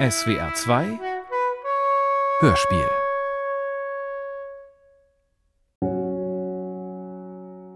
SWR 0.00 0.54
2 0.54 0.98
Hörspiel 2.40 2.88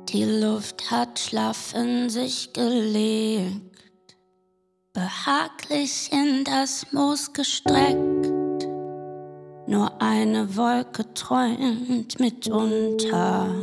Die 0.08 0.24
Luft 0.24 0.90
hat 0.90 1.18
schlaff 1.18 1.74
in 1.74 2.08
sich 2.08 2.54
gelegt, 2.54 4.16
behaglich 4.94 6.10
in 6.14 6.44
das 6.44 6.86
Moos 6.92 7.34
gestreckt. 7.34 7.98
Nur 9.66 9.92
eine 10.00 10.56
Wolke 10.56 11.12
träumt 11.12 12.18
mitunter 12.18 13.54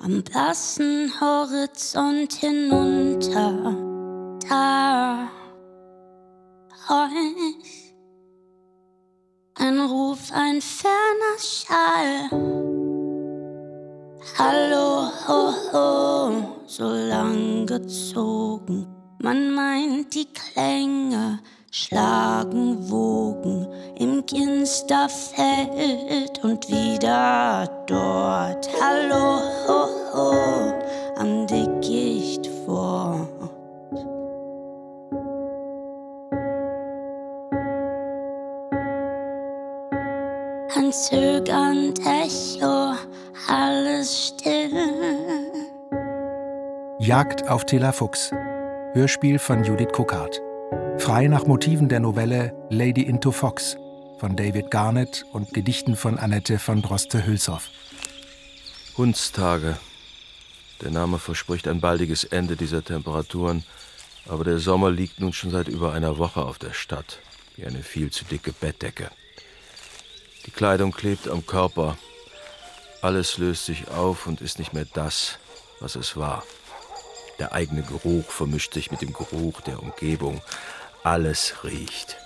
am 0.00 0.24
blassen 0.24 1.12
Horizont 1.20 2.32
hinunter. 2.32 3.76
Da 4.48 5.30
ich 6.90 7.94
ein 9.54 9.80
Ruf, 9.80 10.32
ein 10.32 10.60
ferner 10.60 11.38
Schall. 11.38 12.28
Hallo, 14.38 15.08
ho, 15.28 15.52
ho, 15.72 16.32
so 16.66 16.88
lang 16.88 17.66
gezogen. 17.66 18.88
Man 19.22 19.52
meint, 19.52 20.12
die 20.14 20.26
Klänge 20.32 21.38
schlagen 21.70 22.90
Wogen 22.90 23.68
im 23.96 24.24
Ginsterfeld 24.26 26.42
und 26.42 26.68
wieder 26.68 27.68
dort. 27.86 28.68
Hallo, 28.80 29.40
ho, 29.68 29.86
ho, 30.14 30.32
am 31.16 31.46
Dickicht 31.46 31.69
Ein 40.90 40.94
zögernd 40.94 42.00
Echo, 42.00 42.96
alles 43.46 44.26
still. 44.26 44.72
Jagd 46.98 47.48
auf 47.48 47.64
Tilla 47.64 47.92
Fuchs. 47.92 48.32
Hörspiel 48.94 49.38
von 49.38 49.62
Judith 49.62 49.92
Kokart. 49.92 50.40
Frei 50.98 51.28
nach 51.28 51.46
Motiven 51.46 51.88
der 51.88 52.00
Novelle 52.00 52.52
Lady 52.70 53.02
into 53.02 53.30
Fox 53.30 53.76
von 54.18 54.34
David 54.34 54.72
Garnett 54.72 55.24
und 55.30 55.54
Gedichten 55.54 55.94
von 55.94 56.18
Annette 56.18 56.58
von 56.58 56.82
Droste-Hülshoff. 56.82 57.68
Hundstage. 58.98 59.76
Der 60.80 60.90
Name 60.90 61.20
verspricht 61.20 61.68
ein 61.68 61.80
baldiges 61.80 62.24
Ende 62.24 62.56
dieser 62.56 62.82
Temperaturen, 62.82 63.62
aber 64.28 64.42
der 64.42 64.58
Sommer 64.58 64.90
liegt 64.90 65.20
nun 65.20 65.32
schon 65.32 65.52
seit 65.52 65.68
über 65.68 65.92
einer 65.92 66.18
Woche 66.18 66.42
auf 66.42 66.58
der 66.58 66.72
Stadt, 66.72 67.20
wie 67.54 67.64
eine 67.64 67.84
viel 67.84 68.10
zu 68.10 68.24
dicke 68.24 68.50
Bettdecke. 68.50 69.08
Die 70.46 70.50
Kleidung 70.50 70.92
klebt 70.92 71.28
am 71.28 71.46
Körper, 71.46 71.96
alles 73.02 73.38
löst 73.38 73.64
sich 73.64 73.88
auf 73.88 74.26
und 74.26 74.40
ist 74.40 74.58
nicht 74.58 74.72
mehr 74.72 74.86
das, 74.92 75.38
was 75.80 75.96
es 75.96 76.16
war. 76.16 76.42
Der 77.38 77.52
eigene 77.52 77.82
Geruch 77.82 78.30
vermischt 78.30 78.74
sich 78.74 78.90
mit 78.90 79.00
dem 79.00 79.14
Geruch 79.14 79.62
der 79.62 79.82
Umgebung. 79.82 80.42
Alles 81.02 81.64
riecht. 81.64 82.18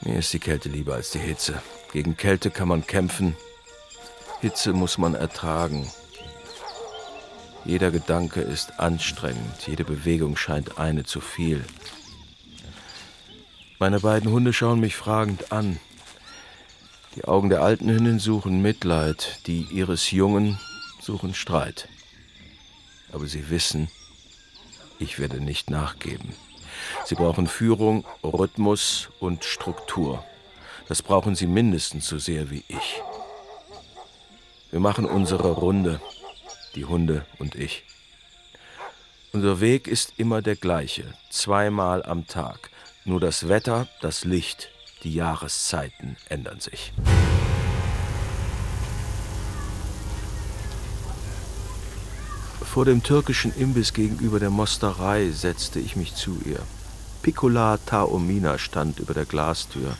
Mir 0.00 0.18
ist 0.18 0.32
die 0.32 0.38
Kälte 0.38 0.70
lieber 0.70 0.94
als 0.94 1.10
die 1.10 1.18
Hitze. 1.18 1.62
Gegen 1.92 2.16
Kälte 2.16 2.50
kann 2.50 2.68
man 2.68 2.86
kämpfen. 2.86 3.36
Hitze 4.40 4.72
muss 4.72 4.96
man 4.96 5.14
ertragen. 5.14 5.90
Jeder 7.66 7.90
Gedanke 7.90 8.40
ist 8.40 8.80
anstrengend, 8.80 9.66
jede 9.66 9.84
Bewegung 9.84 10.38
scheint 10.38 10.78
eine 10.78 11.04
zu 11.04 11.20
viel. 11.20 11.62
Meine 13.78 14.00
beiden 14.00 14.30
Hunde 14.30 14.54
schauen 14.54 14.80
mich 14.80 14.96
fragend 14.96 15.52
an. 15.52 15.78
Die 17.16 17.24
Augen 17.24 17.50
der 17.50 17.62
alten 17.62 17.90
Hündin 17.90 18.20
suchen 18.20 18.62
Mitleid, 18.62 19.40
die 19.46 19.62
ihres 19.62 20.12
Jungen 20.12 20.60
suchen 21.00 21.34
Streit. 21.34 21.88
Aber 23.10 23.26
sie 23.26 23.50
wissen, 23.50 23.90
ich 25.00 25.18
werde 25.18 25.40
nicht 25.40 25.70
nachgeben. 25.70 26.34
Sie 27.04 27.16
brauchen 27.16 27.48
Führung, 27.48 28.04
Rhythmus 28.22 29.08
und 29.18 29.44
Struktur. 29.44 30.24
Das 30.88 31.02
brauchen 31.02 31.34
sie 31.34 31.48
mindestens 31.48 32.06
so 32.06 32.18
sehr 32.18 32.50
wie 32.50 32.64
ich. 32.68 33.02
Wir 34.70 34.78
machen 34.78 35.04
unsere 35.04 35.50
Runde, 35.50 36.00
die 36.76 36.84
Hunde 36.84 37.26
und 37.40 37.56
ich. 37.56 37.82
Unser 39.32 39.60
Weg 39.60 39.88
ist 39.88 40.14
immer 40.16 40.42
der 40.42 40.56
gleiche, 40.56 41.12
zweimal 41.28 42.04
am 42.04 42.28
Tag. 42.28 42.70
Nur 43.04 43.18
das 43.18 43.48
Wetter, 43.48 43.88
das 44.00 44.24
Licht, 44.24 44.70
die 45.02 45.14
Jahreszeiten 45.14 46.16
ändern 46.28 46.60
sich. 46.60 46.92
Vor 52.62 52.84
dem 52.84 53.02
türkischen 53.02 53.52
Imbiss 53.56 53.92
gegenüber 53.92 54.38
der 54.38 54.50
Mosterei 54.50 55.30
setzte 55.30 55.80
ich 55.80 55.96
mich 55.96 56.14
zu 56.14 56.40
ihr. 56.44 56.60
Piccola 57.22 57.78
Taormina 57.78 58.58
stand 58.58 59.00
über 59.00 59.12
der 59.12 59.24
Glastür. 59.24 59.96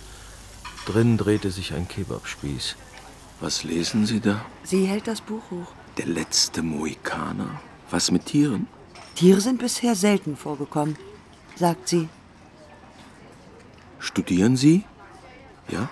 Drin 0.87 1.19
drehte 1.19 1.51
sich 1.51 1.75
ein 1.75 1.89
Kebabspieß. 1.89 2.77
Was 3.41 3.65
lesen 3.65 4.07
Sie 4.07 4.21
da? 4.21 4.45
Sie 4.63 4.87
hält 4.87 5.07
das 5.09 5.21
Buch 5.21 5.43
hoch. 5.51 5.73
Der 5.99 6.07
letzte 6.07 6.63
Mohikaner. 6.63 7.61
Was 7.91 8.11
mit 8.11 8.27
Tieren? 8.27 8.69
Tiere 9.17 9.41
sind 9.41 9.59
bisher 9.59 9.95
selten 9.95 10.37
vorgekommen, 10.37 10.97
sagt 11.57 11.89
sie. 11.89 12.09
Studieren 13.99 14.57
Sie? 14.57 14.85
Ja? 15.71 15.89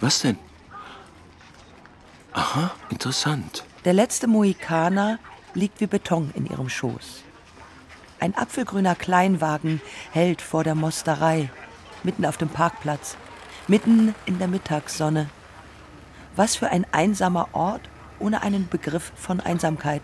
Was 0.00 0.20
denn? 0.20 0.38
Aha, 2.32 2.70
interessant. 2.90 3.64
Der 3.84 3.94
letzte 3.94 4.26
Mohikaner 4.26 5.18
liegt 5.54 5.80
wie 5.80 5.86
Beton 5.86 6.32
in 6.34 6.46
ihrem 6.46 6.68
Schoß. 6.68 7.22
Ein 8.20 8.36
apfelgrüner 8.36 8.94
Kleinwagen 8.94 9.80
hält 10.12 10.42
vor 10.42 10.64
der 10.64 10.74
Mosterei, 10.74 11.50
mitten 12.02 12.26
auf 12.26 12.36
dem 12.36 12.48
Parkplatz, 12.48 13.16
mitten 13.68 14.14
in 14.26 14.38
der 14.38 14.48
Mittagssonne. 14.48 15.28
Was 16.34 16.56
für 16.56 16.68
ein 16.68 16.86
einsamer 16.92 17.48
Ort 17.52 17.88
ohne 18.18 18.42
einen 18.42 18.68
Begriff 18.68 19.12
von 19.16 19.40
Einsamkeit. 19.40 20.02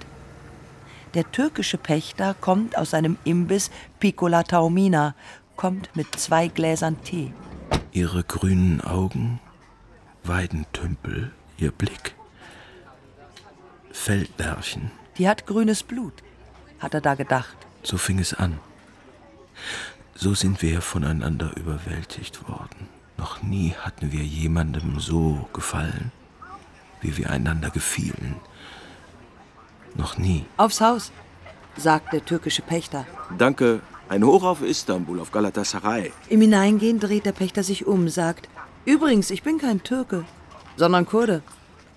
Der 1.14 1.30
türkische 1.30 1.78
Pächter 1.78 2.34
kommt 2.40 2.76
aus 2.76 2.90
seinem 2.90 3.18
Imbiss 3.24 3.70
Piccola 4.00 4.42
Taormina, 4.42 5.14
kommt 5.56 5.94
mit 5.94 6.18
zwei 6.18 6.48
Gläsern 6.48 7.02
Tee. 7.02 7.32
Ihre 7.92 8.24
grünen 8.24 8.80
Augen, 8.80 9.40
Weidentümpel, 10.24 11.32
ihr 11.58 11.70
Blick. 11.70 12.14
Feldlerchen. 13.92 14.90
Die 15.18 15.28
hat 15.28 15.46
grünes 15.46 15.82
Blut, 15.82 16.14
hat 16.78 16.94
er 16.94 17.00
da 17.00 17.14
gedacht. 17.14 17.56
So 17.82 17.98
fing 17.98 18.18
es 18.18 18.34
an. 18.34 18.58
So 20.14 20.34
sind 20.34 20.62
wir 20.62 20.80
voneinander 20.80 21.56
überwältigt 21.56 22.48
worden. 22.48 22.88
Noch 23.18 23.42
nie 23.42 23.74
hatten 23.78 24.12
wir 24.12 24.22
jemandem 24.22 24.98
so 24.98 25.48
gefallen, 25.52 26.12
wie 27.00 27.16
wir 27.16 27.30
einander 27.30 27.70
gefielen. 27.70 28.36
Noch 29.94 30.16
nie. 30.16 30.46
Aufs 30.56 30.80
Haus, 30.80 31.12
sagt 31.76 32.12
der 32.12 32.24
türkische 32.24 32.62
Pächter. 32.62 33.06
Danke. 33.36 33.80
Ein 34.12 34.26
Hoch 34.26 34.42
auf 34.42 34.60
Istanbul, 34.60 35.20
auf 35.20 35.32
Galatasaray. 35.32 36.12
Im 36.28 36.42
Hineingehen 36.42 37.00
dreht 37.00 37.24
der 37.24 37.32
Pächter 37.32 37.62
sich 37.62 37.86
um, 37.86 38.10
sagt: 38.10 38.46
Übrigens, 38.84 39.30
ich 39.30 39.42
bin 39.42 39.56
kein 39.56 39.82
Türke, 39.82 40.26
sondern 40.76 41.06
Kurde. 41.06 41.42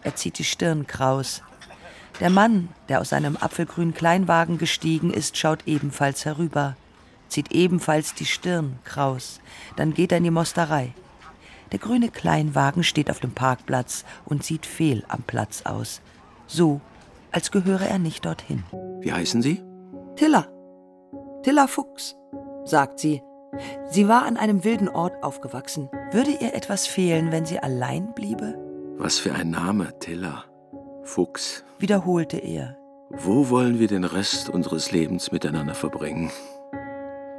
Er 0.01 0.15
zieht 0.15 0.39
die 0.39 0.45
Stirn 0.45 0.87
kraus. 0.87 1.41
Der 2.21 2.29
Mann, 2.29 2.69
der 2.87 3.01
aus 3.01 3.09
seinem 3.09 3.35
apfelgrünen 3.35 3.93
Kleinwagen 3.93 4.57
gestiegen 4.57 5.11
ist, 5.11 5.35
schaut 5.35 5.67
ebenfalls 5.67 6.23
herüber, 6.23 6.77
zieht 7.27 7.51
ebenfalls 7.51 8.13
die 8.13 8.25
Stirn 8.25 8.79
kraus. 8.85 9.41
Dann 9.75 9.93
geht 9.93 10.13
er 10.13 10.19
in 10.19 10.23
die 10.23 10.31
Mosterei. 10.31 10.93
Der 11.73 11.79
grüne 11.79 12.07
Kleinwagen 12.07 12.85
steht 12.85 13.11
auf 13.11 13.19
dem 13.19 13.31
Parkplatz 13.31 14.05
und 14.23 14.41
sieht 14.41 14.65
fehl 14.65 15.03
am 15.09 15.23
Platz 15.23 15.63
aus. 15.65 15.99
So, 16.47 16.79
als 17.33 17.51
gehöre 17.51 17.89
er 17.89 17.99
nicht 17.99 18.23
dorthin. 18.23 18.63
Wie 19.01 19.11
heißen 19.11 19.41
Sie? 19.41 19.61
Tilla. 20.15 20.54
Tilla 21.45 21.67
Fuchs, 21.67 22.15
sagt 22.63 22.97
sie. 22.97 23.21
Sie 23.91 24.07
war 24.07 24.25
an 24.25 24.35
einem 24.35 24.63
wilden 24.63 24.89
Ort 24.89 25.21
aufgewachsen. 25.23 25.91
Würde 26.11 26.31
ihr 26.31 26.55
etwas 26.55 26.87
fehlen, 26.87 27.31
wenn 27.31 27.45
sie 27.45 27.59
allein 27.59 28.15
bliebe? 28.15 28.57
Was 28.97 29.19
für 29.19 29.31
ein 29.31 29.51
Name, 29.51 29.93
Tilla. 29.99 30.45
Fuchs. 31.03 31.63
wiederholte 31.77 32.37
er. 32.37 32.79
Wo 33.11 33.51
wollen 33.51 33.77
wir 33.77 33.87
den 33.87 34.05
Rest 34.05 34.49
unseres 34.49 34.91
Lebens 34.91 35.31
miteinander 35.31 35.75
verbringen? 35.75 36.31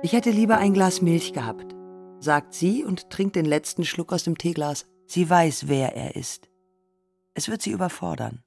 Ich 0.04 0.12
hätte 0.12 0.30
lieber 0.30 0.58
ein 0.58 0.72
Glas 0.72 1.02
Milch 1.02 1.32
gehabt, 1.32 1.74
sagt 2.20 2.54
sie 2.54 2.84
und 2.84 3.10
trinkt 3.10 3.34
den 3.34 3.44
letzten 3.44 3.84
Schluck 3.84 4.12
aus 4.12 4.22
dem 4.22 4.38
Teeglas. 4.38 4.86
Sie 5.08 5.28
weiß, 5.28 5.66
wer 5.66 5.96
er 5.96 6.14
ist. 6.14 6.48
Es 7.34 7.48
wird 7.48 7.60
sie 7.60 7.72
überfordern. 7.72 8.44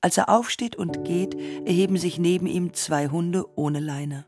Als 0.00 0.18
er 0.18 0.28
aufsteht 0.28 0.74
und 0.74 1.04
geht, 1.04 1.36
erheben 1.64 1.98
sich 1.98 2.18
neben 2.18 2.48
ihm 2.48 2.74
zwei 2.74 3.06
Hunde 3.06 3.46
ohne 3.54 3.78
Leine. 3.78 4.24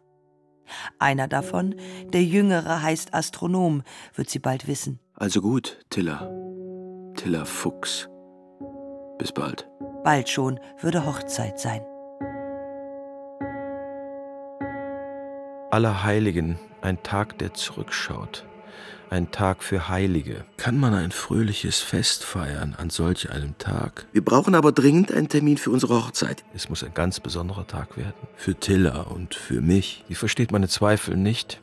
Einer 0.98 1.28
davon, 1.28 1.74
der 2.12 2.22
Jüngere, 2.22 2.82
heißt 2.82 3.14
Astronom, 3.14 3.82
wird 4.14 4.30
sie 4.30 4.38
bald 4.38 4.66
wissen. 4.66 4.98
Also 5.14 5.40
gut, 5.40 5.78
Tiller. 5.90 6.30
Tiller 7.14 7.46
Fuchs. 7.46 8.08
Bis 9.18 9.32
bald. 9.32 9.68
Bald 10.02 10.28
schon 10.28 10.58
würde 10.80 11.06
Hochzeit 11.06 11.58
sein. 11.58 11.82
Allerheiligen, 15.70 16.58
ein 16.82 17.02
Tag, 17.02 17.38
der 17.38 17.54
zurückschaut. 17.54 18.44
Ein 19.14 19.30
Tag 19.30 19.62
für 19.62 19.88
Heilige. 19.88 20.44
Kann 20.56 20.76
man 20.76 20.92
ein 20.92 21.12
fröhliches 21.12 21.78
Fest 21.78 22.24
feiern 22.24 22.74
an 22.76 22.90
solch 22.90 23.30
einem 23.30 23.56
Tag? 23.58 24.06
Wir 24.12 24.24
brauchen 24.24 24.56
aber 24.56 24.72
dringend 24.72 25.12
einen 25.12 25.28
Termin 25.28 25.56
für 25.56 25.70
unsere 25.70 25.94
Hochzeit. 25.94 26.42
Es 26.52 26.68
muss 26.68 26.82
ein 26.82 26.94
ganz 26.94 27.20
besonderer 27.20 27.64
Tag 27.64 27.96
werden. 27.96 28.16
Für 28.34 28.56
Tiller 28.56 29.12
und 29.12 29.36
für 29.36 29.60
mich. 29.60 30.04
Sie 30.08 30.16
versteht 30.16 30.50
meine 30.50 30.66
Zweifel 30.66 31.16
nicht. 31.16 31.60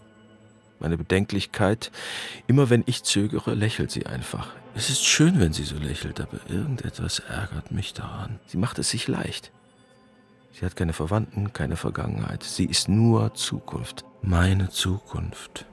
Meine 0.80 0.98
Bedenklichkeit. 0.98 1.92
Immer 2.48 2.70
wenn 2.70 2.86
ich 2.86 3.04
zögere, 3.04 3.54
lächelt 3.54 3.92
sie 3.92 4.06
einfach. 4.06 4.48
Es 4.74 4.90
ist 4.90 5.04
schön, 5.04 5.42
wenn 5.42 5.52
sie 5.52 5.66
so 5.66 5.76
lächelt, 5.76 6.22
aber 6.22 6.40
irgendetwas 6.48 7.20
ärgert 7.20 7.74
mich 7.74 7.94
daran. 7.94 8.40
Sie 8.46 8.56
macht 8.56 8.80
es 8.80 8.92
sich 8.92 9.10
leicht. 9.10 9.52
Sie 10.54 10.66
hat 10.66 10.78
keine 10.78 10.94
Verwandten, 10.94 11.52
keine 11.52 11.76
Vergangenheit. 11.76 12.44
Sie 12.44 12.64
ist 12.64 12.88
nur 12.88 13.34
Zukunft. 13.34 14.06
Meine 14.22 14.70
Zukunft. 14.70 15.66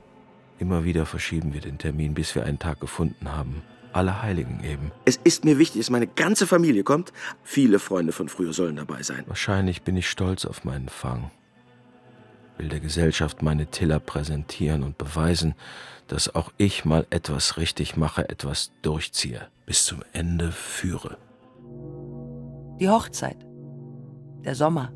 Immer 0.58 0.84
wieder 0.84 1.06
verschieben 1.06 1.54
wir 1.54 1.60
den 1.60 1.78
Termin, 1.78 2.14
bis 2.14 2.34
wir 2.34 2.44
einen 2.44 2.58
Tag 2.58 2.80
gefunden 2.80 3.30
haben. 3.30 3.62
Alle 3.92 4.22
Heiligen 4.22 4.62
eben. 4.64 4.92
Es 5.04 5.18
ist 5.22 5.44
mir 5.44 5.58
wichtig, 5.58 5.80
dass 5.80 5.90
meine 5.90 6.06
ganze 6.06 6.46
Familie 6.46 6.82
kommt. 6.82 7.12
Viele 7.42 7.78
Freunde 7.78 8.12
von 8.12 8.28
früher 8.28 8.52
sollen 8.52 8.76
dabei 8.76 9.02
sein. 9.02 9.24
Wahrscheinlich 9.26 9.82
bin 9.82 9.96
ich 9.96 10.10
stolz 10.10 10.44
auf 10.44 10.64
meinen 10.64 10.88
Fang. 10.88 11.30
Will 12.58 12.68
der 12.68 12.80
Gesellschaft 12.80 13.42
meine 13.42 13.66
Tiller 13.66 14.00
präsentieren 14.00 14.82
und 14.82 14.98
beweisen, 14.98 15.54
dass 16.08 16.34
auch 16.34 16.52
ich 16.56 16.84
mal 16.84 17.06
etwas 17.10 17.56
richtig 17.56 17.96
mache, 17.96 18.28
etwas 18.28 18.72
durchziehe, 18.82 19.48
bis 19.64 19.84
zum 19.84 20.02
Ende 20.12 20.50
führe. 20.50 21.16
Die 22.80 22.88
Hochzeit. 22.88 23.38
Der 24.44 24.54
Sommer. 24.54 24.92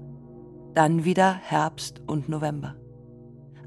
Dann 0.74 1.04
wieder 1.04 1.34
Herbst 1.34 2.02
und 2.06 2.28
November. 2.28 2.74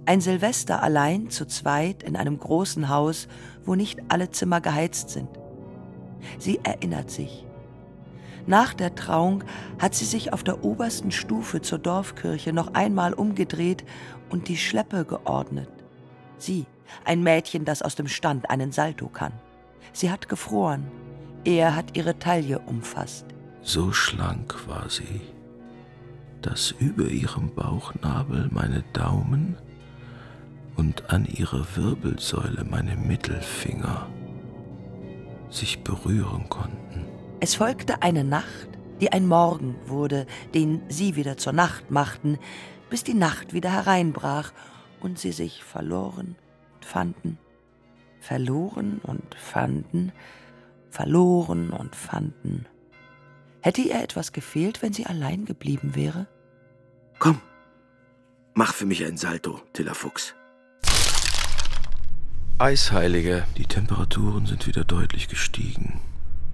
Ein 0.07 0.21
Silvester 0.21 0.83
allein 0.83 1.31
zu 1.31 1.47
zweit 1.47 2.03
in 2.03 2.15
einem 2.15 2.39
großen 2.39 2.89
Haus, 2.89 3.27
wo 3.65 3.73
nicht 3.73 3.99
alle 4.09 4.29
Zimmer 4.29 4.61
geheizt 4.61 5.09
sind. 5.09 5.29
Sie 6.37 6.59
erinnert 6.63 7.09
sich. 7.09 7.45
Nach 8.45 8.75
der 8.75 8.93
Trauung 8.93 9.43
hat 9.79 9.95
sie 9.95 10.05
sich 10.05 10.31
auf 10.31 10.43
der 10.43 10.63
obersten 10.63 11.09
Stufe 11.09 11.61
zur 11.61 11.79
Dorfkirche 11.79 12.53
noch 12.53 12.75
einmal 12.75 13.13
umgedreht 13.13 13.83
und 14.29 14.47
die 14.47 14.57
Schleppe 14.57 15.05
geordnet. 15.05 15.69
Sie, 16.37 16.67
ein 17.03 17.23
Mädchen, 17.23 17.65
das 17.65 17.81
aus 17.81 17.95
dem 17.95 18.07
Stand 18.07 18.51
einen 18.51 18.71
Salto 18.71 19.07
kann. 19.07 19.33
Sie 19.91 20.11
hat 20.11 20.29
gefroren. 20.29 20.85
Er 21.45 21.75
hat 21.75 21.97
ihre 21.97 22.19
Taille 22.19 22.59
umfasst. 22.59 23.25
So 23.63 23.91
schlank 23.91 24.67
war 24.67 24.87
sie, 24.89 25.21
dass 26.43 26.69
über 26.77 27.07
ihrem 27.07 27.55
Bauchnabel 27.55 28.49
meine 28.51 28.83
Daumen 28.93 29.57
und 30.75 31.09
an 31.09 31.25
ihrer 31.25 31.65
Wirbelsäule 31.75 32.63
meine 32.63 32.95
Mittelfinger 32.95 34.09
sich 35.49 35.83
berühren 35.83 36.49
konnten. 36.49 37.05
Es 37.39 37.55
folgte 37.55 38.01
eine 38.01 38.23
Nacht, 38.23 38.69
die 39.01 39.11
ein 39.11 39.27
Morgen 39.27 39.75
wurde, 39.85 40.25
den 40.53 40.81
sie 40.89 41.15
wieder 41.15 41.37
zur 41.37 41.53
Nacht 41.53 41.91
machten, 41.91 42.37
bis 42.89 43.03
die 43.03 43.13
Nacht 43.13 43.53
wieder 43.53 43.71
hereinbrach 43.71 44.51
und 44.99 45.19
sie 45.19 45.31
sich 45.31 45.63
verloren 45.63 46.35
und 46.75 46.85
fanden, 46.85 47.37
verloren 48.19 48.99
und 49.03 49.35
fanden, 49.35 50.11
verloren 50.89 51.71
und 51.71 51.95
fanden. 51.95 52.65
Hätte 53.61 53.81
ihr 53.81 54.01
etwas 54.01 54.31
gefehlt, 54.31 54.81
wenn 54.81 54.93
sie 54.93 55.05
allein 55.05 55.45
geblieben 55.45 55.95
wäre? 55.95 56.27
Komm, 57.19 57.41
mach 58.53 58.73
für 58.73 58.85
mich 58.85 59.03
ein 59.03 59.17
Salto, 59.17 59.59
Tiller 59.73 59.95
Fuchs. 59.95 60.35
Eisheilige, 62.57 63.43
die 63.57 63.65
Temperaturen 63.65 64.45
sind 64.45 64.65
wieder 64.65 64.85
deutlich 64.85 65.27
gestiegen. 65.27 65.99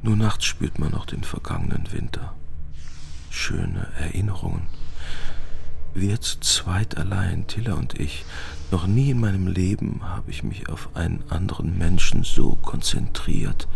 Nur 0.01 0.15
nachts 0.15 0.45
spürt 0.45 0.79
man 0.79 0.89
noch 0.89 1.05
den 1.05 1.23
vergangenen 1.23 1.91
Winter. 1.91 2.33
Schöne 3.29 3.87
Erinnerungen. 3.99 4.63
Wir 5.93 6.19
zu 6.19 6.39
zweit 6.39 6.97
allein, 6.97 7.45
Tiller 7.45 7.77
und 7.77 7.99
ich. 7.99 8.25
Noch 8.71 8.87
nie 8.87 9.11
in 9.11 9.19
meinem 9.19 9.45
Leben 9.45 10.01
habe 10.03 10.31
ich 10.31 10.41
mich 10.41 10.69
auf 10.69 10.89
einen 10.95 11.23
anderen 11.29 11.77
Menschen 11.77 12.23
so 12.23 12.57
konzentriert 12.63 13.67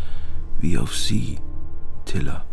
wie 0.57 0.79
auf 0.79 0.95
sie, 0.97 1.37
Tiller. 2.05 2.43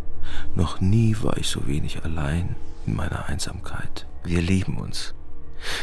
Noch 0.55 0.83
nie 0.83 1.17
war 1.23 1.39
ich 1.39 1.49
so 1.49 1.67
wenig 1.67 2.05
allein 2.05 2.57
in 2.87 2.95
meiner 2.95 3.25
Einsamkeit. 3.25 4.07
Wir 4.23 4.43
lieben 4.43 4.77
uns. 4.77 5.15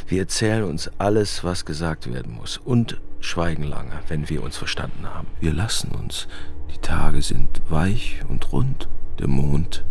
Wir 0.06 0.20
erzählen 0.20 0.66
uns 0.66 0.92
alles, 1.00 1.44
was 1.44 1.66
gesagt 1.66 2.14
werden 2.14 2.36
muss 2.36 2.58
und 2.58 3.00
schweigen 3.20 3.64
lange, 3.64 4.00
wenn 4.08 4.30
wir 4.30 4.44
uns 4.44 4.58
verstanden 4.58 5.08
haben. 5.08 5.28
Wir 5.40 5.54
lassen 5.54 5.92
uns. 5.92 6.28
Die 6.74 6.80
Tage 6.80 7.22
sind 7.22 7.62
weich 7.70 8.22
und 8.28 8.52
rund. 8.52 8.90
Der 9.20 9.28
Mond 9.28 9.86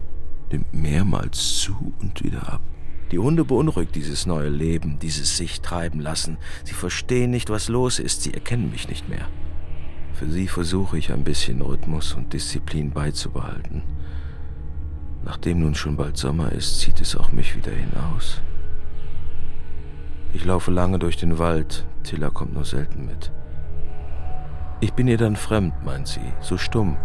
nimmt 0.50 0.72
mehrmals 0.72 1.58
zu 1.58 1.92
und 2.00 2.22
wieder 2.22 2.52
ab. 2.52 2.60
Die 3.10 3.18
Hunde 3.18 3.44
beunruhigt 3.44 3.94
dieses 3.94 4.26
neue 4.26 4.48
Leben, 4.48 4.98
dieses 4.98 5.36
sich 5.36 5.60
treiben 5.60 6.00
lassen. 6.00 6.36
Sie 6.64 6.74
verstehen 6.74 7.30
nicht, 7.30 7.48
was 7.48 7.68
los 7.68 7.98
ist, 7.98 8.22
sie 8.22 8.34
erkennen 8.34 8.70
mich 8.70 8.88
nicht 8.88 9.08
mehr. 9.08 9.28
Für 10.12 10.28
sie 10.28 10.48
versuche 10.48 10.98
ich 10.98 11.12
ein 11.12 11.24
bisschen 11.24 11.62
Rhythmus 11.62 12.12
und 12.12 12.32
Disziplin 12.32 12.90
beizubehalten. 12.90 13.82
Nachdem 15.24 15.60
nun 15.60 15.74
schon 15.74 15.96
bald 15.96 16.16
Sommer 16.16 16.52
ist, 16.52 16.80
zieht 16.80 17.00
es 17.00 17.16
auch 17.16 17.32
mich 17.32 17.56
wieder 17.56 17.72
hinaus. 17.72 18.40
Ich 20.34 20.44
laufe 20.44 20.70
lange 20.70 20.98
durch 20.98 21.16
den 21.16 21.38
Wald, 21.38 21.86
Tilla 22.04 22.30
kommt 22.30 22.52
nur 22.52 22.64
selten 22.64 23.06
mit. 23.06 23.32
Ich 24.80 24.92
bin 24.92 25.08
ihr 25.08 25.16
dann 25.16 25.36
fremd, 25.36 25.84
meint 25.84 26.06
sie, 26.06 26.32
so 26.40 26.58
stumm. 26.58 26.96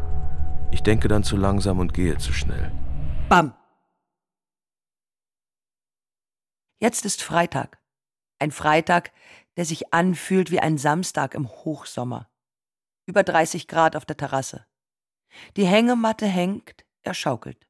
Ich 0.72 0.84
denke 0.84 1.08
dann 1.08 1.24
zu 1.24 1.38
langsam 1.38 1.80
und 1.80 1.94
gehe 1.94 2.18
zu 2.18 2.34
schnell. 2.34 2.72
Bam! 3.30 3.54
Jetzt 6.80 7.06
ist 7.06 7.24
Freitag. 7.24 7.80
Ein 8.40 8.52
Freitag, 8.52 9.12
der 9.56 9.66
sich 9.66 9.94
anfühlt 9.94 10.52
wie 10.52 10.60
ein 10.60 10.78
Samstag 10.78 11.34
im 11.34 11.48
Hochsommer. 11.48 12.30
Über 13.06 13.24
30 13.24 13.68
Grad 13.68 13.96
auf 13.96 14.06
der 14.06 14.18
Terrasse. 14.18 14.66
Die 15.56 15.66
Hängematte 15.66 16.28
hängt, 16.28 16.86
er 17.04 17.14
schaukelt. 17.14 17.68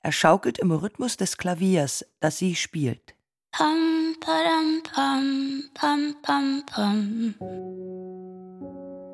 Er 0.00 0.12
schaukelt 0.12 0.58
im 0.58 0.70
Rhythmus 0.70 1.16
des 1.16 1.36
Klaviers, 1.36 2.04
das 2.20 2.38
sie 2.38 2.54
spielt. 2.54 3.13
Pam, 3.56 4.16
padam, 4.18 4.82
pam, 4.82 5.62
pam, 5.74 6.16
pam, 6.22 6.64
pam. 6.66 7.34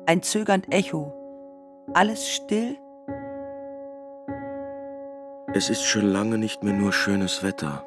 Ein 0.07 0.23
zögernd 0.23 0.73
Echo. 0.73 1.13
Alles 1.93 2.27
still. 2.27 2.75
Es 5.53 5.69
ist 5.69 5.83
schon 5.83 6.11
lange 6.11 6.39
nicht 6.39 6.63
mehr 6.63 6.73
nur 6.73 6.91
schönes 6.91 7.43
Wetter, 7.43 7.85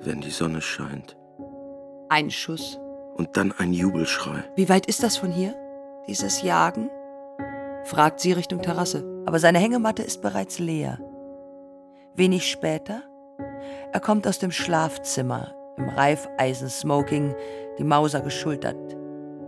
wenn 0.00 0.22
die 0.22 0.30
Sonne 0.30 0.62
scheint. 0.62 1.18
Ein 2.08 2.30
Schuss. 2.30 2.80
Und 3.16 3.36
dann 3.36 3.52
ein 3.52 3.74
Jubelschrei. 3.74 4.44
Wie 4.56 4.70
weit 4.70 4.86
ist 4.86 5.02
das 5.02 5.18
von 5.18 5.30
hier? 5.30 5.54
Dieses 6.06 6.40
Jagen? 6.40 6.88
fragt 7.84 8.20
sie 8.20 8.32
Richtung 8.32 8.62
Terrasse. 8.62 9.04
Aber 9.26 9.38
seine 9.38 9.58
Hängematte 9.58 10.02
ist 10.02 10.22
bereits 10.22 10.58
leer. 10.58 10.98
Wenig 12.14 12.50
später 12.50 13.02
er 13.92 14.00
kommt 14.00 14.26
aus 14.26 14.38
dem 14.38 14.50
Schlafzimmer, 14.50 15.54
im 15.76 15.88
Reifeisen-Smoking, 15.88 17.34
die 17.78 17.84
Mauser 17.84 18.20
geschultert. 18.20 18.96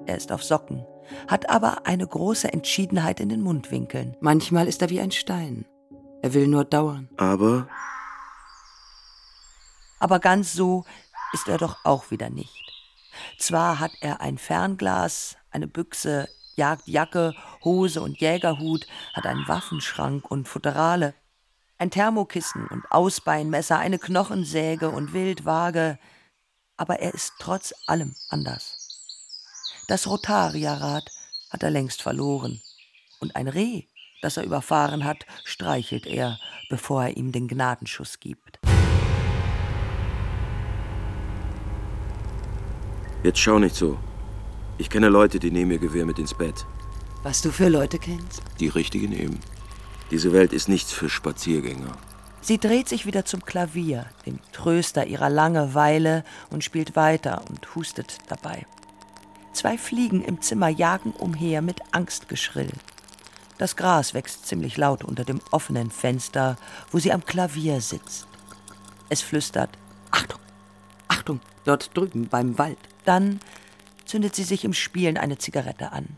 Er 0.07 0.17
ist 0.17 0.33
auf 0.33 0.43
Socken, 0.43 0.85
hat 1.29 1.49
aber 1.51 1.87
eine 1.87 2.07
große 2.07 2.53
Entschiedenheit 2.53 3.21
in 3.21 3.29
den 3.29 3.43
Mundwinkeln. 3.43 4.17
Manchmal 4.21 4.69
ist 4.69 4.83
er 4.83 4.91
wie 4.91 5.01
ein 5.01 5.11
Stein. 5.11 5.67
Er 6.23 6.35
will 6.35 6.49
nur 6.49 6.65
dauern. 6.65 7.09
Aber. 7.17 7.69
Aber 10.01 10.19
ganz 10.19 10.53
so 10.53 10.85
ist 11.33 11.49
er 11.49 11.59
doch 11.59 11.85
auch 11.85 12.11
wieder 12.11 12.31
nicht. 12.31 12.73
Zwar 13.39 13.81
hat 13.81 13.93
er 14.01 14.21
ein 14.21 14.39
Fernglas, 14.39 15.37
eine 15.51 15.67
Büchse, 15.67 16.29
Jagdjacke, 16.57 17.35
Hose 17.65 18.01
und 18.01 18.21
Jägerhut, 18.21 18.87
hat 19.15 19.27
einen 19.27 19.47
Waffenschrank 19.49 20.31
und 20.31 20.49
Futterale, 20.49 21.15
ein 21.79 21.91
Thermokissen 21.91 22.67
und 22.69 22.91
Ausbeinmesser, 22.91 23.79
eine 23.79 23.99
Knochensäge 23.99 24.91
und 24.91 25.13
Wildwaage, 25.13 25.99
aber 26.77 27.01
er 27.01 27.15
ist 27.15 27.35
trotz 27.39 27.75
allem 27.87 28.15
anders. 28.29 28.79
Das 29.89 30.07
Rotarierrad 30.07 31.11
hat 31.51 31.63
er 31.63 31.71
längst 31.71 32.03
verloren, 32.03 32.61
und 33.21 33.37
ein 33.37 33.49
Reh, 33.49 33.85
das 34.23 34.37
er 34.37 34.45
überfahren 34.45 35.05
hat, 35.05 35.27
streichelt 35.45 36.07
er, 36.07 36.39
bevor 36.69 37.05
er 37.05 37.17
ihm 37.17 37.33
den 37.33 37.49
Gnadenschuss 37.49 38.21
gibt. 38.21 38.59
Jetzt 43.23 43.39
schau 43.39 43.59
nicht 43.59 43.75
so. 43.75 43.99
Ich 44.77 44.91
kenne 44.91 45.09
Leute, 45.09 45.39
die 45.39 45.51
nehmen 45.51 45.71
ihr 45.71 45.79
Gewehr 45.79 46.05
mit 46.05 46.19
ins 46.19 46.35
Bett. 46.35 46.67
Was 47.23 47.41
du 47.41 47.51
für 47.51 47.69
Leute 47.69 47.99
kennst? 47.99 48.43
Die 48.61 48.69
richtigen 48.69 49.13
eben. 49.13 49.41
Diese 50.11 50.33
Welt 50.33 50.53
ist 50.53 50.69
nichts 50.69 50.93
für 50.93 51.09
Spaziergänger. 51.09 51.97
Sie 52.41 52.59
dreht 52.59 52.89
sich 52.89 53.07
wieder 53.07 53.25
zum 53.25 53.45
Klavier, 53.45 54.07
dem 54.27 54.39
Tröster 54.53 55.07
ihrer 55.07 55.31
Langeweile, 55.31 56.25
und 56.51 56.63
spielt 56.63 56.95
weiter 56.95 57.43
und 57.49 57.75
hustet 57.75 58.19
dabei. 58.29 58.67
Zwei 59.55 59.79
Fliegen 59.79 60.23
im 60.23 60.43
Zimmer 60.43 60.69
jagen 60.69 61.13
umher 61.13 61.63
mit 61.63 61.81
Angstgeschrill. 61.93 62.73
Das 63.57 63.77
Gras 63.77 64.13
wächst 64.13 64.47
ziemlich 64.47 64.77
laut 64.77 65.05
unter 65.05 65.25
dem 65.25 65.41
offenen 65.53 65.91
Fenster, 65.91 66.57
wo 66.91 66.99
sie 66.99 67.13
am 67.13 67.25
Klavier 67.25 67.81
sitzt. 67.81 68.27
Es 69.09 69.23
flüstert: 69.23 69.71
Achtung, 70.11 70.41
Achtung, 71.09 71.41
dort 71.65 71.97
drüben 71.97 72.29
beim 72.29 72.59
Wald. 72.59 72.79
Dann 73.05 73.41
zündet 74.05 74.35
sie 74.35 74.45
sich 74.45 74.65
im 74.65 74.75
Spielen 74.75 75.17
eine 75.17 75.39
Zigarette 75.39 75.93
an, 75.93 76.09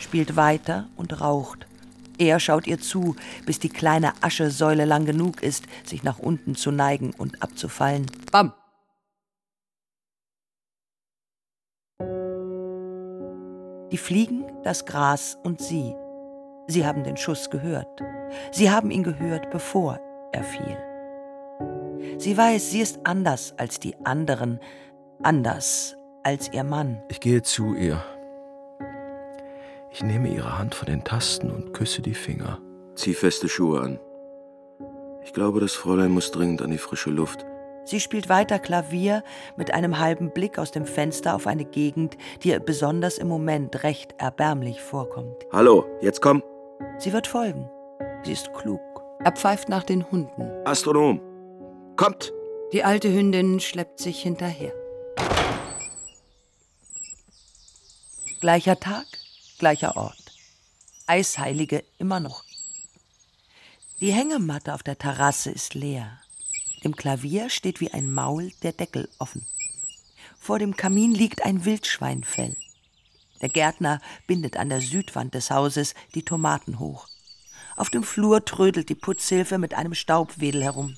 spielt 0.00 0.36
weiter 0.36 0.88
und 0.96 1.20
raucht. 1.20 1.66
Er 2.18 2.38
schaut 2.40 2.66
ihr 2.66 2.80
zu, 2.80 3.16
bis 3.46 3.58
die 3.58 3.68
kleine 3.68 4.12
Aschesäule 4.20 4.84
lang 4.84 5.04
genug 5.04 5.42
ist, 5.42 5.64
sich 5.84 6.02
nach 6.02 6.18
unten 6.18 6.54
zu 6.54 6.70
neigen 6.70 7.12
und 7.16 7.42
abzufallen. 7.42 8.06
Bam! 8.30 8.52
Die 13.90 13.98
Fliegen, 13.98 14.44
das 14.64 14.86
Gras 14.86 15.38
und 15.44 15.60
sie. 15.60 15.94
Sie 16.66 16.86
haben 16.86 17.04
den 17.04 17.16
Schuss 17.16 17.50
gehört. 17.50 18.00
Sie 18.50 18.70
haben 18.70 18.90
ihn 18.90 19.02
gehört, 19.02 19.50
bevor 19.50 20.00
er 20.32 20.42
fiel. 20.42 20.76
Sie 22.18 22.36
weiß, 22.36 22.70
sie 22.70 22.80
ist 22.80 23.00
anders 23.04 23.54
als 23.58 23.80
die 23.80 23.94
anderen, 24.04 24.58
anders 25.22 25.96
als 26.22 26.52
ihr 26.52 26.64
Mann. 26.64 27.02
Ich 27.08 27.20
gehe 27.20 27.42
zu 27.42 27.74
ihr. 27.74 28.02
Ich 29.94 30.02
nehme 30.02 30.28
ihre 30.28 30.58
Hand 30.58 30.74
von 30.74 30.86
den 30.86 31.04
Tasten 31.04 31.52
und 31.52 31.72
küsse 31.72 32.02
die 32.02 32.14
Finger. 32.14 32.58
Zieh 32.96 33.14
feste 33.14 33.48
Schuhe 33.48 33.80
an. 33.80 34.00
Ich 35.22 35.32
glaube, 35.32 35.60
das 35.60 35.74
Fräulein 35.74 36.10
muss 36.10 36.32
dringend 36.32 36.62
an 36.62 36.72
die 36.72 36.78
frische 36.78 37.10
Luft. 37.10 37.46
Sie 37.84 38.00
spielt 38.00 38.28
weiter 38.28 38.58
Klavier 38.58 39.22
mit 39.56 39.72
einem 39.72 40.00
halben 40.00 40.32
Blick 40.32 40.58
aus 40.58 40.72
dem 40.72 40.84
Fenster 40.84 41.36
auf 41.36 41.46
eine 41.46 41.64
Gegend, 41.64 42.16
die 42.42 42.48
ihr 42.48 42.58
besonders 42.58 43.18
im 43.18 43.28
Moment 43.28 43.84
recht 43.84 44.16
erbärmlich 44.18 44.80
vorkommt. 44.80 45.46
Hallo, 45.52 45.84
jetzt 46.00 46.20
komm. 46.20 46.42
Sie 46.98 47.12
wird 47.12 47.28
folgen. 47.28 47.70
Sie 48.24 48.32
ist 48.32 48.52
klug. 48.52 48.80
Er 49.20 49.30
pfeift 49.30 49.68
nach 49.68 49.84
den 49.84 50.10
Hunden. 50.10 50.50
Astronom, 50.64 51.20
kommt! 51.94 52.32
Die 52.72 52.82
alte 52.82 53.14
Hündin 53.14 53.60
schleppt 53.60 54.00
sich 54.00 54.20
hinterher. 54.20 54.72
Gleicher 58.40 58.80
Tag, 58.80 59.06
gleicher 59.64 59.96
Ort. 59.96 60.36
Eisheilige 61.06 61.84
immer 61.96 62.20
noch. 62.20 62.44
Die 64.00 64.12
Hängematte 64.12 64.74
auf 64.74 64.82
der 64.82 64.98
Terrasse 64.98 65.50
ist 65.50 65.72
leer. 65.72 66.20
Im 66.82 66.94
Klavier 66.94 67.48
steht 67.48 67.80
wie 67.80 67.90
ein 67.90 68.12
Maul 68.12 68.52
der 68.62 68.72
Deckel 68.72 69.08
offen. 69.18 69.46
Vor 70.38 70.58
dem 70.58 70.76
Kamin 70.76 71.12
liegt 71.12 71.46
ein 71.46 71.64
Wildschweinfell. 71.64 72.58
Der 73.40 73.48
Gärtner 73.48 74.02
bindet 74.26 74.58
an 74.58 74.68
der 74.68 74.82
Südwand 74.82 75.32
des 75.32 75.50
Hauses 75.50 75.94
die 76.14 76.26
Tomaten 76.26 76.78
hoch. 76.78 77.08
Auf 77.74 77.88
dem 77.88 78.02
Flur 78.02 78.44
trödelt 78.44 78.90
die 78.90 78.94
Putzhilfe 78.94 79.56
mit 79.56 79.72
einem 79.72 79.94
Staubwedel 79.94 80.62
herum. 80.62 80.94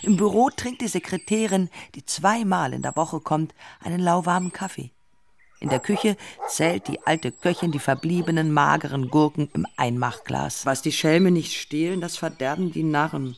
Im 0.00 0.16
Büro 0.16 0.48
trinkt 0.48 0.80
die 0.80 0.88
Sekretärin, 0.88 1.68
die 1.94 2.06
zweimal 2.06 2.72
in 2.72 2.80
der 2.80 2.96
Woche 2.96 3.20
kommt, 3.20 3.54
einen 3.80 4.00
lauwarmen 4.00 4.50
Kaffee. 4.50 4.92
In 5.62 5.68
der 5.68 5.78
Küche 5.78 6.16
zählt 6.48 6.88
die 6.88 7.06
alte 7.06 7.30
Köchin 7.30 7.70
die 7.70 7.78
verbliebenen 7.78 8.52
mageren 8.52 9.10
Gurken 9.10 9.48
im 9.54 9.64
Einmachglas. 9.76 10.66
Was 10.66 10.82
die 10.82 10.90
Schelme 10.90 11.30
nicht 11.30 11.52
stehlen, 11.56 12.00
das 12.00 12.16
verderben 12.16 12.72
die 12.72 12.82
Narren, 12.82 13.36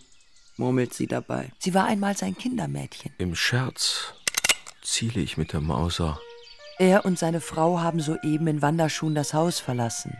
murmelt 0.56 0.94
sie 0.94 1.06
dabei. 1.06 1.52
Sie 1.58 1.74
war 1.74 1.84
einmal 1.84 2.16
sein 2.16 2.34
Kindermädchen. 2.34 3.12
Im 3.18 3.34
Scherz 3.34 4.14
ziele 4.80 5.20
ich 5.20 5.36
mit 5.36 5.52
der 5.52 5.60
Mauser. 5.60 6.18
Er 6.78 7.04
und 7.04 7.18
seine 7.18 7.42
Frau 7.42 7.80
haben 7.80 8.00
soeben 8.00 8.46
in 8.46 8.62
Wanderschuhen 8.62 9.14
das 9.14 9.34
Haus 9.34 9.60
verlassen. 9.60 10.16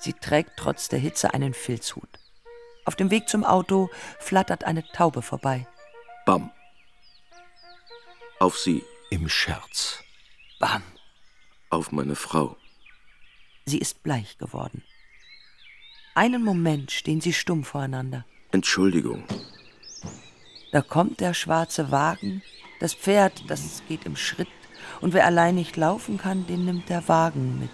Sie 0.00 0.12
trägt 0.12 0.58
trotz 0.58 0.90
der 0.90 0.98
Hitze 0.98 1.32
einen 1.32 1.54
Filzhut. 1.54 2.18
Auf 2.84 2.94
dem 2.94 3.10
Weg 3.10 3.30
zum 3.30 3.42
Auto 3.42 3.88
flattert 4.18 4.64
eine 4.64 4.84
Taube 4.92 5.22
vorbei. 5.22 5.66
Bam. 6.26 6.50
Auf 8.38 8.58
sie. 8.58 8.84
Im 9.08 9.30
Scherz. 9.30 9.98
Bam. 10.60 10.82
Auf 11.72 11.90
meine 11.90 12.16
Frau. 12.16 12.58
Sie 13.64 13.78
ist 13.78 14.02
bleich 14.02 14.36
geworden. 14.36 14.82
Einen 16.14 16.44
Moment 16.44 16.90
stehen 16.90 17.22
sie 17.22 17.32
stumm 17.32 17.64
voreinander. 17.64 18.26
Entschuldigung. 18.50 19.24
Da 20.70 20.82
kommt 20.82 21.20
der 21.20 21.32
schwarze 21.32 21.90
Wagen, 21.90 22.42
das 22.78 22.92
Pferd, 22.92 23.48
das 23.48 23.82
geht 23.88 24.04
im 24.04 24.16
Schritt, 24.16 24.50
und 25.00 25.14
wer 25.14 25.24
allein 25.24 25.54
nicht 25.54 25.78
laufen 25.78 26.18
kann, 26.18 26.46
den 26.46 26.66
nimmt 26.66 26.90
der 26.90 27.08
Wagen 27.08 27.58
mit. 27.58 27.70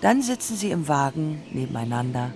Dann 0.00 0.20
sitzen 0.20 0.56
sie 0.56 0.72
im 0.72 0.88
Wagen 0.88 1.44
nebeneinander, 1.52 2.34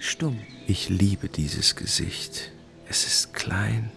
stumm. 0.00 0.40
Ich 0.66 0.88
liebe 0.88 1.28
dieses 1.28 1.76
Gesicht. 1.76 2.50
Es 2.88 3.06
ist 3.06 3.34
klein 3.34 3.92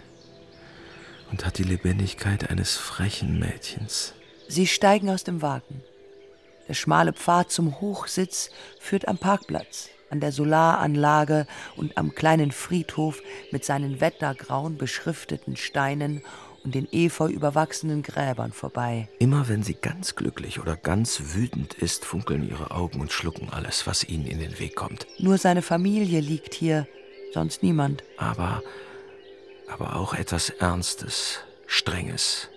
und 1.31 1.48
hat 1.48 1.57
die 1.57 1.63
Lebendigkeit 1.63 2.51
eines 2.51 2.77
frechen 2.77 3.39
Mädchens. 3.39 4.13
Sie 4.50 4.65
steigen 4.65 5.12
aus 5.12 5.24
dem 5.24 5.44
Wagen. 5.44 5.84
Der 6.68 6.74
schmale 6.74 7.13
Pfad 7.13 7.51
zum 7.51 7.79
Hochsitz 7.82 8.50
führt 8.79 9.08
am 9.08 9.20
Parkplatz, 9.20 9.89
an 10.10 10.22
der 10.22 10.32
Solaranlage 10.32 11.46
und 11.75 11.96
am 12.00 12.15
kleinen 12.15 12.51
Friedhof 12.51 13.22
mit 13.51 13.63
seinen 13.63 14.01
wettergrauen 14.01 14.77
beschrifteten 14.77 15.56
Steinen 15.56 16.24
und 16.63 16.74
den 16.74 16.88
efeu 16.91 17.27
überwachsenen 17.27 18.01
Gräbern 18.01 18.51
vorbei. 18.51 19.08
Immer 19.20 19.48
wenn 19.50 19.62
sie 19.62 19.75
ganz 19.75 20.15
glücklich 20.15 20.60
oder 20.60 20.75
ganz 20.75 21.22
wütend 21.36 21.75
ist, 21.75 22.03
funkeln 22.03 22.50
ihre 22.50 22.72
Augen 22.72 23.01
und 23.01 23.12
schlucken 23.12 23.50
alles, 23.51 23.86
was 23.86 24.03
ihnen 24.03 24.25
in 24.25 24.39
den 24.39 24.58
Weg 24.58 24.75
kommt. 24.75 25.06
Nur 25.20 25.38
seine 25.38 25.62
Familie 25.62 26.22
liegt 26.22 26.56
hier, 26.56 26.88
sonst 27.36 27.62
niemand. 27.62 28.03
Aber, 28.18 28.63
aber 29.68 29.96
auch 29.96 30.15
etwas 30.15 30.50
Ernstes, 30.50 31.41
Strenges, 31.68 32.50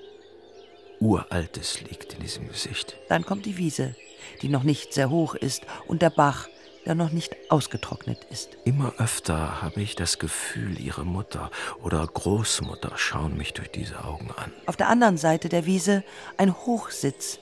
Uraltes 1.02 1.80
liegt 1.82 2.14
in 2.14 2.20
diesem 2.20 2.48
Gesicht. 2.48 2.96
Dann 3.08 3.26
kommt 3.26 3.44
die 3.44 3.58
Wiese, 3.58 3.96
die 4.40 4.48
noch 4.48 4.62
nicht 4.62 4.94
sehr 4.94 5.10
hoch 5.10 5.34
ist, 5.34 5.62
und 5.88 6.00
der 6.00 6.10
Bach, 6.10 6.48
der 6.86 6.94
noch 6.94 7.10
nicht 7.10 7.34
ausgetrocknet 7.48 8.24
ist. 8.30 8.56
Immer 8.64 8.92
öfter 8.98 9.62
habe 9.62 9.80
ich 9.82 9.96
das 9.96 10.18
Gefühl, 10.18 10.80
ihre 10.80 11.04
Mutter 11.04 11.50
oder 11.82 12.06
Großmutter 12.06 12.92
schauen 12.96 13.36
mich 13.36 13.52
durch 13.52 13.70
diese 13.70 14.04
Augen 14.04 14.30
an. 14.36 14.52
Auf 14.66 14.76
der 14.76 14.88
anderen 14.88 15.16
Seite 15.16 15.48
der 15.48 15.66
Wiese 15.66 16.04
ein 16.36 16.54
Hochsitz, 16.54 17.38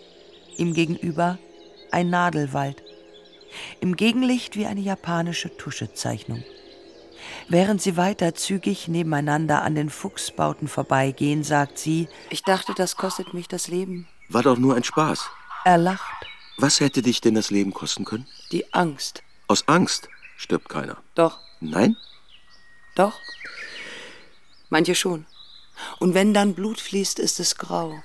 ihm 0.56 0.72
gegenüber 0.72 1.38
ein 1.90 2.10
Nadelwald. 2.10 2.82
Im 3.80 3.96
Gegenlicht 3.96 4.56
wie 4.56 4.66
eine 4.66 4.80
japanische 4.80 5.54
Tuschezeichnung. 5.56 6.44
Während 7.50 7.82
sie 7.82 7.96
weiter 7.96 8.36
zügig 8.36 8.86
nebeneinander 8.86 9.62
an 9.62 9.74
den 9.74 9.90
Fuchsbauten 9.90 10.68
vorbeigehen, 10.68 11.42
sagt 11.42 11.78
sie: 11.78 12.08
Ich 12.30 12.44
dachte, 12.44 12.74
das 12.74 12.96
kostet 12.96 13.34
mich 13.34 13.48
das 13.48 13.66
Leben. 13.66 14.06
War 14.28 14.44
doch 14.44 14.56
nur 14.56 14.76
ein 14.76 14.84
Spaß. 14.84 15.28
Er 15.64 15.76
lacht. 15.76 16.26
Was 16.58 16.78
hätte 16.78 17.02
dich 17.02 17.20
denn 17.20 17.34
das 17.34 17.50
Leben 17.50 17.74
kosten 17.74 18.04
können? 18.04 18.28
Die 18.52 18.72
Angst. 18.72 19.24
Aus 19.48 19.66
Angst 19.66 20.08
stirbt 20.36 20.68
keiner. 20.68 20.98
Doch, 21.16 21.40
Nein? 21.58 21.96
doch. 22.94 23.18
Manche 24.68 24.94
schon. 24.94 25.26
Und 25.98 26.14
wenn 26.14 26.32
dann 26.32 26.54
Blut 26.54 26.80
fließt, 26.80 27.18
ist 27.18 27.40
es 27.40 27.56
grau. 27.56 28.00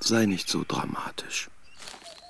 Sei 0.00 0.26
nicht 0.26 0.48
so 0.48 0.64
dramatisch. 0.66 1.48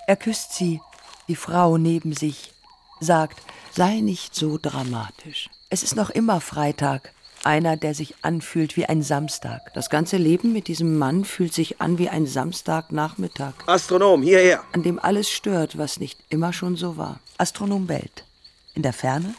Er 0.07 0.17
küsst 0.17 0.53
sie, 0.53 0.83
die 1.29 1.37
Frau 1.37 1.79
neben 1.79 2.13
sich, 2.13 2.53
sagt: 3.01 3.41
Sei 3.71 4.01
nicht 4.01 4.35
so 4.35 4.59
dramatisch. 4.61 5.49
Es 5.73 5.83
ist 5.83 5.97
noch 5.97 6.11
immer 6.11 6.43
Freitag, 6.43 7.13
einer, 7.45 7.79
der 7.79 7.95
sich 7.95 8.17
anfühlt 8.21 8.77
wie 8.77 8.85
ein 8.85 9.03
Samstag. 9.03 9.73
Das 9.73 9.89
ganze 9.89 10.19
Leben 10.19 10.53
mit 10.53 10.69
diesem 10.69 10.99
Mann 10.99 11.25
fühlt 11.25 11.55
sich 11.55 11.81
an 11.81 11.97
wie 11.97 12.11
ein 12.11 12.27
Samstagnachmittag, 12.27 13.55
Astronom, 13.65 14.21
hierher! 14.23 14.63
an 14.75 14.83
dem 14.83 14.99
alles 14.99 15.31
stört, 15.31 15.79
was 15.79 15.99
nicht 15.99 16.19
immer 16.29 16.53
schon 16.53 16.77
so 16.77 16.99
war. 16.99 17.21
Astronom 17.39 17.87
bellt. 17.87 18.27
In 18.75 18.83
der 18.83 18.93
Ferne 18.93 19.35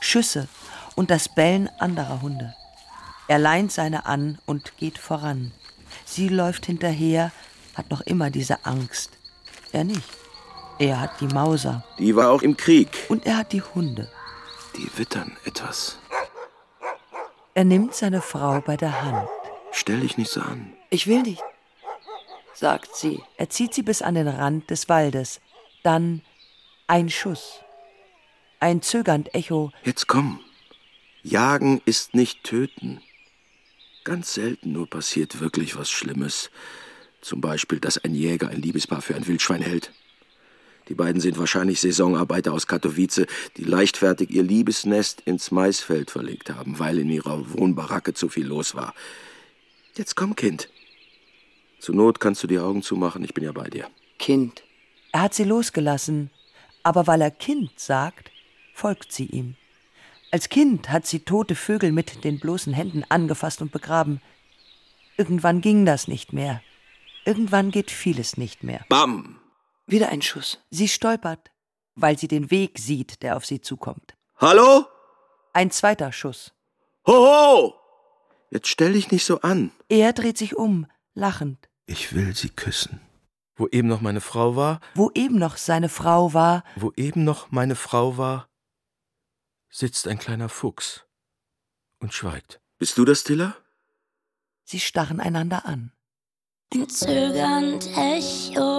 Schüsse 0.00 0.48
und 0.94 1.10
das 1.10 1.28
Bellen 1.28 1.68
anderer 1.78 2.22
Hunde. 2.22 2.54
Er 3.28 3.38
leint 3.38 3.70
seine 3.70 4.06
an 4.06 4.38
und 4.46 4.78
geht 4.78 4.96
voran. 4.96 5.52
Sie 6.06 6.28
läuft 6.28 6.64
hinterher, 6.64 7.32
hat 7.74 7.90
noch 7.90 8.00
immer 8.00 8.30
diese 8.30 8.64
Angst. 8.64 9.10
Er 9.72 9.84
nicht. 9.84 10.08
Er 10.78 11.02
hat 11.02 11.20
die 11.20 11.28
Mauser 11.28 11.84
Die 11.98 12.16
war 12.16 12.30
auch 12.30 12.40
im 12.40 12.56
Krieg. 12.56 12.88
und 13.10 13.26
er 13.26 13.36
hat 13.36 13.52
die 13.52 13.60
Hunde. 13.60 14.08
Die 14.76 14.90
wittern 14.98 15.36
etwas. 15.44 15.98
Er 17.54 17.64
nimmt 17.64 17.94
seine 17.94 18.20
Frau 18.20 18.60
bei 18.60 18.76
der 18.76 19.02
Hand. 19.02 19.28
Stell 19.72 20.00
dich 20.00 20.18
nicht 20.18 20.30
so 20.30 20.40
an. 20.40 20.72
Ich 20.90 21.06
will 21.06 21.22
nicht, 21.22 21.42
sagt 22.54 22.94
sie. 22.94 23.22
Er 23.38 23.48
zieht 23.48 23.72
sie 23.72 23.82
bis 23.82 24.02
an 24.02 24.14
den 24.14 24.28
Rand 24.28 24.70
des 24.70 24.88
Waldes. 24.88 25.40
Dann 25.82 26.22
ein 26.86 27.08
Schuss. 27.08 27.60
Ein 28.60 28.82
zögernd 28.82 29.34
Echo. 29.34 29.72
Jetzt 29.84 30.06
komm. 30.06 30.40
Jagen 31.22 31.80
ist 31.84 32.14
nicht 32.14 32.44
töten. 32.44 33.00
Ganz 34.04 34.34
selten 34.34 34.72
nur 34.72 34.88
passiert 34.88 35.40
wirklich 35.40 35.76
was 35.76 35.90
Schlimmes. 35.90 36.50
Zum 37.20 37.40
Beispiel, 37.40 37.80
dass 37.80 37.98
ein 37.98 38.14
Jäger 38.14 38.48
ein 38.48 38.62
Liebespaar 38.62 39.02
für 39.02 39.16
ein 39.16 39.26
Wildschwein 39.26 39.62
hält. 39.62 39.90
Die 40.88 40.94
beiden 40.94 41.20
sind 41.20 41.38
wahrscheinlich 41.38 41.80
Saisonarbeiter 41.80 42.52
aus 42.52 42.66
Katowice, 42.66 43.26
die 43.56 43.64
leichtfertig 43.64 44.30
ihr 44.30 44.42
Liebesnest 44.42 45.20
ins 45.22 45.50
Maisfeld 45.50 46.10
verlegt 46.10 46.50
haben, 46.50 46.78
weil 46.78 46.98
in 46.98 47.10
ihrer 47.10 47.52
Wohnbaracke 47.52 48.14
zu 48.14 48.28
viel 48.28 48.46
los 48.46 48.74
war. 48.74 48.94
Jetzt 49.96 50.14
komm, 50.14 50.36
Kind. 50.36 50.68
Zur 51.80 51.94
Not 51.94 52.20
kannst 52.20 52.42
du 52.42 52.46
die 52.46 52.58
Augen 52.58 52.82
zumachen, 52.82 53.24
ich 53.24 53.34
bin 53.34 53.44
ja 53.44 53.52
bei 53.52 53.68
dir. 53.68 53.88
Kind. 54.18 54.62
Er 55.12 55.22
hat 55.22 55.34
sie 55.34 55.44
losgelassen, 55.44 56.30
aber 56.82 57.06
weil 57.06 57.20
er 57.20 57.30
Kind 57.30 57.70
sagt, 57.76 58.30
folgt 58.72 59.12
sie 59.12 59.26
ihm. 59.26 59.56
Als 60.30 60.48
Kind 60.48 60.90
hat 60.90 61.06
sie 61.06 61.20
tote 61.20 61.54
Vögel 61.54 61.92
mit 61.92 62.24
den 62.24 62.38
bloßen 62.38 62.72
Händen 62.72 63.04
angefasst 63.08 63.62
und 63.62 63.72
begraben. 63.72 64.20
Irgendwann 65.16 65.60
ging 65.60 65.86
das 65.86 66.08
nicht 66.08 66.32
mehr. 66.32 66.62
Irgendwann 67.24 67.70
geht 67.70 67.90
vieles 67.90 68.36
nicht 68.36 68.62
mehr. 68.62 68.84
Bam! 68.88 69.35
Wieder 69.86 70.08
ein 70.08 70.22
Schuss. 70.22 70.58
Sie 70.70 70.88
stolpert, 70.88 71.50
weil 71.94 72.18
sie 72.18 72.28
den 72.28 72.50
Weg 72.50 72.78
sieht, 72.78 73.22
der 73.22 73.36
auf 73.36 73.46
sie 73.46 73.60
zukommt. 73.60 74.16
Hallo? 74.38 74.86
Ein 75.52 75.70
zweiter 75.70 76.12
Schuss. 76.12 76.52
Hoho! 77.06 77.74
Jetzt 78.50 78.68
stell 78.68 78.92
dich 78.94 79.10
nicht 79.10 79.24
so 79.24 79.40
an. 79.40 79.70
Er 79.88 80.12
dreht 80.12 80.38
sich 80.38 80.56
um, 80.56 80.86
lachend. 81.14 81.68
Ich 81.86 82.14
will 82.14 82.34
sie 82.34 82.48
küssen. 82.50 83.00
Wo 83.54 83.68
eben 83.68 83.88
noch 83.88 84.00
meine 84.00 84.20
Frau 84.20 84.56
war, 84.56 84.80
Wo 84.94 85.10
eben 85.14 85.38
noch 85.38 85.56
seine 85.56 85.88
Frau 85.88 86.34
war, 86.34 86.62
wo 86.74 86.92
eben 86.96 87.24
noch 87.24 87.50
meine 87.50 87.74
Frau 87.76 88.18
war, 88.18 88.48
sitzt 89.70 90.06
ein 90.08 90.18
kleiner 90.18 90.48
Fuchs 90.48 91.06
und 92.00 92.12
schweigt. 92.12 92.60
Bist 92.78 92.98
du 92.98 93.04
das, 93.04 93.24
Tiller? 93.24 93.56
sie 94.64 94.80
starren 94.80 95.20
einander 95.20 95.64
an. 95.64 95.92
Ein 96.74 96.88
zögernd 96.88 97.86
Echo, 97.96 98.75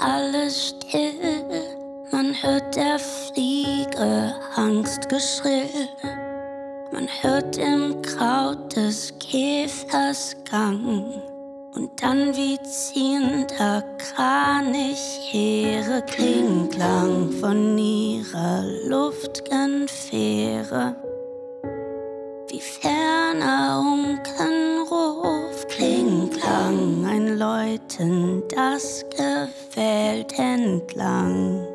alles 0.00 0.68
still. 0.68 1.62
Man 2.10 2.34
hört 2.42 2.76
der 2.76 2.98
Fliege 2.98 4.34
Angstgeschrill. 4.56 5.88
Man 6.92 7.08
hört 7.20 7.56
im 7.58 8.00
Kraut 8.02 8.74
des 8.74 9.12
Käfers 9.18 10.36
Gang. 10.50 11.22
Und 11.74 12.02
dann 12.02 12.34
wie 12.34 12.58
ziehender 12.62 13.84
Kranich 13.98 15.30
hehre 15.30 16.02
Klingklang 16.02 17.30
von 17.32 17.78
ihrer 17.78 18.64
luft'gen 18.88 19.86
Fähre. 19.86 20.96
Wie 22.48 22.60
ferner 22.60 23.80
Unkenruf 23.80 25.27
Klingklang, 26.68 27.06
ein 27.06 27.38
Läuten, 27.38 28.42
das 28.54 29.04
Gefällt 29.10 30.38
entlang. 30.38 31.66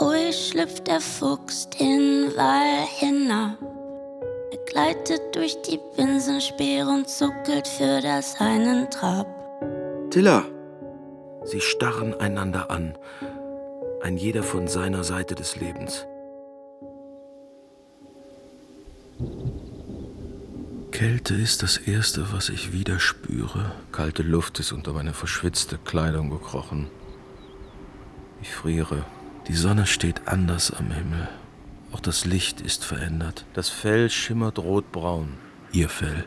Ruhig 0.00 0.48
schlüpft 0.48 0.86
der 0.88 1.00
Fuchs 1.00 1.68
den 1.70 2.32
Wall 2.36 2.84
hinab. 2.98 3.58
Er 4.50 4.58
gleitet 4.66 5.20
durch 5.34 5.60
die 5.62 5.80
Binsenspeere 5.96 6.88
und 6.88 7.08
zuckelt 7.08 7.66
für 7.68 8.00
das 8.00 8.40
einen 8.40 8.90
Trab. 8.90 9.26
Tiller! 10.10 10.44
Sie 11.44 11.60
starren 11.60 12.12
einander 12.14 12.72
an, 12.72 12.98
ein 14.02 14.16
jeder 14.16 14.42
von 14.42 14.66
seiner 14.66 15.04
Seite 15.04 15.36
des 15.36 15.54
Lebens. 15.56 16.06
Kälte 20.96 21.34
ist 21.34 21.62
das 21.62 21.76
Erste, 21.76 22.32
was 22.32 22.48
ich 22.48 22.72
wieder 22.72 22.98
spüre. 22.98 23.70
Kalte 23.92 24.22
Luft 24.22 24.60
ist 24.60 24.72
unter 24.72 24.94
meine 24.94 25.12
verschwitzte 25.12 25.76
Kleidung 25.76 26.30
gekrochen. 26.30 26.86
Ich 28.40 28.50
friere. 28.50 29.04
Die 29.46 29.52
Sonne 29.52 29.84
steht 29.84 30.26
anders 30.26 30.70
am 30.70 30.90
Himmel. 30.90 31.28
Auch 31.92 32.00
das 32.00 32.24
Licht 32.24 32.62
ist 32.62 32.82
verändert. 32.82 33.44
Das 33.52 33.68
Fell 33.68 34.08
schimmert 34.08 34.58
rotbraun. 34.58 35.34
Ihr 35.70 35.90
Fell. 35.90 36.24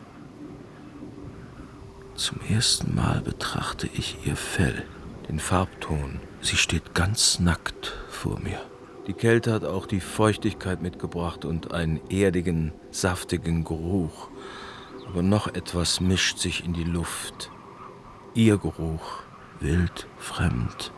Zum 2.14 2.40
ersten 2.48 2.94
Mal 2.94 3.22
betrachte 3.22 3.90
ich 3.92 4.18
ihr 4.24 4.36
Fell, 4.36 4.86
den 5.30 5.40
Farbton. 5.40 6.20
Sie 6.42 6.58
steht 6.58 6.94
ganz 6.94 7.40
nackt 7.40 7.98
vor 8.08 8.40
mir. 8.40 8.62
Die 9.08 9.14
Kälte 9.14 9.52
hat 9.52 9.66
auch 9.66 9.88
die 9.88 10.00
Feuchtigkeit 10.00 10.84
mitgebracht 10.84 11.44
und 11.44 11.74
einen 11.74 12.00
erdigen, 12.12 12.72
saftigen 12.92 13.64
Geruch. 13.64 14.29
Aber 15.12 15.24
noch 15.24 15.48
etwas 15.48 16.02
mischt 16.02 16.38
sich 16.38 16.64
in 16.64 16.74
die 16.74 16.84
Luft. 16.84 17.50
Ihr 18.36 18.60
Geruch, 18.60 19.24
wild, 19.60 20.06
fremd, 20.20 20.92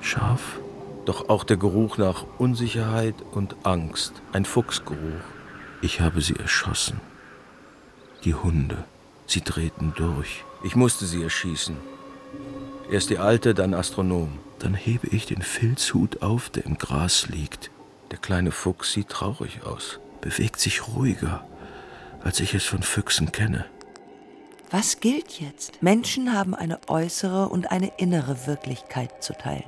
scharf. 0.00 0.60
Doch 1.06 1.28
auch 1.28 1.42
der 1.42 1.56
Geruch 1.56 1.98
nach 1.98 2.24
Unsicherheit 2.38 3.16
und 3.32 3.56
Angst, 3.64 4.12
ein 4.32 4.44
Fuchsgeruch. 4.44 5.24
Ich 5.82 6.00
habe 6.00 6.20
sie 6.20 6.36
erschossen. 6.36 7.00
Die 8.24 8.34
Hunde, 8.34 8.84
sie 9.26 9.40
drehten 9.40 9.92
durch. 9.96 10.44
Ich 10.62 10.76
musste 10.76 11.04
sie 11.04 11.22
erschießen. 11.22 11.76
Erst 12.90 13.10
die 13.10 13.18
Alte, 13.18 13.54
dann 13.54 13.74
Astronom. 13.74 14.38
Dann 14.60 14.74
hebe 14.74 15.08
ich 15.08 15.26
den 15.26 15.42
Filzhut 15.42 16.22
auf, 16.22 16.48
der 16.48 16.64
im 16.64 16.78
Gras 16.78 17.26
liegt. 17.26 17.70
Der 18.12 18.18
kleine 18.18 18.52
Fuchs 18.52 18.92
sieht 18.92 19.08
traurig 19.08 19.64
aus, 19.64 19.98
bewegt 20.20 20.60
sich 20.60 20.86
ruhiger, 20.86 21.44
als 22.22 22.40
ich 22.40 22.54
es 22.54 22.64
von 22.64 22.82
Füchsen 22.82 23.32
kenne. 23.32 23.66
Was 24.70 25.00
gilt 25.00 25.40
jetzt? 25.40 25.82
Menschen 25.82 26.32
haben 26.32 26.54
eine 26.54 26.80
äußere 26.88 27.48
und 27.48 27.70
eine 27.70 27.92
innere 27.98 28.46
Wirklichkeit 28.46 29.22
zu 29.22 29.32
teilen. 29.32 29.64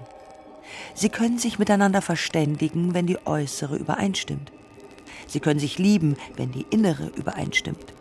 Sie 0.94 1.08
können 1.08 1.38
sich 1.38 1.58
miteinander 1.58 2.02
verständigen, 2.02 2.94
wenn 2.94 3.06
die 3.06 3.24
äußere 3.26 3.76
übereinstimmt. 3.76 4.52
Sie 5.26 5.40
können 5.40 5.60
sich 5.60 5.78
lieben, 5.78 6.16
wenn 6.36 6.52
die 6.52 6.66
innere 6.70 7.06
übereinstimmt. 7.16 7.94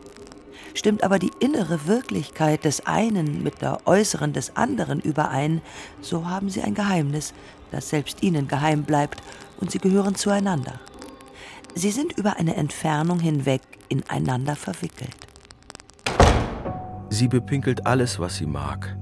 Stimmt 0.73 1.03
aber 1.03 1.17
die 1.17 1.31
innere 1.39 1.88
Wirklichkeit 1.88 2.63
des 2.63 2.86
einen 2.86 3.41
mit 3.41 3.62
der 3.62 3.86
äußeren 3.86 4.33
des 4.33 4.55
anderen 4.55 4.99
überein, 4.99 5.62
so 6.01 6.27
haben 6.27 6.49
sie 6.49 6.62
ein 6.62 6.75
Geheimnis, 6.75 7.33
das 7.71 7.89
selbst 7.89 8.21
ihnen 8.23 8.47
geheim 8.47 8.83
bleibt, 8.83 9.21
und 9.60 9.71
sie 9.71 9.79
gehören 9.79 10.15
zueinander. 10.15 10.79
Sie 11.75 11.91
sind 11.91 12.17
über 12.17 12.38
eine 12.38 12.56
Entfernung 12.56 13.19
hinweg 13.19 13.62
ineinander 13.89 14.56
verwickelt. 14.56 15.15
Sie 17.10 17.27
bepinkelt 17.27 17.86
alles, 17.86 18.19
was 18.19 18.38
sie 18.38 18.45
mag. 18.45 18.97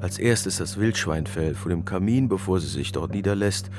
Als 0.00 0.18
erstes 0.18 0.56
das 0.56 0.78
Wildschweinfell 0.78 1.54
vor 1.54 1.70
dem 1.70 1.84
Kamin, 1.84 2.28
bevor 2.28 2.60
sie 2.60 2.68
sich 2.68 2.92
dort 2.92 3.12
niederlässt 3.12 3.70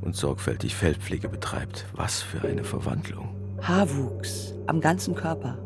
und 0.00 0.16
sorgfältig 0.16 0.74
Fellpflege 0.74 1.28
betreibt. 1.28 1.86
Was 1.94 2.22
für 2.22 2.46
eine 2.46 2.64
Verwandlung. 2.64 3.34
Haarwuchs 3.62 4.54
am 4.66 4.80
ganzen 4.80 5.14
Körper. 5.14 5.58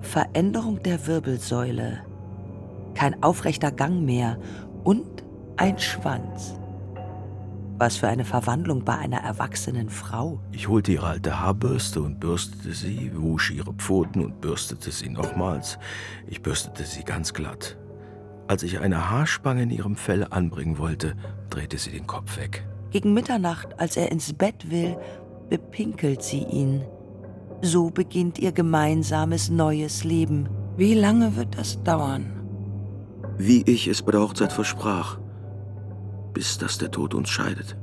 Veränderung 0.00 0.82
der 0.82 1.06
Wirbelsäule. 1.06 2.00
Kein 2.94 3.22
aufrechter 3.22 3.72
Gang 3.72 4.02
mehr 4.02 4.38
und 4.84 5.24
ein 5.56 5.78
Schwanz. 5.78 6.54
Was 7.78 7.98
für 7.98 8.08
eine 8.08 8.24
Verwandlung 8.24 8.84
bei 8.84 8.96
einer 8.96 9.18
erwachsenen 9.18 9.90
Frau. 9.90 10.40
Ich 10.50 10.68
holte 10.68 10.92
ihre 10.92 11.08
alte 11.08 11.40
Haarbürste 11.40 12.00
und 12.00 12.18
bürstete 12.18 12.72
sie, 12.72 13.12
wusch 13.14 13.50
ihre 13.50 13.74
Pfoten 13.74 14.24
und 14.24 14.40
bürstete 14.40 14.90
sie 14.90 15.10
nochmals. 15.10 15.78
Ich 16.26 16.40
bürstete 16.40 16.84
sie 16.84 17.04
ganz 17.04 17.34
glatt. 17.34 17.76
Als 18.48 18.62
ich 18.62 18.80
eine 18.80 19.10
Haarspange 19.10 19.64
in 19.64 19.70
ihrem 19.70 19.96
Fell 19.96 20.26
anbringen 20.30 20.78
wollte, 20.78 21.16
drehte 21.50 21.76
sie 21.76 21.90
den 21.90 22.06
Kopf 22.06 22.38
weg. 22.38 22.66
Gegen 22.92 23.12
Mitternacht, 23.12 23.78
als 23.78 23.98
er 23.98 24.10
ins 24.10 24.32
Bett 24.32 24.70
will, 24.70 24.96
bepinkelt 25.50 26.22
sie 26.22 26.44
ihn. 26.44 26.82
So 27.60 27.90
beginnt 27.90 28.38
ihr 28.38 28.52
gemeinsames 28.52 29.50
neues 29.50 30.02
Leben. 30.04 30.48
Wie 30.78 30.94
lange 30.94 31.36
wird 31.36 31.58
das 31.58 31.82
dauern? 31.82 32.32
Wie 33.36 33.62
ich 33.62 33.86
es 33.86 34.02
bei 34.02 34.12
der 34.12 34.22
Hochzeit 34.22 34.52
versprach. 34.52 35.18
Bis 36.36 36.58
dass 36.58 36.76
der 36.76 36.90
Tod 36.90 37.14
uns 37.14 37.30
scheidet. 37.30 37.78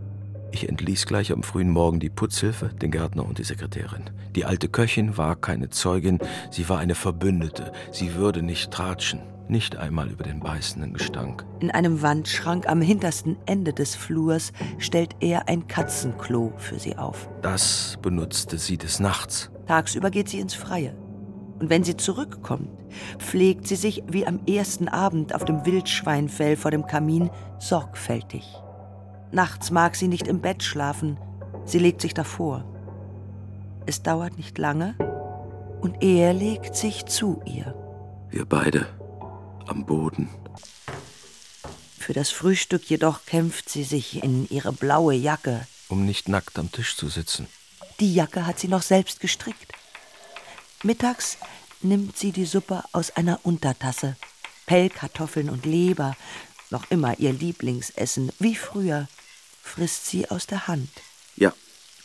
Ich 0.51 0.69
entließ 0.69 1.07
gleich 1.07 1.31
am 1.31 1.41
frühen 1.41 1.71
Morgen 1.71 1.99
die 1.99 2.11
Putzhilfe, 2.11 2.69
den 2.69 2.91
Gärtner 2.91 3.25
und 3.25 3.39
die 3.39 3.43
Sekretärin. 3.43 4.11
Die 4.35 4.45
alte 4.45 4.69
Köchin 4.69 5.17
war 5.17 5.35
keine 5.35 5.71
Zeugin, 5.71 6.19
sie 6.51 6.69
war 6.69 6.77
eine 6.77 6.93
Verbündete. 6.93 7.71
Sie 7.91 8.13
würde 8.13 8.43
nicht 8.43 8.69
tratschen. 8.69 9.21
nicht 9.49 9.75
einmal 9.75 10.09
über 10.09 10.23
den 10.23 10.39
beißenden 10.39 10.93
Gestank. 10.93 11.45
In 11.61 11.71
einem 11.71 12.03
Wandschrank 12.03 12.69
am 12.69 12.79
hintersten 12.79 13.37
Ende 13.47 13.73
des 13.73 13.95
Flurs 13.95 14.53
stellt 14.77 15.15
er 15.19 15.49
ein 15.49 15.67
Katzenklo 15.67 16.53
für 16.57 16.77
sie 16.77 16.95
auf. 16.95 17.27
Das 17.41 17.97
benutzte 18.03 18.59
sie 18.59 18.77
des 18.77 18.99
Nachts. 18.99 19.49
Tagsüber 19.67 20.11
geht 20.11 20.29
sie 20.29 20.39
ins 20.39 20.53
Freie. 20.53 20.95
Und 21.63 21.69
wenn 21.69 21.85
sie 21.85 21.95
zurückkommt, 21.95 22.67
pflegt 23.19 23.69
sie 23.69 23.77
sich 23.77 24.03
wie 24.05 24.27
am 24.27 24.45
ersten 24.45 24.89
Abend 24.89 25.33
auf 25.33 25.45
dem 25.45 25.65
Wildschweinfell 25.65 26.57
vor 26.57 26.71
dem 26.71 26.87
Kamin 26.87 27.29
sorgfältig. 27.57 28.43
Nachts 29.31 29.71
mag 29.71 29.95
sie 29.95 30.09
nicht 30.09 30.27
im 30.27 30.41
Bett 30.41 30.61
schlafen, 30.61 31.17
sie 31.63 31.79
legt 31.79 32.01
sich 32.01 32.13
davor. 32.13 32.65
Es 33.85 34.03
dauert 34.03 34.35
nicht 34.35 34.57
lange 34.57 34.95
und 35.79 36.03
er 36.03 36.33
legt 36.33 36.75
sich 36.75 37.05
zu 37.05 37.41
ihr. 37.45 37.73
Wir 38.29 38.43
beide 38.43 38.85
am 39.65 39.85
Boden. 39.85 40.27
Für 41.97 42.11
das 42.11 42.29
Frühstück 42.29 42.89
jedoch 42.89 43.25
kämpft 43.25 43.69
sie 43.69 43.85
sich 43.85 44.21
in 44.21 44.49
ihre 44.49 44.73
blaue 44.73 45.13
Jacke. 45.13 45.65
Um 45.87 46.05
nicht 46.05 46.27
nackt 46.27 46.59
am 46.59 46.69
Tisch 46.73 46.97
zu 46.97 47.07
sitzen. 47.07 47.47
Die 48.01 48.13
Jacke 48.13 48.45
hat 48.45 48.59
sie 48.59 48.67
noch 48.67 48.81
selbst 48.81 49.21
gestrickt. 49.21 49.71
Mittags 50.83 51.37
nimmt 51.81 52.17
sie 52.17 52.33
die 52.33 52.45
Suppe 52.45 52.83
aus 52.91 53.11
einer 53.11 53.39
Untertasse. 53.43 54.17
Pellkartoffeln 54.65 55.49
und 55.49 55.65
Leber, 55.65 56.15
noch 56.69 56.89
immer 56.91 57.19
ihr 57.19 57.31
Lieblingsessen, 57.31 58.31
wie 58.39 58.55
früher, 58.55 59.07
frisst 59.61 60.07
sie 60.07 60.29
aus 60.29 60.45
der 60.45 60.67
Hand. 60.67 60.89
Ja, 61.37 61.53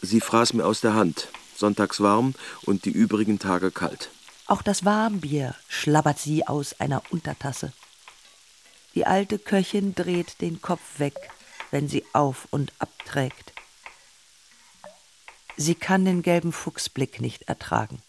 sie 0.01 0.21
fraß 0.21 0.53
mir 0.53 0.65
aus 0.65 0.81
der 0.81 0.95
Hand. 0.95 1.29
Sonntags 1.57 2.01
warm 2.01 2.35
und 2.63 2.85
die 2.85 2.91
übrigen 2.91 3.41
Tage 3.41 3.73
kalt. 3.73 4.11
Auch 4.47 4.63
das 4.63 4.85
Warmbier 4.85 5.57
schlabbert 5.69 6.21
sie 6.21 6.47
aus 6.47 6.79
einer 6.79 7.03
Untertasse. 7.11 7.73
Die 8.95 9.07
alte 9.07 9.41
Köchin 9.41 9.95
dreht 9.97 10.41
den 10.41 10.63
Kopf 10.63 10.99
weg, 10.99 11.15
wenn 11.73 11.89
sie 11.89 12.05
auf 12.13 12.47
und 12.51 12.73
abträgt. 12.79 13.53
Sie 15.57 15.75
kann 15.75 16.05
den 16.05 16.23
gelben 16.23 16.53
Fuchsblick 16.53 17.21
nicht 17.21 17.43
ertragen. 17.43 18.01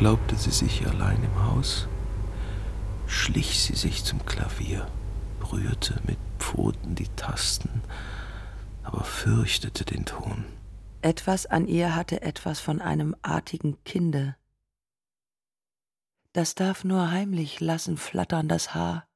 Glaubte 0.00 0.34
sie 0.34 0.50
sich 0.50 0.86
allein 0.86 1.22
im 1.22 1.44
Haus, 1.44 1.86
schlich 3.06 3.60
sie 3.60 3.74
sich 3.74 4.02
zum 4.02 4.24
Klavier, 4.24 4.86
berührte 5.40 6.00
mit 6.06 6.16
Pfoten 6.38 6.94
die 6.94 7.08
Tasten, 7.16 7.82
aber 8.82 9.04
fürchtete 9.04 9.84
den 9.84 10.06
Ton. 10.06 10.46
Etwas 11.02 11.44
an 11.44 11.68
ihr 11.68 11.94
hatte 11.94 12.22
etwas 12.22 12.60
von 12.60 12.80
einem 12.80 13.14
artigen 13.20 13.76
Kinde. 13.84 14.36
Das 16.32 16.54
darf 16.54 16.82
nur 16.82 17.10
heimlich 17.10 17.60
lassen 17.60 17.98
flattern 17.98 18.48
das 18.48 18.74
Haar. 18.74 19.06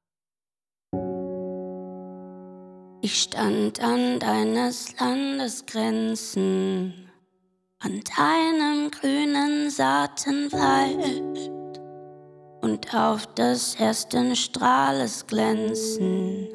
Ich 3.01 3.23
stand 3.23 3.81
an 3.81 4.20
deines 4.20 5.01
Landes 5.01 5.64
Grenzen, 5.64 7.03
an 7.85 8.03
deinem 8.16 8.90
grünen 8.90 9.70
Saatenwald, 9.70 11.53
und 12.62 12.94
auf 12.94 13.27
des 13.35 13.75
ersten 13.77 14.35
Strahles 14.35 15.27
glänzen 15.27 16.49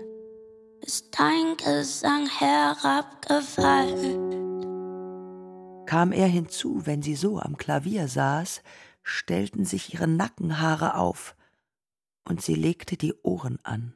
ist 0.82 1.08
dein 1.18 1.56
Gesang 1.58 2.28
herabgefallen 2.28 4.30
kam 5.90 6.12
er 6.12 6.28
hinzu, 6.28 6.86
wenn 6.86 7.02
sie 7.02 7.16
so 7.16 7.40
am 7.40 7.58
Klavier 7.58 8.08
saß, 8.08 8.62
stellten 9.02 9.66
sich 9.66 9.92
ihre 9.92 10.08
Nackenhaare 10.08 10.94
auf, 10.94 11.36
und 12.28 12.44
sie 12.44 12.54
legte 12.54 12.96
die 12.96 13.16
Ohren 13.24 13.58
an. 13.64 13.96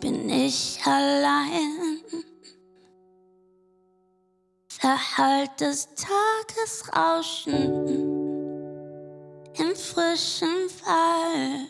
Bin 0.00 0.30
ich 0.30 0.78
allein? 0.84 1.77
Verhallt 4.80 5.60
des 5.60 5.88
Tages 5.96 6.88
Rauschen 6.94 7.84
im 9.58 9.74
frischen 9.74 10.70
Wald, 10.84 11.68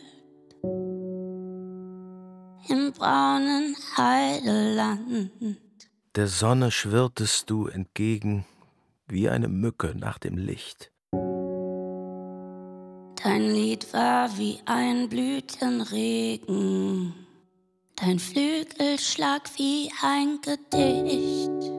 im 2.67 2.91
braunen 2.91 3.75
Heideland. 3.97 5.31
Der 6.13 6.27
Sonne 6.27 6.69
schwirrtest 6.69 7.49
du 7.49 7.65
entgegen 7.65 8.45
wie 9.07 9.27
eine 9.27 9.47
Mücke 9.47 9.95
nach 9.97 10.19
dem 10.19 10.37
Licht. 10.37 10.91
Dein 13.23 13.49
Lied 13.49 13.91
war 13.91 14.37
wie 14.37 14.59
ein 14.65 15.09
Blütenregen, 15.09 17.15
dein 17.95 18.19
Flügelschlag 18.19 19.49
wie 19.57 19.89
ein 20.03 20.39
Gedicht. 20.41 21.78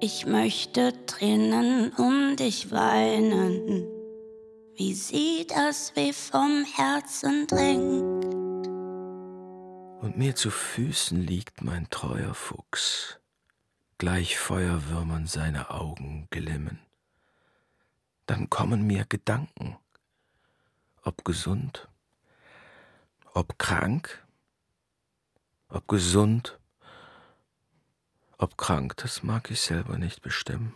Ich 0.00 0.26
möchte 0.26 1.06
Tränen 1.06 1.92
um 1.94 2.36
dich 2.36 2.70
weinen, 2.70 3.84
wie 4.76 4.94
sie 4.94 5.44
das 5.48 5.96
weh 5.96 6.12
vom 6.12 6.64
Herzen 6.64 7.48
drängt. 7.48 8.24
Und 10.00 10.16
mir 10.16 10.36
zu 10.36 10.52
Füßen 10.52 11.20
liegt 11.20 11.62
mein 11.62 11.90
treuer 11.90 12.32
Fuchs, 12.32 13.18
gleich 13.98 14.38
Feuerwürmern 14.38 15.26
seine 15.26 15.70
Augen 15.70 16.28
glimmen. 16.30 16.78
Dann 18.26 18.48
kommen 18.48 18.86
mir 18.86 19.04
Gedanken, 19.04 19.76
ob 21.02 21.24
gesund, 21.24 21.88
ob 23.34 23.58
krank, 23.58 24.24
ob 25.68 25.88
gesund, 25.88 26.57
ob 28.38 28.56
krank, 28.56 28.96
das 28.96 29.22
mag 29.22 29.50
ich 29.50 29.60
selber 29.60 29.98
nicht 29.98 30.22
bestimmen. 30.22 30.72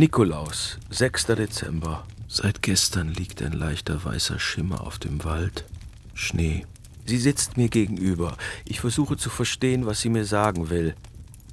Nikolaus, 0.00 0.78
6. 0.88 1.26
Dezember. 1.26 2.06
Seit 2.26 2.62
gestern 2.62 3.08
liegt 3.08 3.42
ein 3.42 3.52
leichter 3.52 4.02
weißer 4.02 4.38
Schimmer 4.38 4.80
auf 4.80 4.98
dem 4.98 5.24
Wald. 5.24 5.66
Schnee. 6.14 6.64
Sie 7.04 7.18
sitzt 7.18 7.58
mir 7.58 7.68
gegenüber. 7.68 8.38
Ich 8.64 8.80
versuche 8.80 9.18
zu 9.18 9.28
verstehen, 9.28 9.84
was 9.84 10.00
sie 10.00 10.08
mir 10.08 10.24
sagen 10.24 10.70
will. 10.70 10.94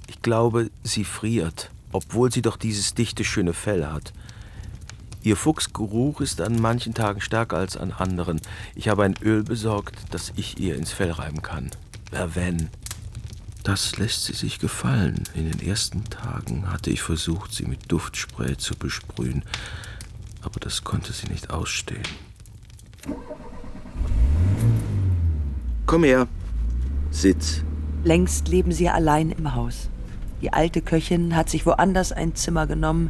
Ich 0.07 0.21
glaube, 0.21 0.71
sie 0.81 1.03
friert, 1.03 1.71
obwohl 1.91 2.31
sie 2.31 2.41
doch 2.41 2.55
dieses 2.55 2.93
dichte, 2.93 3.25
schöne 3.25 3.51
Fell 3.51 3.85
hat. 3.85 4.13
Ihr 5.23 5.35
Fuchsgeruch 5.35 6.21
ist 6.21 6.39
an 6.39 6.61
manchen 6.61 6.93
Tagen 6.93 7.19
stärker 7.19 7.57
als 7.57 7.75
an 7.75 7.91
anderen. 7.91 8.39
Ich 8.75 8.87
habe 8.87 9.03
ein 9.03 9.15
Öl 9.21 9.43
besorgt, 9.43 9.97
das 10.11 10.31
ich 10.37 10.57
ihr 10.57 10.77
ins 10.77 10.93
Fell 10.93 11.11
reiben 11.11 11.41
kann. 11.41 11.69
Verven. 12.11 12.69
Das 13.67 13.97
lässt 13.97 14.23
sie 14.23 14.33
sich 14.33 14.59
gefallen. 14.59 15.23
In 15.33 15.51
den 15.51 15.59
ersten 15.59 16.05
Tagen 16.05 16.71
hatte 16.71 16.89
ich 16.89 17.01
versucht, 17.01 17.53
sie 17.53 17.65
mit 17.65 17.91
Duftspray 17.91 18.55
zu 18.55 18.75
besprühen, 18.75 19.43
aber 20.41 20.57
das 20.61 20.85
konnte 20.85 21.11
sie 21.11 21.27
nicht 21.27 21.49
ausstehen. 21.49 22.07
Komm 25.85 26.05
her. 26.05 26.29
Sitz. 27.11 27.61
Längst 28.05 28.47
leben 28.47 28.71
sie 28.71 28.87
allein 28.87 29.31
im 29.31 29.53
Haus. 29.53 29.89
Die 30.41 30.53
alte 30.53 30.81
Köchin 30.81 31.35
hat 31.35 31.49
sich 31.49 31.65
woanders 31.65 32.13
ein 32.13 32.35
Zimmer 32.35 32.67
genommen. 32.67 33.09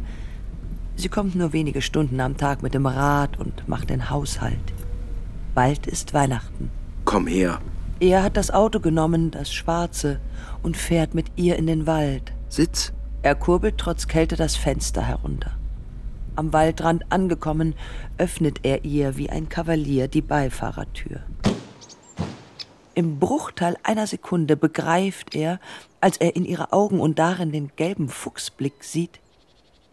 Sie 0.96 1.08
kommt 1.08 1.36
nur 1.36 1.52
wenige 1.52 1.82
Stunden 1.82 2.18
am 2.18 2.36
Tag 2.36 2.64
mit 2.64 2.74
dem 2.74 2.86
Rad 2.86 3.38
und 3.38 3.68
macht 3.68 3.90
den 3.90 4.10
Haushalt. 4.10 4.58
Bald 5.54 5.86
ist 5.86 6.14
Weihnachten. 6.14 6.68
Komm 7.04 7.28
her. 7.28 7.60
Er 8.00 8.22
hat 8.22 8.36
das 8.36 8.52
Auto 8.52 8.78
genommen, 8.78 9.32
das 9.32 9.52
schwarze, 9.52 10.20
und 10.62 10.76
fährt 10.76 11.14
mit 11.14 11.26
ihr 11.34 11.56
in 11.56 11.66
den 11.66 11.86
Wald. 11.86 12.32
Sitz. 12.48 12.92
Er 13.22 13.34
kurbelt 13.34 13.76
trotz 13.78 14.06
Kälte 14.06 14.36
das 14.36 14.54
Fenster 14.54 15.02
herunter. 15.02 15.50
Am 16.36 16.52
Waldrand 16.52 17.10
angekommen, 17.10 17.74
öffnet 18.16 18.60
er 18.62 18.84
ihr 18.84 19.16
wie 19.16 19.28
ein 19.28 19.48
Kavalier 19.48 20.06
die 20.06 20.22
Beifahrertür. 20.22 21.20
Im 22.94 23.18
Bruchteil 23.18 23.76
einer 23.82 24.06
Sekunde 24.06 24.56
begreift 24.56 25.34
er, 25.34 25.58
als 26.00 26.16
er 26.18 26.36
in 26.36 26.44
ihre 26.44 26.72
Augen 26.72 27.00
und 27.00 27.18
darin 27.18 27.50
den 27.50 27.72
gelben 27.74 28.08
Fuchsblick 28.08 28.84
sieht, 28.84 29.18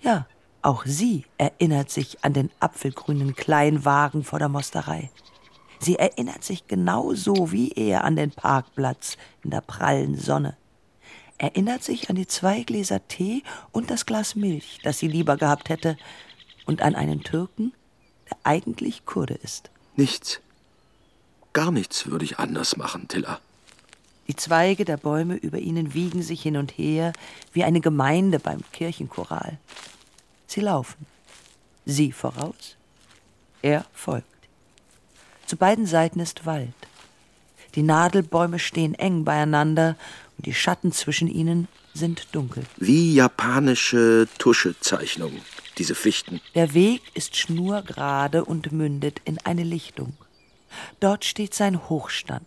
ja, 0.01 0.27
auch 0.61 0.85
sie 0.85 1.25
erinnert 1.39 1.89
sich 1.89 2.23
an 2.23 2.33
den 2.33 2.51
apfelgrünen 2.59 3.35
Kleinwagen 3.35 4.23
vor 4.23 4.37
der 4.37 4.49
Mosterei. 4.49 5.09
Sie 5.86 5.98
erinnert 5.98 6.43
sich 6.43 6.67
genauso 6.67 7.52
wie 7.52 7.71
er 7.74 8.06
an 8.06 8.15
den 8.15 8.32
Parkplatz 8.32 9.17
in 9.43 9.52
der 9.52 9.62
prallen 9.62 10.17
Sonne. 10.17 10.58
Erinnert 11.38 11.84
sich 11.84 12.10
an 12.10 12.15
die 12.15 12.26
zwei 12.26 12.63
Gläser 12.63 13.08
Tee 13.08 13.43
und 13.71 13.91
das 13.91 14.08
Glas 14.08 14.36
Milch, 14.36 14.80
das 14.82 14.98
sie 14.98 15.08
lieber 15.08 15.38
gehabt 15.38 15.69
hätte, 15.69 15.95
und 16.65 16.82
an 16.82 16.95
einen 16.95 17.21
Türken, 17.21 17.71
der 18.28 18.38
eigentlich 18.43 19.06
Kurde 19.06 19.36
ist. 19.36 19.69
Nichts. 19.95 20.41
Gar 21.54 21.69
nichts 21.69 22.08
würde 22.08 22.26
ich 22.26 22.39
anders 22.39 22.78
machen, 22.78 23.08
Tilla. 23.08 23.39
Die 24.28 24.36
Zweige 24.36 24.86
der 24.86 24.98
Bäume 24.98 25.36
über 25.36 25.60
ihnen 25.60 25.93
wiegen 25.93 26.24
sich 26.24 26.41
hin 26.41 26.58
und 26.58 26.71
her 26.80 27.13
wie 27.54 27.63
eine 27.63 27.80
Gemeinde 27.80 28.39
beim 28.39 28.62
Kirchenchoral. 28.71 29.60
Sie 30.48 30.62
laufen. 30.62 31.06
Sie 31.86 32.12
voraus, 32.12 32.76
er 33.62 33.86
folgt. 33.93 34.35
Zu 35.45 35.58
beiden 35.58 35.86
Seiten 35.86 36.19
ist 36.19 36.45
Wald. 36.45 36.73
Die 37.75 37.84
Nadelbäume 37.84 38.58
stehen 38.58 38.95
eng 38.95 39.25
beieinander 39.25 39.95
und 40.38 40.45
die 40.45 40.53
Schatten 40.53 40.91
zwischen 40.91 41.27
ihnen 41.27 41.67
sind 41.93 42.34
dunkel. 42.34 42.63
Wie 42.77 43.13
japanische 43.13 44.27
Tuschezeichnungen, 44.38 45.41
diese 45.77 45.93
Fichten. 45.93 46.41
Der 46.55 46.73
Weg 46.73 47.01
ist 47.13 47.36
schnurgerade 47.36 48.43
und 48.43 48.71
mündet 48.71 49.21
in 49.25 49.38
eine 49.39 49.63
Lichtung. 49.63 50.13
Dort 50.99 51.25
steht 51.25 51.53
sein 51.53 51.89
Hochstand. 51.89 52.45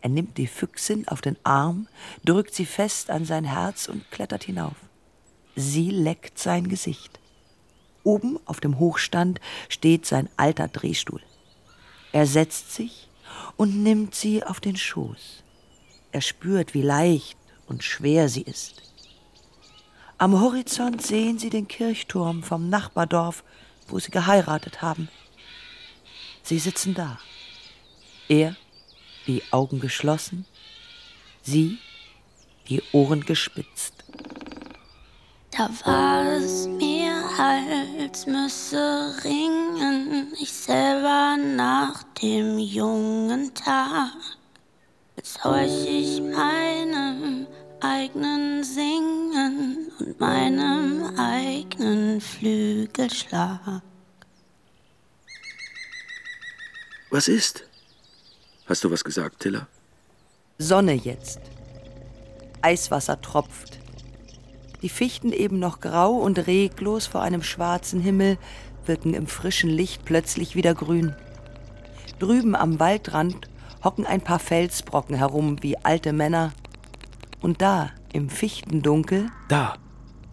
Er 0.00 0.08
nimmt 0.08 0.38
die 0.38 0.48
Füchsin 0.48 1.06
auf 1.08 1.20
den 1.20 1.36
Arm, 1.44 1.86
drückt 2.24 2.54
sie 2.54 2.66
fest 2.66 3.10
an 3.10 3.24
sein 3.24 3.44
Herz 3.44 3.88
und 3.88 4.10
klettert 4.10 4.44
hinauf. 4.44 4.74
Sie 5.54 5.90
leckt 5.90 6.38
sein 6.38 6.68
Gesicht. 6.68 7.20
Oben 8.04 8.38
auf 8.46 8.58
dem 8.58 8.78
Hochstand 8.78 9.40
steht 9.68 10.06
sein 10.06 10.28
alter 10.36 10.66
Drehstuhl. 10.66 11.20
Er 12.12 12.26
setzt 12.26 12.72
sich 12.72 13.08
und 13.56 13.82
nimmt 13.82 14.14
sie 14.14 14.44
auf 14.44 14.60
den 14.60 14.76
Schoß. 14.76 15.42
Er 16.12 16.20
spürt, 16.20 16.74
wie 16.74 16.82
leicht 16.82 17.38
und 17.66 17.82
schwer 17.82 18.28
sie 18.28 18.42
ist. 18.42 18.82
Am 20.18 20.38
Horizont 20.38 21.02
sehen 21.02 21.38
sie 21.38 21.50
den 21.50 21.66
Kirchturm 21.66 22.42
vom 22.42 22.68
Nachbardorf, 22.68 23.42
wo 23.88 23.98
sie 23.98 24.10
geheiratet 24.10 24.82
haben. 24.82 25.08
Sie 26.42 26.58
sitzen 26.58 26.94
da. 26.94 27.18
Er, 28.28 28.56
die 29.26 29.42
Augen 29.50 29.80
geschlossen, 29.80 30.44
sie, 31.42 31.78
die 32.68 32.82
Ohren 32.92 33.24
gespitzt. 33.24 34.04
Da 35.50 35.68
war 35.84 36.36
es 36.36 36.66
mir, 36.66 37.01
als 37.42 38.26
müsse 38.26 39.16
ringen, 39.24 40.32
ich 40.40 40.52
selber 40.52 41.36
nach 41.36 42.04
dem 42.22 42.56
jungen 42.58 43.52
Tag. 43.52 44.12
Jetzt 45.16 45.42
horch 45.42 45.86
ich 45.88 46.20
meinem 46.20 47.48
eigenen 47.80 48.62
Singen 48.62 49.90
und 49.98 50.20
meinem 50.20 51.18
eigenen 51.18 52.20
Flügelschlag. 52.20 53.82
Was 57.10 57.26
ist? 57.26 57.64
Hast 58.66 58.84
du 58.84 58.90
was 58.90 59.02
gesagt, 59.02 59.40
Tilla? 59.40 59.66
Sonne 60.58 60.92
jetzt. 60.92 61.40
Eiswasser 62.62 63.20
tropft. 63.20 63.81
Die 64.82 64.88
Fichten 64.88 65.32
eben 65.32 65.58
noch 65.60 65.80
grau 65.80 66.12
und 66.14 66.46
reglos 66.46 67.06
vor 67.06 67.22
einem 67.22 67.42
schwarzen 67.42 68.00
Himmel 68.00 68.36
wirken 68.84 69.14
im 69.14 69.28
frischen 69.28 69.70
Licht 69.70 70.04
plötzlich 70.04 70.56
wieder 70.56 70.74
grün. 70.74 71.14
Drüben 72.18 72.56
am 72.56 72.80
Waldrand 72.80 73.48
hocken 73.84 74.06
ein 74.06 74.20
paar 74.20 74.40
Felsbrocken 74.40 75.14
herum 75.16 75.62
wie 75.62 75.76
alte 75.78 76.12
Männer. 76.12 76.52
Und 77.40 77.62
da, 77.62 77.90
im 78.12 78.28
Fichtendunkel, 78.28 79.30
Da, 79.48 79.74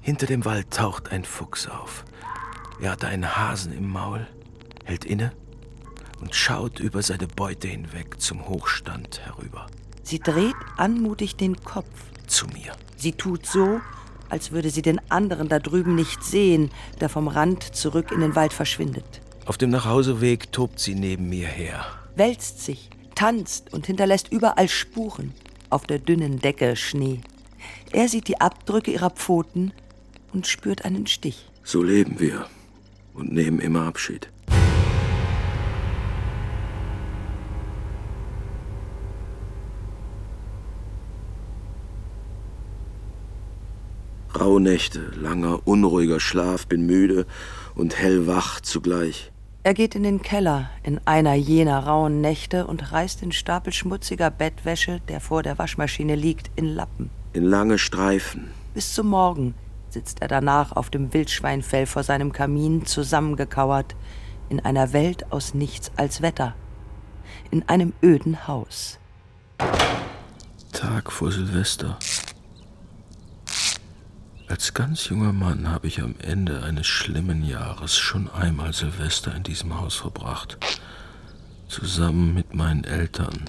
hinter 0.02 0.26
dem 0.26 0.46
Wald 0.46 0.72
taucht 0.72 1.12
ein 1.12 1.26
Fuchs 1.26 1.68
auf. 1.68 2.04
Er 2.82 2.92
hat 2.92 3.06
einen 3.06 3.36
Hasen 3.38 3.72
im 3.72 3.90
Maul, 3.90 4.28
hält 4.86 5.06
inne 5.06 5.32
und 6.22 6.34
schaut 6.34 6.80
über 6.80 7.04
seine 7.04 7.28
Beute 7.28 7.68
hinweg 7.68 8.20
zum 8.20 8.48
Hochstand 8.48 9.22
herüber. 9.26 9.68
sie 10.04 10.20
dreht 10.20 10.56
anmutig 10.78 11.36
den 11.36 11.64
Kopf. 11.64 11.88
Zu 12.28 12.48
mir. 12.48 12.74
Sie 12.96 13.14
tut 13.14 13.46
so, 13.46 13.82
als 14.30 14.52
würde 14.52 14.70
sie 14.70 14.82
den 14.82 15.00
anderen 15.10 15.50
da 15.50 15.60
drüben 15.60 15.96
nicht 15.96 16.24
sehen, 16.24 16.72
der 17.02 17.10
vom 17.10 17.28
Rand 17.28 17.64
zurück 17.76 18.12
in 18.12 18.22
den 18.22 18.36
Wald 18.36 18.54
verschwindet. 18.54 19.22
Auf 19.46 19.58
dem 19.58 19.72
Nachhauseweg 19.72 20.52
tobt 20.52 20.80
sie 20.80 20.96
neben 20.96 21.30
mir 21.30 21.48
her. 21.48 21.86
Wälzt 22.16 22.64
sich, 22.64 22.90
tanzt 23.16 23.74
und 23.74 23.88
hinterlässt 23.88 24.32
überall 24.32 24.70
Spuren. 24.70 25.34
Auf 25.70 25.86
der 25.86 26.00
dünnen 26.00 26.40
Decke 26.40 26.76
Schnee. 26.76 27.22
Er 27.92 28.08
sieht 28.08 28.28
die 28.28 28.40
Abdrücke 28.40 28.92
ihrer 28.92 29.10
Pfoten 29.10 29.72
und 30.34 30.48
spürt 30.48 30.86
einen 30.86 31.08
Stich. 31.08 31.50
So 31.64 31.84
leben 31.84 32.20
wir 32.20 32.46
und 33.14 33.32
nehmen 33.32 33.60
immer 33.60 33.82
Abschied. 33.82 34.30
Rauhnächte, 44.38 45.12
langer, 45.16 45.68
unruhiger 45.68 46.20
Schlaf, 46.20 46.68
bin 46.68 46.86
müde 46.86 47.26
und 47.76 47.98
hellwach 47.98 48.60
zugleich. 48.62 49.32
Er 49.64 49.74
geht 49.74 49.96
in 49.96 50.04
den 50.04 50.22
Keller 50.22 50.70
in 50.84 51.02
einer 51.06 51.34
jener 51.34 51.80
rauen 51.86 52.22
Nächte 52.22 52.66
und 52.66 52.92
reißt 52.92 53.22
den 53.22 53.32
Stapel 53.32 53.74
schmutziger 53.74 54.32
Bettwäsche, 54.32 55.02
der 55.10 55.20
vor 55.20 55.44
der 55.44 55.58
Waschmaschine 55.58 56.16
liegt, 56.16 56.50
in 56.56 56.66
Lappen. 56.66 57.10
In 57.34 57.44
lange 57.44 57.78
Streifen. 57.78 58.50
Bis 58.74 58.94
zum 58.94 59.08
Morgen 59.08 59.56
sitzt 59.90 60.22
er 60.22 60.28
danach 60.28 60.72
auf 60.72 60.90
dem 60.90 61.14
Wildschweinfell 61.14 61.86
vor 61.88 62.04
seinem 62.04 62.32
Kamin 62.32 62.86
zusammengekauert, 62.86 63.96
in 64.50 64.60
einer 64.60 64.94
Welt 64.94 65.32
aus 65.32 65.54
nichts 65.54 65.92
als 65.96 66.22
Wetter, 66.22 66.56
in 67.52 67.68
einem 67.68 67.94
öden 68.02 68.48
Haus. 68.48 68.98
Tag 70.72 71.12
vor 71.12 71.32
Silvester. 71.32 71.98
Als 74.50 74.74
ganz 74.74 75.10
junger 75.10 75.32
Mann 75.32 75.70
habe 75.70 75.86
ich 75.86 76.02
am 76.02 76.16
Ende 76.18 76.64
eines 76.64 76.88
schlimmen 76.88 77.46
Jahres 77.46 77.96
schon 77.96 78.28
einmal 78.32 78.74
Silvester 78.74 79.36
in 79.36 79.44
diesem 79.44 79.80
Haus 79.80 79.94
verbracht. 79.98 80.58
Zusammen 81.68 82.34
mit 82.34 82.56
meinen 82.56 82.84
Eltern. 82.84 83.46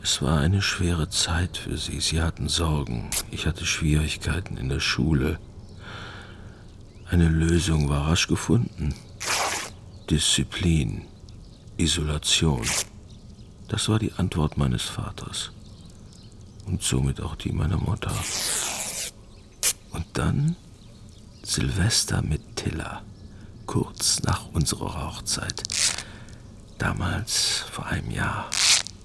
Es 0.00 0.22
war 0.22 0.38
eine 0.38 0.62
schwere 0.62 1.08
Zeit 1.08 1.56
für 1.56 1.76
sie. 1.76 1.98
Sie 1.98 2.22
hatten 2.22 2.48
Sorgen. 2.48 3.10
Ich 3.32 3.46
hatte 3.46 3.66
Schwierigkeiten 3.66 4.56
in 4.58 4.68
der 4.68 4.78
Schule. 4.78 5.40
Eine 7.10 7.28
Lösung 7.28 7.88
war 7.88 8.06
rasch 8.06 8.28
gefunden. 8.28 8.94
Disziplin. 10.08 11.02
Isolation. 11.78 12.62
Das 13.66 13.88
war 13.88 13.98
die 13.98 14.12
Antwort 14.12 14.56
meines 14.56 14.84
Vaters. 14.84 15.50
Und 16.64 16.80
somit 16.80 17.20
auch 17.20 17.34
die 17.34 17.50
meiner 17.50 17.78
Mutter. 17.78 18.12
Und 19.92 20.06
dann 20.12 20.56
Silvester 21.42 22.22
mit 22.22 22.56
Tilla, 22.56 23.02
kurz 23.66 24.22
nach 24.22 24.52
unserer 24.52 25.06
Hochzeit. 25.06 25.62
Damals 26.78 27.64
vor 27.70 27.86
einem 27.86 28.10
Jahr. 28.10 28.50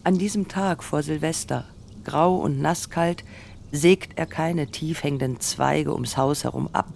An 0.03 0.17
diesem 0.17 0.47
Tag 0.47 0.83
vor 0.83 1.01
Silvester, 1.01 1.65
grau 2.03 2.35
und 2.35 2.59
nasskalt, 2.59 3.23
sägt 3.71 4.19
er 4.19 4.25
keine 4.25 4.67
tief 4.67 5.03
hängenden 5.03 5.39
Zweige 5.39 5.93
ums 5.93 6.17
Haus 6.17 6.43
herum 6.43 6.69
ab, 6.73 6.89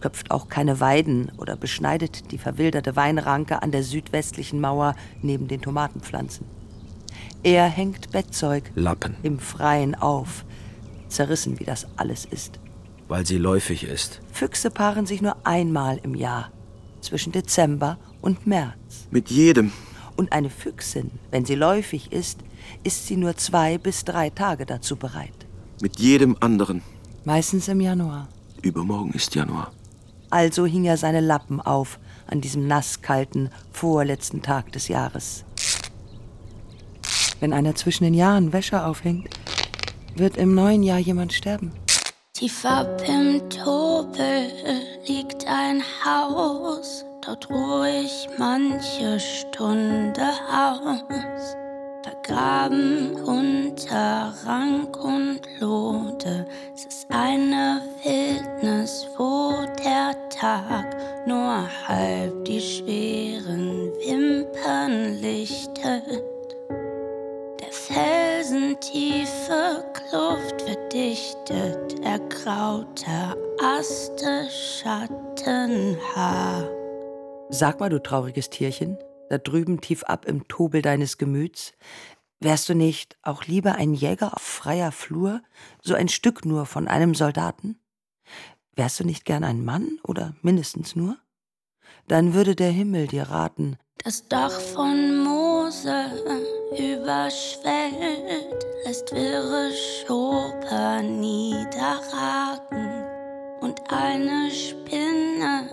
köpft 0.00 0.30
auch 0.30 0.48
keine 0.48 0.78
Weiden 0.80 1.32
oder 1.38 1.56
beschneidet 1.56 2.30
die 2.30 2.38
verwilderte 2.38 2.94
Weinranke 2.94 3.62
an 3.62 3.72
der 3.72 3.82
südwestlichen 3.82 4.60
Mauer 4.60 4.94
neben 5.22 5.48
den 5.48 5.62
Tomatenpflanzen. 5.62 6.46
Er 7.42 7.66
hängt 7.66 8.12
Bettzeug 8.12 8.70
Lappen, 8.74 9.16
im 9.22 9.38
Freien 9.38 9.94
auf, 9.94 10.44
zerrissen 11.08 11.58
wie 11.58 11.64
das 11.64 11.86
alles 11.96 12.24
ist. 12.26 12.60
Weil 13.14 13.24
sie 13.24 13.38
läufig 13.38 13.84
ist. 13.84 14.20
Füchse 14.32 14.72
paaren 14.72 15.06
sich 15.06 15.22
nur 15.22 15.36
einmal 15.46 16.00
im 16.02 16.16
Jahr, 16.16 16.50
zwischen 17.00 17.30
Dezember 17.30 17.96
und 18.20 18.44
März. 18.44 19.06
Mit 19.12 19.30
jedem. 19.30 19.70
Und 20.16 20.32
eine 20.32 20.50
Füchsin, 20.50 21.12
wenn 21.30 21.44
sie 21.44 21.54
läufig 21.54 22.10
ist, 22.10 22.40
ist 22.82 23.06
sie 23.06 23.16
nur 23.16 23.36
zwei 23.36 23.78
bis 23.78 24.04
drei 24.04 24.30
Tage 24.30 24.66
dazu 24.66 24.96
bereit. 24.96 25.46
Mit 25.80 26.00
jedem 26.00 26.36
anderen. 26.40 26.82
Meistens 27.24 27.68
im 27.68 27.80
Januar. 27.80 28.26
Übermorgen 28.62 29.12
ist 29.12 29.32
Januar. 29.36 29.70
Also 30.30 30.66
hing 30.66 30.84
er 30.84 30.96
seine 30.96 31.20
Lappen 31.20 31.60
auf 31.60 32.00
an 32.26 32.40
diesem 32.40 32.66
nasskalten, 32.66 33.48
vorletzten 33.70 34.42
Tag 34.42 34.72
des 34.72 34.88
Jahres. 34.88 35.44
Wenn 37.38 37.52
einer 37.52 37.76
zwischen 37.76 38.02
den 38.02 38.14
Jahren 38.14 38.52
Wäsche 38.52 38.84
aufhängt, 38.84 39.28
wird 40.16 40.36
im 40.36 40.56
neuen 40.56 40.82
Jahr 40.82 40.98
jemand 40.98 41.32
sterben. 41.32 41.70
Tief 42.36 42.64
ab 42.64 43.00
im 43.06 43.48
Tobel 43.48 44.50
liegt 45.06 45.46
ein 45.46 45.80
Haus, 46.04 47.04
dort 47.24 47.48
ruh 47.48 47.84
ich 47.84 48.28
manche 48.36 49.20
Stunde 49.20 50.26
aus. 50.52 51.56
Vergraben 52.02 53.14
unter 53.22 54.34
Rank 54.44 54.96
und 54.96 55.42
Lode, 55.60 56.44
es 56.74 56.86
ist 56.86 57.06
eine 57.08 57.80
Wildnis, 58.02 59.06
wo 59.16 59.52
der 59.84 60.16
Tag 60.28 60.96
nur 61.28 61.68
halb 61.86 62.44
die 62.46 62.60
schweren 62.60 63.92
Wimpern 64.04 65.20
lichtet. 65.20 66.33
Felsentiefe 67.86 69.84
Kluft 69.92 70.62
verdichtet, 70.62 72.00
ergrauter 72.02 73.36
Aste, 73.62 74.48
Schattenhaar. 74.80 75.86
Sag 77.50 77.80
mal, 77.80 77.90
du 77.90 78.02
trauriges 78.02 78.48
Tierchen, 78.48 78.96
da 79.28 79.36
drüben 79.36 79.82
tief 79.82 80.02
ab 80.04 80.24
im 80.24 80.48
Tobel 80.48 80.80
deines 80.80 81.18
Gemüts, 81.18 81.74
wärst 82.40 82.70
du 82.70 82.74
nicht 82.74 83.18
auch 83.22 83.44
lieber 83.44 83.74
ein 83.74 83.92
Jäger 83.92 84.32
auf 84.32 84.40
freier 84.40 84.90
Flur, 84.90 85.42
so 85.82 85.94
ein 85.94 86.08
Stück 86.08 86.46
nur 86.46 86.64
von 86.64 86.88
einem 86.88 87.14
Soldaten? 87.14 87.78
Wärst 88.76 89.00
du 89.00 89.04
nicht 89.04 89.26
gern 89.26 89.44
ein 89.44 89.62
Mann 89.62 89.98
oder 90.02 90.34
mindestens 90.40 90.96
nur? 90.96 91.18
Dann 92.08 92.32
würde 92.32 92.56
der 92.56 92.70
Himmel 92.70 93.08
dir 93.08 93.24
raten, 93.24 93.76
Das 94.02 94.26
Dach 94.26 94.58
von 94.58 95.22
Mose 95.64 96.04
überschwellt, 96.72 98.66
lässt 98.84 99.10
wirre 99.12 99.70
Schoper 99.72 101.00
niederragen. 101.02 103.04
Und 103.60 103.80
eine 103.90 104.50
Spinne 104.50 105.70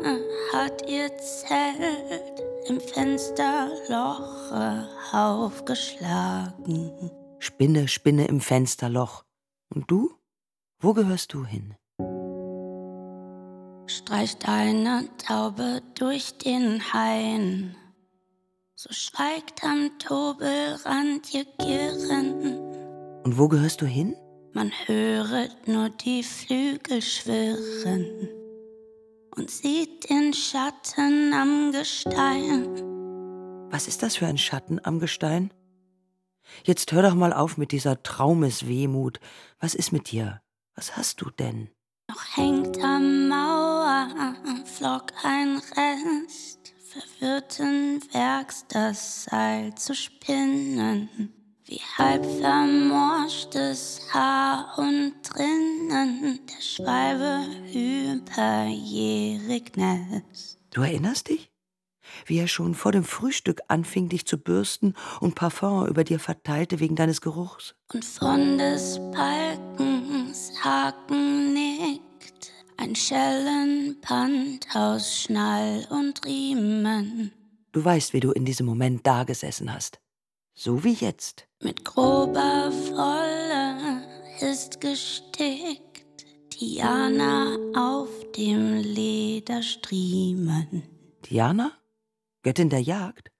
hat 0.54 0.90
ihr 0.90 1.10
Zelt 1.18 2.42
im 2.68 2.80
Fensterloche 2.80 4.88
aufgeschlagen. 5.12 7.12
Spinne, 7.40 7.90
Spinne 7.90 8.28
im 8.28 8.40
Fensterloch. 8.40 9.26
Und 9.74 9.92
du? 9.92 10.14
Wo 10.80 10.94
gehörst 10.94 11.34
du 11.34 11.46
hin? 11.46 11.76
Streicht 13.88 14.48
eine 14.48 15.10
Taube 15.18 15.82
durch 15.96 16.38
den 16.38 16.94
Hain. 16.94 17.76
So 18.84 18.92
schweigt 18.92 19.64
am 19.64 19.92
Tobelrand 20.00 21.32
ihr 21.36 21.46
Girren. 21.60 22.58
Und 23.24 23.38
wo 23.38 23.48
gehörst 23.48 23.80
du 23.82 23.86
hin? 23.86 24.16
Man 24.54 24.72
höret 24.88 25.68
nur 25.68 25.90
die 25.90 26.24
Flügel 26.24 27.00
schwirren 27.00 28.28
und 29.36 29.52
sieht 29.52 30.10
den 30.10 30.34
Schatten 30.34 31.32
am 31.32 31.72
Gestein. 31.72 32.66
Was 33.70 33.88
ist 33.88 34.02
das 34.02 34.16
für 34.16 34.26
ein 34.26 34.40
Schatten 34.40 34.84
am 34.84 34.98
Gestein? 34.98 35.54
Jetzt 36.64 36.92
hör 36.92 37.04
doch 37.04 37.14
mal 37.14 37.34
auf 37.34 37.60
mit 37.60 37.74
dieser 37.74 38.02
Traumeswehmut. 38.02 39.20
Was 39.60 39.76
ist 39.76 39.92
mit 39.92 40.10
dir? 40.10 40.42
Was 40.74 40.98
hast 40.98 41.22
du 41.22 41.30
denn? 41.30 41.70
Noch 42.10 42.36
hängt 42.36 42.84
am 42.84 43.30
Mauerflock 43.30 45.14
ein 45.24 45.62
Rest, 45.78 46.61
verwirrten 46.92 48.02
Werks 48.12 48.66
das 48.68 49.24
Seil 49.26 49.74
zu 49.76 49.96
spinnen. 49.96 51.10
Wie 51.66 51.80
halb 51.98 52.26
vermorschtes 52.26 54.02
Haar 54.12 54.78
und 54.78 55.14
drinnen 55.24 56.40
der 56.48 56.62
Schwalbe 56.62 57.46
überjährig 57.74 59.72
Nest. 59.78 60.60
Du 60.72 60.82
erinnerst 60.82 61.30
dich? 61.30 61.50
Wie 62.26 62.40
er 62.40 62.50
schon 62.50 62.76
vor 62.76 62.92
dem 62.92 63.06
Frühstück 63.06 63.62
anfing, 63.70 64.10
dich 64.10 64.26
zu 64.26 64.38
bürsten 64.38 64.96
und 65.22 65.36
Parfum 65.36 65.88
über 65.88 66.04
dir 66.04 66.20
verteilte 66.20 66.82
wegen 66.82 66.98
deines 66.98 67.22
Geruchs. 67.22 67.74
Und 67.94 68.04
von 68.04 68.58
des 68.58 69.00
Balkens 69.14 70.52
Haken 70.62 71.54
nickt 71.54 72.11
ein 72.82 72.96
Schellenband 72.96 74.66
aus 74.74 75.22
Schnall 75.22 75.86
und 75.92 76.26
Riemen. 76.26 77.32
Du 77.72 77.86
weißt, 77.86 78.14
wie 78.14 78.20
du 78.20 78.32
in 78.32 78.44
diesem 78.44 78.66
Moment 78.66 79.06
dagesessen 79.06 79.72
hast. 79.72 80.02
So 80.56 80.84
wie 80.84 80.94
jetzt. 80.94 81.48
Mit 81.62 81.86
grober 81.86 82.72
Wolle 82.90 84.02
ist 84.40 84.82
gestickt 84.82 86.26
Diana 86.60 87.56
auf 87.76 88.10
dem 88.36 88.78
Lederstriemen. 88.78 90.82
Diana? 91.30 91.74
Göttin 92.42 92.70
der 92.70 92.82
Jagd? 92.82 93.32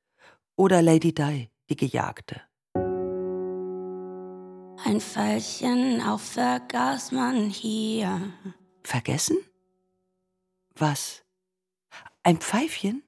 Oder 0.56 0.84
Lady 0.84 1.16
Di, 1.16 1.50
die 1.68 1.76
Gejagte? 1.76 2.42
Ein 4.84 5.00
Pfeilchen 5.00 6.02
auch 6.02 6.20
vergaß 6.20 7.12
man 7.12 7.50
hier. 7.50 8.20
Vergessen? 8.84 9.38
Was? 10.76 11.24
Ein 12.24 12.38
Pfeifchen? 12.38 13.04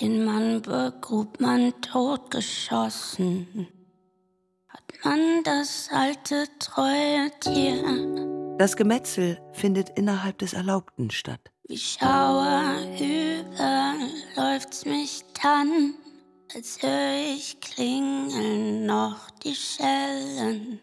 Den 0.00 0.24
Mann 0.24 0.62
begrub 0.62 1.40
man 1.40 1.72
totgeschossen. 1.82 3.68
Hat 4.68 5.04
man 5.04 5.42
das 5.44 5.88
alte 5.92 6.46
treue 6.58 7.30
Tier 7.40 8.56
Das 8.58 8.76
Gemetzel 8.76 9.40
findet 9.52 9.90
innerhalb 9.90 10.38
des 10.38 10.52
Erlaubten 10.52 11.10
statt. 11.10 11.40
wie 11.68 11.78
Schauer 11.78 12.76
über 12.98 13.94
läuft's 14.36 14.84
mich 14.84 15.22
dann, 15.42 15.94
als 16.54 16.82
hör 16.82 17.34
ich 17.36 17.60
klingeln 17.60 18.86
noch 18.86 19.30
die 19.42 19.54
Schellen. 19.54 20.80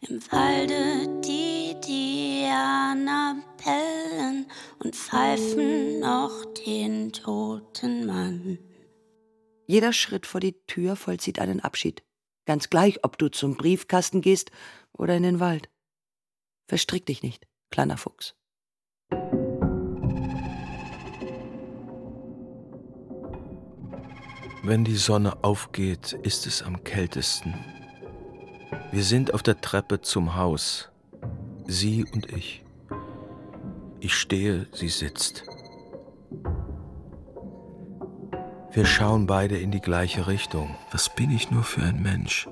Im 0.00 0.20
Walde 0.30 1.20
die 1.22 1.74
Diana 1.80 3.42
bellen 3.62 4.46
und 4.78 4.94
pfeifen 4.94 5.98
noch 5.98 6.44
den 6.66 7.12
toten 7.12 8.06
Mann. 8.06 8.58
Jeder 9.66 9.92
Schritt 9.92 10.24
vor 10.24 10.40
die 10.40 10.54
Tür 10.66 10.94
vollzieht 10.94 11.40
einen 11.40 11.58
Abschied. 11.60 12.04
Ganz 12.46 12.70
gleich, 12.70 13.04
ob 13.04 13.18
du 13.18 13.28
zum 13.28 13.56
Briefkasten 13.56 14.20
gehst 14.20 14.52
oder 14.92 15.16
in 15.16 15.24
den 15.24 15.40
Wald. 15.40 15.68
Verstrick 16.68 17.04
dich 17.04 17.24
nicht, 17.24 17.48
kleiner 17.70 17.96
Fuchs. 17.96 18.36
Wenn 24.62 24.84
die 24.84 24.96
Sonne 24.96 25.42
aufgeht, 25.42 26.12
ist 26.22 26.46
es 26.46 26.62
am 26.62 26.84
kältesten. 26.84 27.54
Wir 28.90 29.02
sind 29.02 29.34
auf 29.34 29.42
der 29.42 29.60
Treppe 29.60 30.00
zum 30.00 30.36
Haus. 30.36 30.90
Sie 31.66 32.04
und 32.12 32.32
ich. 32.32 32.64
Ich 34.00 34.14
stehe, 34.14 34.66
sie 34.72 34.88
sitzt. 34.88 35.44
Wir 38.72 38.86
schauen 38.86 39.26
beide 39.26 39.58
in 39.58 39.70
die 39.70 39.80
gleiche 39.80 40.26
Richtung. 40.26 40.76
Was 40.92 41.14
bin 41.14 41.30
ich 41.30 41.50
nur 41.50 41.64
für 41.64 41.82
ein 41.82 42.02
Mensch, 42.02 42.48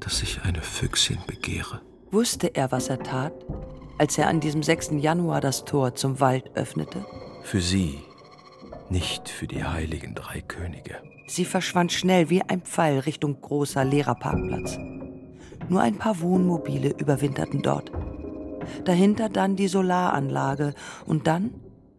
dass 0.00 0.22
ich 0.22 0.42
eine 0.42 0.62
Füchsin 0.62 1.18
begehre? 1.26 1.80
Wusste 2.10 2.54
er, 2.54 2.72
was 2.72 2.88
er 2.88 3.02
tat, 3.02 3.32
als 3.98 4.18
er 4.18 4.28
an 4.28 4.40
diesem 4.40 4.62
6. 4.62 4.90
Januar 4.98 5.40
das 5.40 5.64
Tor 5.64 5.94
zum 5.94 6.20
Wald 6.20 6.56
öffnete? 6.56 7.04
Für 7.42 7.60
sie, 7.60 8.00
nicht 8.90 9.28
für 9.28 9.46
die 9.46 9.64
heiligen 9.64 10.14
drei 10.14 10.40
Könige. 10.40 11.00
Sie 11.26 11.44
verschwand 11.44 11.92
schnell 11.92 12.30
wie 12.30 12.42
ein 12.42 12.62
Pfeil 12.62 13.00
Richtung 13.00 13.40
großer 13.40 13.84
leerer 13.84 14.14
Parkplatz. 14.14 14.78
Nur 15.68 15.80
ein 15.80 15.96
paar 15.96 16.20
Wohnmobile 16.20 16.90
überwinterten 16.96 17.62
dort. 17.62 17.90
Dahinter 18.84 19.28
dann 19.28 19.56
die 19.56 19.68
Solaranlage 19.68 20.74
und 21.04 21.26
dann, 21.26 21.50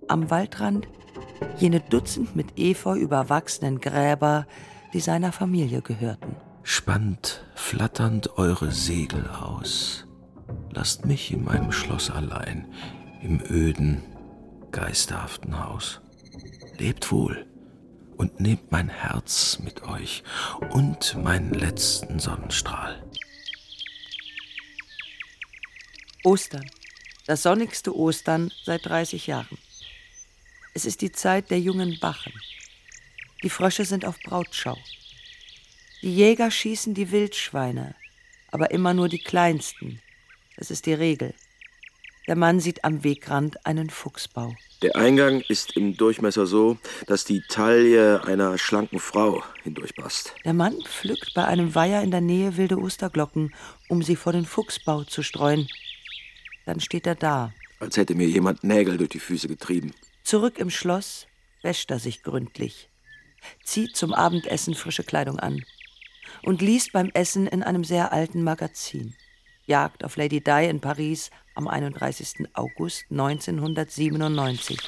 am 0.07 0.29
Waldrand, 0.29 0.87
jene 1.57 1.81
Dutzend 1.81 2.35
mit 2.35 2.57
Efeu 2.57 2.97
überwachsenen 2.97 3.79
Gräber, 3.79 4.47
die 4.93 5.01
seiner 5.01 5.31
Familie 5.31 5.81
gehörten. 5.81 6.35
Spannt 6.63 7.45
flatternd 7.55 8.37
eure 8.37 8.71
Segel 8.71 9.29
aus. 9.29 10.07
Lasst 10.71 11.05
mich 11.05 11.31
in 11.31 11.43
meinem 11.43 11.71
Schloss 11.71 12.09
allein, 12.09 12.67
im 13.21 13.41
öden, 13.49 14.03
geisterhaften 14.71 15.63
Haus. 15.65 16.01
Lebt 16.77 17.11
wohl 17.11 17.45
und 18.17 18.39
nehmt 18.39 18.71
mein 18.71 18.89
Herz 18.89 19.59
mit 19.59 19.83
euch 19.83 20.23
und 20.71 21.15
meinen 21.23 21.53
letzten 21.53 22.19
Sonnenstrahl. 22.19 23.03
Ostern. 26.23 26.69
Das 27.25 27.43
sonnigste 27.43 27.95
Ostern 27.95 28.51
seit 28.63 28.85
30 28.85 29.27
Jahren. 29.27 29.57
Es 30.73 30.85
ist 30.85 31.01
die 31.01 31.11
Zeit 31.11 31.51
der 31.51 31.59
jungen 31.59 31.99
Bachen. 31.99 32.33
Die 33.43 33.49
Frösche 33.49 33.85
sind 33.85 34.05
auf 34.05 34.19
Brautschau. 34.19 34.77
Die 36.01 36.13
Jäger 36.13 36.51
schießen 36.51 36.93
die 36.93 37.11
Wildschweine, 37.11 37.95
aber 38.51 38.71
immer 38.71 38.93
nur 38.93 39.09
die 39.09 39.19
kleinsten. 39.19 40.01
Das 40.55 40.71
ist 40.71 40.85
die 40.85 40.93
Regel. 40.93 41.33
Der 42.27 42.35
Mann 42.35 42.59
sieht 42.59 42.83
am 42.83 43.03
Wegrand 43.03 43.65
einen 43.65 43.89
Fuchsbau. 43.89 44.55
Der 44.83 44.95
Eingang 44.95 45.41
ist 45.41 45.75
im 45.75 45.97
Durchmesser 45.97 46.45
so, 46.45 46.77
dass 47.07 47.25
die 47.25 47.41
Taille 47.41 48.23
einer 48.25 48.59
schlanken 48.59 48.99
Frau 48.99 49.43
hindurchpasst. 49.63 50.35
Der 50.45 50.53
Mann 50.53 50.79
pflückt 50.83 51.33
bei 51.33 51.45
einem 51.45 51.73
Weiher 51.73 52.03
in 52.03 52.11
der 52.11 52.21
Nähe 52.21 52.57
wilde 52.57 52.77
Osterglocken, 52.77 53.55
um 53.89 54.03
sie 54.03 54.15
vor 54.15 54.33
den 54.33 54.45
Fuchsbau 54.45 55.03
zu 55.03 55.23
streuen. 55.23 55.67
Dann 56.67 56.79
steht 56.79 57.07
er 57.07 57.15
da. 57.15 57.53
Als 57.79 57.97
hätte 57.97 58.13
mir 58.13 58.27
jemand 58.27 58.63
Nägel 58.63 58.97
durch 58.97 59.09
die 59.09 59.19
Füße 59.19 59.47
getrieben. 59.47 59.93
Zurück 60.23 60.59
im 60.59 60.69
Schloss 60.69 61.25
wäscht 61.63 61.89
er 61.89 61.99
sich 61.99 62.21
gründlich, 62.21 62.89
zieht 63.63 63.95
zum 63.95 64.13
Abendessen 64.13 64.75
frische 64.75 65.03
Kleidung 65.03 65.39
an 65.39 65.65
und 66.43 66.61
liest 66.61 66.91
beim 66.91 67.09
Essen 67.15 67.47
in 67.47 67.63
einem 67.63 67.83
sehr 67.83 68.13
alten 68.13 68.43
Magazin. 68.43 69.15
Jagd 69.67 70.05
auf 70.05 70.15
Lady 70.15 70.41
Di 70.41 70.65
in 70.69 70.79
Paris 70.79 71.29
am 71.53 71.67
31. 71.67 72.47
August 72.53 73.05
1997. 73.11 74.79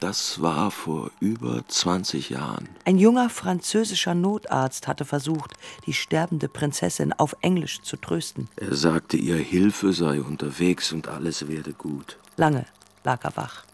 Das 0.00 0.42
war 0.42 0.70
vor 0.72 1.10
über 1.20 1.62
20 1.66 2.30
Jahren. 2.30 2.68
Ein 2.84 2.98
junger 2.98 3.30
französischer 3.30 4.14
Notarzt 4.14 4.88
hatte 4.88 5.04
versucht, 5.04 5.54
die 5.86 5.92
sterbende 5.92 6.48
Prinzessin 6.48 7.12
auf 7.12 7.36
Englisch 7.42 7.82
zu 7.82 7.96
trösten. 7.96 8.48
Er 8.56 8.74
sagte 8.74 9.16
ihr, 9.16 9.36
Hilfe 9.36 9.92
sei 9.92 10.20
unterwegs 10.20 10.92
und 10.92 11.08
alles 11.08 11.46
werde 11.48 11.72
gut. 11.72 12.18
Lange 12.36 12.66
lag 13.04 13.24
er 13.24 13.36
wach, 13.36 13.64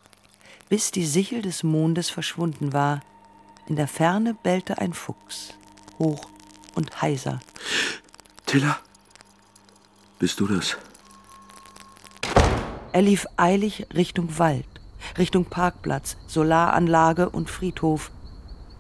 bis 0.68 0.91
die 0.91 1.07
Sichel 1.07 1.41
des 1.41 1.62
Mondes 1.62 2.11
verschwunden 2.11 2.74
war. 2.74 3.01
In 3.66 3.76
der 3.76 3.89
Ferne 3.89 4.35
bellte 4.43 4.78
ein 4.78 4.93
Fuchs, 4.93 5.55
hoch 5.99 6.28
und 6.74 7.01
heiser. 7.01 7.41
Tilla, 8.55 8.77
bist 10.21 10.39
du 10.39 10.47
das? 10.47 10.77
Er 12.93 13.03
lief 13.03 13.27
eilig 13.37 13.89
Richtung 13.93 14.39
Wald, 14.39 14.69
Richtung 15.19 15.47
Parkplatz, 15.47 16.17
Solaranlage 16.29 17.31
und 17.31 17.51
Friedhof. 17.51 18.13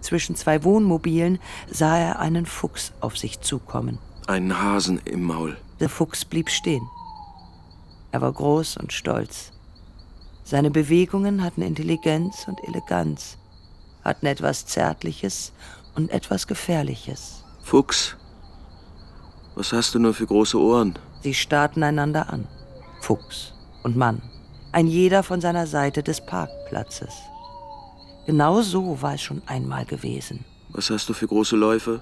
Zwischen 0.00 0.36
zwei 0.36 0.62
Wohnmobilen 0.62 1.40
sah 1.68 1.98
er 1.98 2.20
einen 2.20 2.46
Fuchs 2.46 2.92
auf 3.00 3.18
sich 3.18 3.40
zukommen. 3.40 3.98
Einen 4.28 4.62
Hasen 4.62 5.00
im 5.06 5.24
Maul. 5.24 5.56
Der 5.80 5.88
Fuchs 5.88 6.24
blieb 6.24 6.50
stehen. 6.50 6.88
Er 8.12 8.20
war 8.20 8.32
groß 8.32 8.76
und 8.76 8.92
stolz. 8.92 9.50
Seine 10.44 10.70
Bewegungen 10.70 11.42
hatten 11.42 11.62
Intelligenz 11.62 12.46
und 12.46 12.62
Eleganz, 12.62 13.38
hatten 14.04 14.26
etwas 14.26 14.66
Zärtliches 14.66 15.50
und 15.96 16.12
etwas 16.12 16.46
Gefährliches. 16.46 17.42
Fuchs, 17.64 18.16
was 19.54 19.72
hast 19.72 19.94
du 19.94 19.98
nur 19.98 20.14
für 20.14 20.26
große 20.26 20.58
Ohren? 20.58 20.98
Sie 21.22 21.34
starrten 21.34 21.82
einander 21.82 22.32
an. 22.32 22.46
Fuchs 23.00 23.52
und 23.82 23.96
Mann. 23.96 24.20
Ein 24.72 24.86
jeder 24.86 25.22
von 25.22 25.40
seiner 25.40 25.66
Seite 25.66 26.02
des 26.02 26.24
Parkplatzes. 26.24 27.14
Genau 28.26 28.62
so 28.62 29.00
war 29.02 29.14
es 29.14 29.22
schon 29.22 29.42
einmal 29.46 29.84
gewesen. 29.84 30.44
Was 30.70 30.90
hast 30.90 31.08
du 31.08 31.12
für 31.12 31.28
große 31.28 31.56
Läufe, 31.56 32.00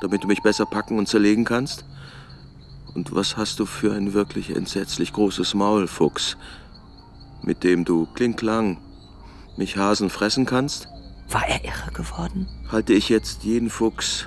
damit 0.00 0.22
du 0.22 0.28
mich 0.28 0.42
besser 0.42 0.66
packen 0.66 0.98
und 0.98 1.08
zerlegen 1.08 1.44
kannst? 1.44 1.84
Und 2.94 3.14
was 3.14 3.36
hast 3.36 3.58
du 3.58 3.66
für 3.66 3.92
ein 3.92 4.12
wirklich 4.12 4.54
entsetzlich 4.54 5.12
großes 5.12 5.54
Maul, 5.54 5.88
Fuchs, 5.88 6.36
mit 7.42 7.64
dem 7.64 7.84
du 7.84 8.06
klinklang 8.14 8.78
mich 9.56 9.76
Hasen 9.76 10.10
fressen 10.10 10.46
kannst? 10.46 10.86
War 11.30 11.48
er 11.48 11.64
irre 11.64 11.90
geworden? 11.92 12.46
Halte 12.70 12.92
ich 12.92 13.08
jetzt 13.08 13.42
jeden 13.42 13.70
Fuchs 13.70 14.26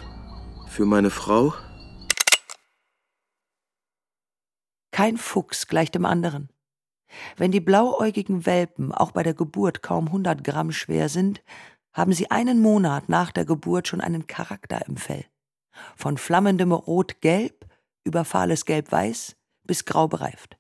für 0.67 0.85
meine 0.85 1.11
Frau? 1.11 1.53
Kein 4.95 5.17
Fuchs 5.17 5.67
gleicht 5.67 5.93
dem 5.93 6.05
anderen. 6.05 6.47
Wenn 7.35 7.51
die 7.51 7.59
blauäugigen 7.59 8.45
Welpen 8.45 8.93
auch 8.93 9.11
bei 9.11 9.23
der 9.23 9.33
Geburt 9.33 9.81
kaum 9.81 10.05
100 10.07 10.41
Gramm 10.41 10.71
schwer 10.71 11.09
sind, 11.09 11.43
haben 11.91 12.13
sie 12.13 12.31
einen 12.31 12.61
Monat 12.61 13.09
nach 13.09 13.33
der 13.33 13.43
Geburt 13.43 13.89
schon 13.89 13.99
einen 13.99 14.25
Charakter 14.25 14.87
im 14.87 14.95
Fell. 14.95 15.25
Von 15.97 16.17
flammendem 16.17 16.71
Rot-Gelb 16.71 17.65
über 18.05 18.23
fahles 18.23 18.63
Gelb-Weiß 18.63 19.35
bis 19.65 19.83
grau 19.83 20.07
bereift. 20.07 20.57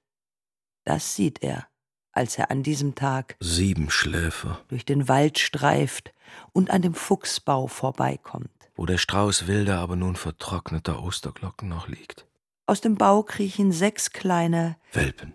Das 0.83 1.15
sieht 1.15 1.41
er, 1.41 1.69
als 2.11 2.37
er 2.37 2.51
an 2.51 2.61
diesem 2.61 2.93
Tag 2.93 3.37
Sieben 3.39 3.89
Schläfer, 3.89 4.59
durch 4.67 4.83
den 4.83 5.07
Wald 5.07 5.39
streift 5.39 6.13
und 6.51 6.71
an 6.71 6.81
dem 6.81 6.93
Fuchsbau 6.93 7.67
vorbeikommt. 7.67 8.51
wo 8.75 8.85
der 8.85 8.97
Strauß 8.97 9.47
wilder, 9.47 9.79
aber 9.79 9.95
nun 9.95 10.17
vertrockneter 10.17 11.01
Osterglocken 11.01 11.69
noch 11.69 11.87
liegt. 11.87 12.25
Aus 12.67 12.81
dem 12.81 12.95
Bau 12.95 13.21
kriechen 13.23 13.71
sechs 13.71 14.09
kleine, 14.11 14.77
Welpen. 14.91 15.33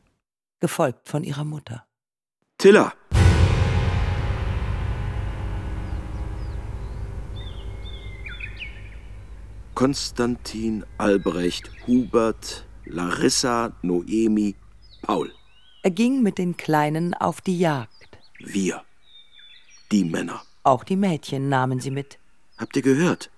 gefolgt 0.59 1.09
von 1.09 1.23
ihrer 1.23 1.45
Mutter. 1.45 1.87
Tilla! 2.59 2.93
Konstantin, 9.75 10.85
Albrecht, 10.99 11.71
Hubert, 11.87 12.67
Larissa, 12.85 13.73
Noemi, 13.83 14.55
Paul. 15.03 15.33
Er 15.83 15.91
ging 15.91 16.23
mit 16.23 16.39
den 16.39 16.57
Kleinen 16.57 17.15
auf 17.15 17.41
die 17.41 17.59
Jagd. 17.59 18.19
Wir. 18.39 18.83
Die 19.91 20.05
Männer. 20.05 20.43
Auch 20.63 20.85
die 20.85 20.97
Mädchen 20.97 21.49
nahmen 21.49 21.81
sie 21.81 21.91
mit. 21.91 22.19
Habt 22.59 22.77
ihr 22.77 22.83
gehört? 22.83 23.31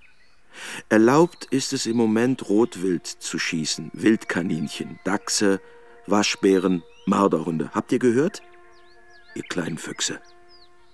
Erlaubt 0.89 1.47
ist 1.47 1.73
es 1.73 1.87
im 1.87 1.97
Moment, 1.97 2.49
Rotwild 2.49 3.07
zu 3.07 3.39
schießen. 3.39 3.91
Wildkaninchen, 3.95 4.99
Dachse, 5.05 5.61
Waschbären, 6.07 6.83
Marderhunde. 7.07 7.71
Habt 7.75 7.93
ihr 7.93 7.99
gehört? 7.99 8.43
Ihr 9.35 9.43
kleinen 9.45 9.79
Füchse. 9.79 10.21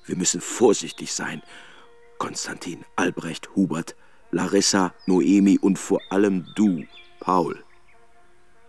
Wir 0.04 0.16
müssen 0.16 0.40
vorsichtig 0.40 1.12
sein. 1.12 1.42
Konstantin, 2.18 2.84
Albrecht, 2.96 3.54
Hubert, 3.54 3.94
Larissa, 4.30 4.92
Noemi 5.06 5.58
und 5.58 5.78
vor 5.78 6.00
allem 6.10 6.46
du, 6.56 6.84
Paul. 7.20 7.62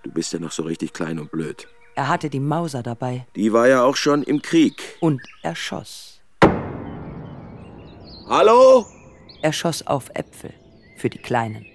Du 0.03 0.11
bist 0.11 0.33
ja 0.33 0.39
noch 0.39 0.51
so 0.51 0.63
richtig 0.63 0.93
klein 0.93 1.19
und 1.19 1.31
blöd. 1.31 1.67
Er 1.95 2.07
hatte 2.07 2.29
die 2.29 2.39
Mauser 2.39 2.81
dabei 2.83 3.25
Die 3.35 3.51
war 3.51 3.67
ja 3.67 3.83
auch 3.83 3.95
schon 3.97 4.23
im 4.23 4.41
Krieg. 4.41 4.97
und 5.01 5.21
er 5.43 5.55
schoss. 5.55 6.21
Hallo? 8.27 8.85
Er 9.41 9.51
schoss 9.53 9.85
auf 9.87 10.09
Äpfel 10.13 10.53
für 10.99 11.09
die 11.09 11.17
Kleinen. 11.17 11.65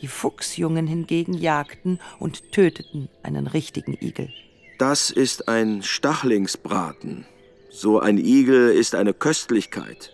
Die 0.00 0.08
Fuchsjungen 0.08 0.88
hingegen 0.88 1.34
jagten 1.34 2.00
und 2.18 2.50
töteten 2.50 3.08
einen 3.22 3.46
richtigen 3.46 3.96
Igel. 4.00 4.30
Das 4.78 5.10
ist 5.10 5.48
ein 5.48 5.82
Stachlingsbraten. 5.82 7.24
So 7.70 8.00
ein 8.00 8.18
Igel 8.18 8.72
ist 8.72 8.96
eine 8.96 9.14
Köstlichkeit. 9.14 10.12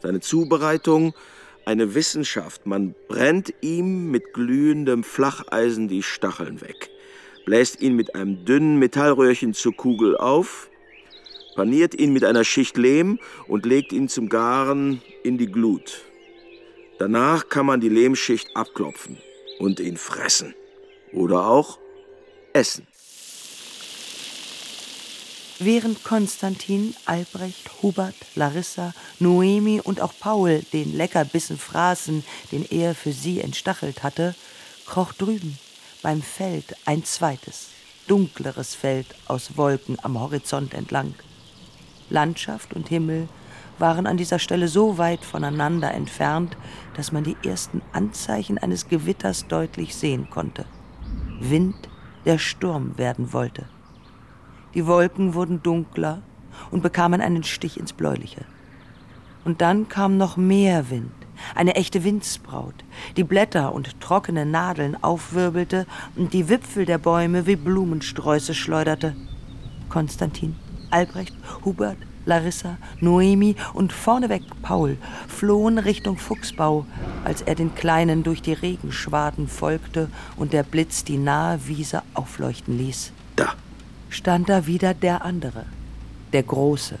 Seine 0.00 0.20
Zubereitung 0.20 1.12
eine 1.68 1.94
Wissenschaft. 1.94 2.66
Man 2.66 2.94
brennt 3.08 3.52
ihm 3.60 4.10
mit 4.10 4.32
glühendem 4.32 5.04
Flacheisen 5.04 5.86
die 5.86 6.02
Stacheln 6.02 6.62
weg, 6.62 6.88
bläst 7.44 7.82
ihn 7.82 7.94
mit 7.94 8.14
einem 8.14 8.46
dünnen 8.46 8.78
Metallröhrchen 8.78 9.52
zur 9.52 9.76
Kugel 9.76 10.16
auf, 10.16 10.70
paniert 11.54 11.94
ihn 11.94 12.14
mit 12.14 12.24
einer 12.24 12.44
Schicht 12.44 12.78
Lehm 12.78 13.18
und 13.46 13.66
legt 13.66 13.92
ihn 13.92 14.08
zum 14.08 14.30
Garen 14.30 15.02
in 15.22 15.36
die 15.36 15.52
Glut. 15.52 16.07
Danach 16.98 17.48
kann 17.48 17.66
man 17.66 17.80
die 17.80 17.88
Lehmschicht 17.88 18.56
abklopfen 18.56 19.18
und 19.60 19.78
ihn 19.78 19.96
fressen. 19.96 20.54
Oder 21.12 21.46
auch 21.46 21.78
essen. 22.52 22.86
Während 25.60 26.04
Konstantin, 26.04 26.94
Albrecht, 27.04 27.82
Hubert, 27.82 28.14
Larissa, 28.34 28.94
Noemi 29.18 29.80
und 29.80 30.00
auch 30.00 30.12
Paul 30.18 30.62
den 30.72 30.96
Leckerbissen 30.96 31.58
fraßen, 31.58 32.24
den 32.52 32.64
er 32.70 32.94
für 32.94 33.12
sie 33.12 33.40
entstachelt 33.40 34.02
hatte, 34.02 34.34
kroch 34.86 35.12
drüben 35.12 35.58
beim 36.02 36.22
Feld 36.22 36.76
ein 36.84 37.04
zweites, 37.04 37.68
dunkleres 38.06 38.74
Feld 38.74 39.06
aus 39.26 39.56
Wolken 39.56 39.98
am 40.02 40.20
Horizont 40.20 40.74
entlang. 40.74 41.14
Landschaft 42.08 42.72
und 42.72 42.88
Himmel 42.88 43.28
waren 43.78 44.06
an 44.06 44.16
dieser 44.16 44.38
Stelle 44.38 44.68
so 44.68 44.98
weit 44.98 45.24
voneinander 45.24 45.92
entfernt, 45.92 46.56
dass 46.94 47.12
man 47.12 47.24
die 47.24 47.36
ersten 47.44 47.82
Anzeichen 47.92 48.58
eines 48.58 48.88
Gewitters 48.88 49.46
deutlich 49.46 49.94
sehen 49.94 50.28
konnte. 50.30 50.64
Wind, 51.40 51.88
der 52.24 52.38
Sturm 52.38 52.98
werden 52.98 53.32
wollte. 53.32 53.66
Die 54.74 54.86
Wolken 54.86 55.34
wurden 55.34 55.62
dunkler 55.62 56.22
und 56.70 56.82
bekamen 56.82 57.20
einen 57.20 57.44
Stich 57.44 57.78
ins 57.78 57.92
Bläuliche. 57.92 58.44
Und 59.44 59.60
dann 59.60 59.88
kam 59.88 60.18
noch 60.18 60.36
mehr 60.36 60.90
Wind, 60.90 61.12
eine 61.54 61.76
echte 61.76 62.04
Windsbraut, 62.04 62.74
die 63.16 63.24
Blätter 63.24 63.72
und 63.72 64.00
trockene 64.00 64.44
Nadeln 64.44 65.02
aufwirbelte 65.02 65.86
und 66.16 66.32
die 66.32 66.48
Wipfel 66.48 66.84
der 66.84 66.98
Bäume 66.98 67.46
wie 67.46 67.56
Blumensträuße 67.56 68.54
schleuderte. 68.54 69.16
Konstantin, 69.88 70.56
Albrecht, 70.90 71.34
Hubert, 71.64 71.98
Larissa, 72.28 72.76
Noemi 73.00 73.56
und 73.72 73.90
vorneweg 73.90 74.42
Paul 74.60 74.98
flohen 75.28 75.78
Richtung 75.78 76.18
Fuchsbau, 76.18 76.84
als 77.24 77.40
er 77.40 77.54
den 77.54 77.74
Kleinen 77.74 78.22
durch 78.22 78.42
die 78.42 78.52
Regenschwaden 78.52 79.48
folgte 79.48 80.10
und 80.36 80.52
der 80.52 80.62
Blitz 80.62 81.04
die 81.04 81.16
nahe 81.16 81.58
Wiese 81.66 82.02
aufleuchten 82.12 82.76
ließ. 82.76 83.12
Da, 83.34 83.54
stand 84.10 84.50
da 84.50 84.66
wieder 84.66 84.92
der 84.92 85.24
andere, 85.24 85.64
der 86.34 86.42
Große. 86.42 86.98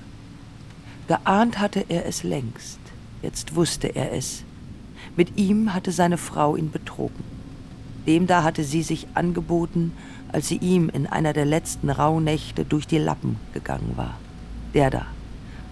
Geahnt 1.08 1.58
hatte 1.58 1.84
er 1.90 2.06
es 2.06 2.22
längst, 2.22 2.80
jetzt 3.20 3.54
wusste 3.54 3.88
er 3.88 4.12
es. 4.14 4.44
Mit 5.14 5.36
ihm 5.36 5.74
hatte 5.74 5.92
seine 5.92 6.16
Frau 6.16 6.56
ihn 6.56 6.70
betrogen. 6.70 7.22
Dem 8.06 8.26
da 8.26 8.44
hatte 8.44 8.64
sie 8.64 8.82
sich 8.82 9.06
angeboten, 9.12 9.92
als 10.32 10.48
sie 10.48 10.56
ihm 10.56 10.88
in 10.88 11.06
einer 11.06 11.34
der 11.34 11.44
letzten 11.44 11.90
Rauhnächte 11.90 12.64
durch 12.64 12.86
die 12.86 12.96
Lappen 12.96 13.36
gegangen 13.52 13.92
war. 13.96 14.14
Der 14.72 14.88
da 14.88 15.06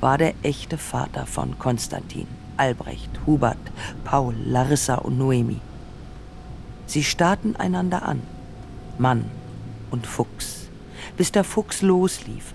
war 0.06 0.18
der 0.18 0.34
echte 0.42 0.78
Vater 0.78 1.26
von 1.26 1.58
Konstantin, 1.58 2.28
Albrecht, 2.56 3.10
Hubert, 3.26 3.58
Paul, 4.04 4.36
Larissa 4.46 4.94
und 4.94 5.18
Noemi. 5.18 5.60
Sie 6.86 7.02
starrten 7.02 7.56
einander 7.56 8.04
an, 8.04 8.22
Mann 8.98 9.24
und 9.90 10.06
Fuchs 10.06 10.66
bis 11.16 11.32
der 11.32 11.44
Fuchs 11.44 11.82
loslief. 11.82 12.54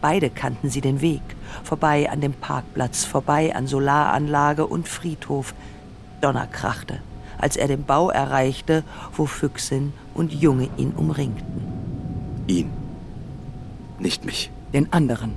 Beide 0.00 0.30
kannten 0.30 0.70
sie 0.70 0.80
den 0.80 1.00
Weg, 1.00 1.22
vorbei 1.62 2.10
an 2.10 2.20
dem 2.20 2.32
Parkplatz, 2.32 3.04
vorbei 3.04 3.54
an 3.54 3.66
Solaranlage 3.66 4.66
und 4.66 4.88
Friedhof. 4.88 5.54
Donner 6.20 6.46
krachte, 6.46 7.00
als 7.38 7.56
er 7.56 7.68
den 7.68 7.84
Bau 7.84 8.10
erreichte, 8.10 8.84
wo 9.16 9.26
Füchsin 9.26 9.92
und 10.14 10.32
Junge 10.32 10.68
ihn 10.76 10.92
umringten. 10.92 11.62
ihn. 12.46 12.70
Nicht 13.98 14.24
mich. 14.24 14.50
Den 14.72 14.92
anderen, 14.92 15.34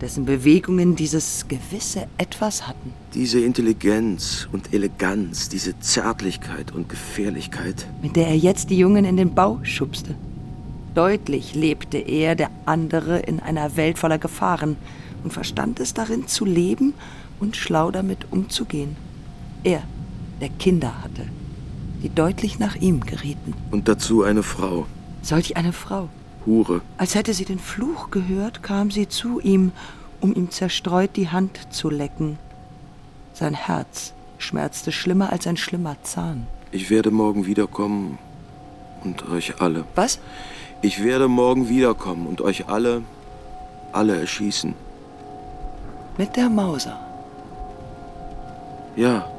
dessen 0.00 0.24
Bewegungen 0.24 0.96
dieses 0.96 1.46
gewisse 1.48 2.06
Etwas 2.16 2.66
hatten. 2.66 2.92
Diese 3.14 3.40
Intelligenz 3.40 4.48
und 4.50 4.72
Eleganz, 4.72 5.48
diese 5.48 5.78
Zärtlichkeit 5.80 6.72
und 6.72 6.88
Gefährlichkeit. 6.88 7.86
mit 8.02 8.16
der 8.16 8.28
er 8.28 8.36
jetzt 8.36 8.70
die 8.70 8.78
Jungen 8.78 9.04
in 9.04 9.16
den 9.16 9.34
Bau 9.34 9.60
schubste. 9.62 10.14
Deutlich 10.94 11.54
lebte 11.54 11.98
er, 11.98 12.34
der 12.34 12.50
andere, 12.66 13.20
in 13.20 13.40
einer 13.40 13.76
Welt 13.76 13.98
voller 13.98 14.18
Gefahren 14.18 14.76
und 15.22 15.32
verstand 15.32 15.78
es 15.80 15.94
darin 15.94 16.26
zu 16.26 16.44
leben 16.44 16.94
und 17.38 17.56
schlau 17.56 17.90
damit 17.90 18.26
umzugehen. 18.30 18.96
Er, 19.62 19.82
der 20.40 20.48
Kinder 20.48 21.02
hatte, 21.02 21.26
die 22.02 22.08
deutlich 22.08 22.58
nach 22.58 22.76
ihm 22.76 23.00
gerieten. 23.00 23.54
Und 23.70 23.86
dazu 23.86 24.22
eine 24.22 24.42
Frau. 24.42 24.86
Solch 25.22 25.56
eine 25.56 25.72
Frau. 25.72 26.08
Hure. 26.46 26.80
Als 26.96 27.14
hätte 27.14 27.34
sie 27.34 27.44
den 27.44 27.58
Fluch 27.58 28.10
gehört, 28.10 28.62
kam 28.62 28.90
sie 28.90 29.08
zu 29.08 29.40
ihm, 29.40 29.72
um 30.20 30.34
ihm 30.34 30.50
zerstreut 30.50 31.16
die 31.16 31.28
Hand 31.28 31.58
zu 31.70 31.90
lecken. 31.90 32.38
Sein 33.32 33.54
Herz 33.54 34.12
schmerzte 34.38 34.92
schlimmer 34.92 35.32
als 35.32 35.46
ein 35.46 35.56
schlimmer 35.56 35.96
Zahn. 36.02 36.46
Ich 36.72 36.90
werde 36.90 37.10
morgen 37.10 37.46
wiederkommen 37.46 38.18
und 39.04 39.28
euch 39.28 39.60
alle. 39.60 39.84
Was? 39.94 40.18
Ich 40.82 41.02
werde 41.02 41.28
morgen 41.28 41.68
wiederkommen 41.68 42.26
und 42.26 42.40
euch 42.40 42.68
alle, 42.68 43.02
alle 43.92 44.18
erschießen. 44.18 44.74
Mit 46.16 46.36
der 46.36 46.48
Mauser. 46.48 46.98
Ja, 48.96 49.30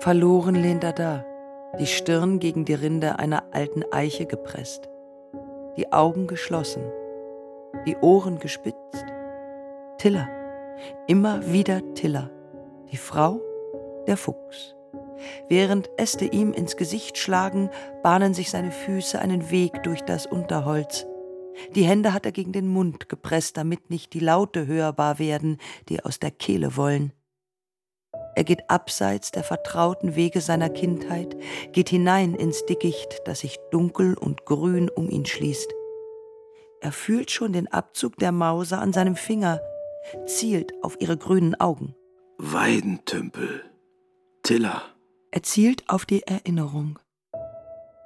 Verloren 0.00 0.54
lehnt 0.54 0.82
er 0.82 0.94
da, 0.94 1.24
die 1.78 1.86
Stirn 1.86 2.40
gegen 2.40 2.64
die 2.64 2.74
Rinde 2.74 3.18
einer 3.18 3.44
alten 3.52 3.84
Eiche 3.92 4.26
gepresst, 4.26 4.88
die 5.76 5.92
Augen 5.92 6.26
geschlossen, 6.26 6.82
die 7.86 7.96
Ohren 7.96 8.38
gespitzt. 8.38 9.06
Tiller, 9.98 10.28
immer 11.06 11.52
wieder 11.52 11.82
Tiller, 11.94 12.30
die 12.90 12.96
Frau, 12.96 13.40
der 14.06 14.16
Fuchs. 14.16 14.74
Während 15.48 15.90
Äste 15.98 16.24
ihm 16.24 16.52
ins 16.52 16.76
Gesicht 16.76 17.18
schlagen, 17.18 17.70
bahnen 18.02 18.34
sich 18.34 18.50
seine 18.50 18.72
Füße 18.72 19.18
einen 19.18 19.50
Weg 19.50 19.82
durch 19.82 20.02
das 20.02 20.26
Unterholz. 20.26 21.06
Die 21.74 21.84
Hände 21.84 22.14
hat 22.14 22.24
er 22.24 22.32
gegen 22.32 22.52
den 22.52 22.66
Mund 22.66 23.08
gepresst, 23.08 23.56
damit 23.56 23.90
nicht 23.90 24.14
die 24.14 24.20
Laute 24.20 24.66
hörbar 24.66 25.18
werden, 25.18 25.58
die 25.88 26.02
aus 26.02 26.18
der 26.18 26.30
Kehle 26.30 26.76
wollen. 26.76 27.12
Er 28.34 28.44
geht 28.44 28.70
abseits 28.70 29.30
der 29.32 29.44
vertrauten 29.44 30.14
Wege 30.14 30.40
seiner 30.40 30.70
Kindheit, 30.70 31.36
geht 31.72 31.88
hinein 31.88 32.34
ins 32.34 32.64
Dickicht, 32.66 33.20
das 33.24 33.40
sich 33.40 33.58
dunkel 33.70 34.14
und 34.14 34.44
grün 34.46 34.88
um 34.88 35.10
ihn 35.10 35.26
schließt. 35.26 35.72
Er 36.80 36.92
fühlt 36.92 37.30
schon 37.30 37.52
den 37.52 37.70
Abzug 37.70 38.16
der 38.16 38.32
Mauser 38.32 38.80
an 38.80 38.92
seinem 38.92 39.16
Finger, 39.16 39.60
zielt 40.26 40.72
auf 40.82 40.96
ihre 41.00 41.16
grünen 41.16 41.54
Augen. 41.60 41.94
Weidentümpel. 42.38 43.64
Tiller. 44.42 44.82
Er 45.30 45.42
zielt 45.42 45.88
auf 45.88 46.06
die 46.06 46.22
Erinnerung. 46.22 46.98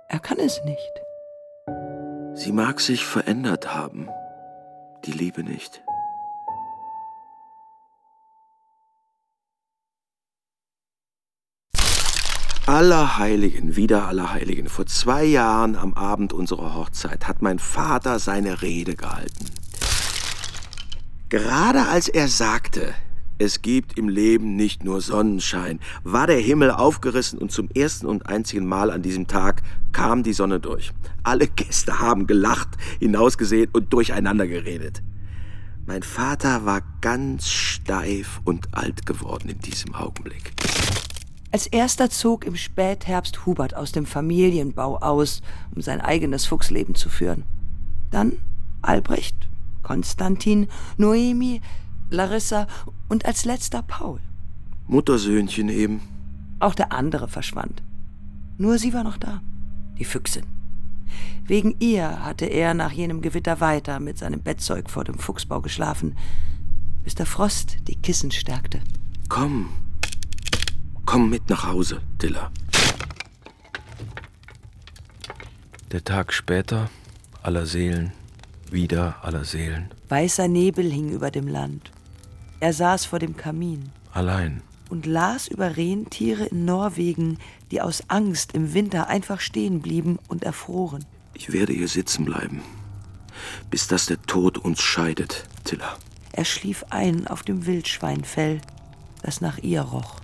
Er 0.09 0.19
kann 0.19 0.39
es 0.39 0.61
nicht. 0.65 0.93
Sie 2.35 2.53
mag 2.53 2.81
sich 2.81 3.05
verändert 3.05 3.73
haben. 3.75 4.09
Die 5.05 5.12
Liebe 5.12 5.45
nicht. 5.45 5.83
Allerheiligen, 12.67 13.77
wieder 13.77 14.09
Allerheiligen. 14.09 14.71
Vor 14.71 14.87
zwei 14.87 15.23
Jahren 15.23 15.77
am 15.77 15.93
Abend 15.93 16.33
unserer 16.33 16.75
Hochzeit 16.75 17.29
hat 17.29 17.43
mein 17.43 17.59
Vater 17.59 18.19
seine 18.19 18.62
Rede 18.62 18.97
gehalten. 18.97 19.45
Gerade 21.29 21.87
als 21.89 22.09
er 22.09 22.27
sagte, 22.29 22.95
es 23.37 23.61
gibt 23.61 23.99
im 23.99 24.09
Leben 24.09 24.57
nicht 24.57 24.83
nur 24.83 25.03
Sonnenschein, 25.03 25.79
war 26.05 26.27
der 26.27 26.39
Himmel 26.39 26.71
aufgerissen 26.71 27.39
und 27.39 27.53
zum 27.53 27.69
ersten 27.69 28.07
und 28.07 28.27
einzigen 28.27 28.67
Mal 28.67 28.91
an 28.91 29.03
diesem 29.03 29.27
Tag 29.27 29.61
kam 29.93 30.23
die 30.23 30.33
Sonne 30.33 30.59
durch. 30.59 30.93
Alle 31.23 31.49
Gäste 31.49 31.99
haben 31.99 32.27
gelacht, 32.27 32.79
hinausgesehen 32.99 33.69
und 33.75 33.93
durcheinander 33.93 34.47
geredet. 34.47 35.03
Mein 35.85 36.03
Vater 36.03 36.65
war 36.65 36.81
ganz 37.03 37.51
steif 37.51 38.41
und 38.45 38.75
alt 38.75 39.05
geworden 39.05 39.51
in 39.51 39.59
diesem 39.59 39.95
Augenblick. 39.95 40.55
Als 41.55 41.68
erster 41.68 42.11
zog 42.11 42.44
im 42.44 42.57
Spätherbst 42.57 43.46
Hubert 43.46 43.76
aus 43.76 43.92
dem 43.92 44.07
Familienbau 44.07 44.96
aus, 44.96 45.40
um 45.72 45.82
sein 45.82 46.00
eigenes 46.00 46.46
Fuchsleben 46.46 46.96
zu 46.96 47.09
führen. 47.09 47.44
Dann 48.11 48.32
Albrecht, 48.82 49.36
Konstantin, 49.84 50.66
Noemi, 50.96 51.61
Larissa 52.11 52.66
und 53.09 53.24
als 53.24 53.44
letzter 53.44 53.82
Paul. 53.82 54.18
Muttersöhnchen 54.88 55.68
eben. 55.68 56.00
Auch 56.59 56.74
der 56.74 56.90
andere 56.90 57.28
verschwand. 57.28 57.84
Nur 58.59 58.76
sie 58.78 58.92
war 58.92 59.05
noch 59.05 59.16
da, 59.16 59.40
die 59.96 60.05
Füchsin. 60.05 60.46
Wegen 61.46 61.76
ihr 61.78 62.24
hatte 62.24 62.46
er 62.46 62.74
nach 62.74 62.90
jenem 62.90 63.22
Gewitter 63.22 63.61
weiter 63.61 64.00
mit 64.00 64.18
seinem 64.18 64.42
Bettzeug 64.42 64.90
vor 64.90 65.05
dem 65.05 65.20
Fuchsbau 65.20 65.61
geschlafen, 65.61 66.16
bis 67.05 67.14
der 67.14 67.26
Frost 67.26 67.76
die 67.86 67.94
Kissen 67.94 68.32
stärkte. 68.32 68.80
Komm. 69.28 69.68
Komm 71.07 71.30
mit 71.30 71.48
nach 71.50 71.66
Hause, 71.66 72.00
Dilla. 72.20 72.50
Der 75.92 76.02
Tag 76.05 76.32
später, 76.32 76.90
aller 77.42 77.66
Seelen, 77.66 78.12
wieder 78.70 79.16
aller 79.22 79.44
Seelen, 79.44 79.90
Weißer 80.09 80.48
Nebel 80.48 80.90
hing 80.90 81.11
über 81.11 81.30
dem 81.30 81.46
Land. 81.48 81.90
Er 82.61 82.72
saß 82.72 83.05
vor 83.07 83.18
dem 83.18 83.36
Kamin 83.36 83.90
allein. 84.12 84.62
und 84.90 85.07
las 85.07 85.48
über 85.48 85.76
Rentiere 85.76 86.44
in 86.46 86.64
Norwegen, 86.64 87.38
die 87.70 87.80
aus 87.80 88.05
Angst 88.09 88.52
im 88.55 88.74
Winter 88.74 89.09
einfach 89.09 89.40
stehen 89.40 89.80
blieben 89.80 90.18
und 90.28 90.44
erfroren. 90.44 91.05
Ich 91.34 91.52
werde 91.52 91.72
hier 91.72 91.88
sitzen 91.88 92.24
bleiben, 92.24 92.61
bis 93.70 93.86
dass 93.88 94.07
der 94.07 94.20
Tod 94.22 94.59
uns 94.59 94.80
scheidet, 94.82 95.44
Tilla. 95.64 95.96
Er 96.32 96.44
schlief 96.44 96.84
ein 96.90 97.26
auf 97.26 97.42
dem 97.42 97.66
Wildschweinfell, 97.66 98.61
das 99.22 99.40
nach 99.40 99.59
ihr 99.59 99.82
roch. 99.82 100.16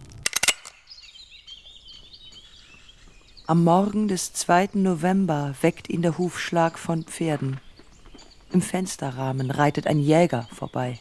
Am 3.50 3.64
Morgen 3.64 4.06
des 4.06 4.32
2. 4.32 4.68
November 4.74 5.56
weckt 5.60 5.90
ihn 5.90 6.02
der 6.02 6.18
Hufschlag 6.18 6.78
von 6.78 7.02
Pferden. 7.02 7.58
Im 8.52 8.62
Fensterrahmen 8.62 9.50
reitet 9.50 9.88
ein 9.88 9.98
Jäger 9.98 10.46
vorbei. 10.54 11.00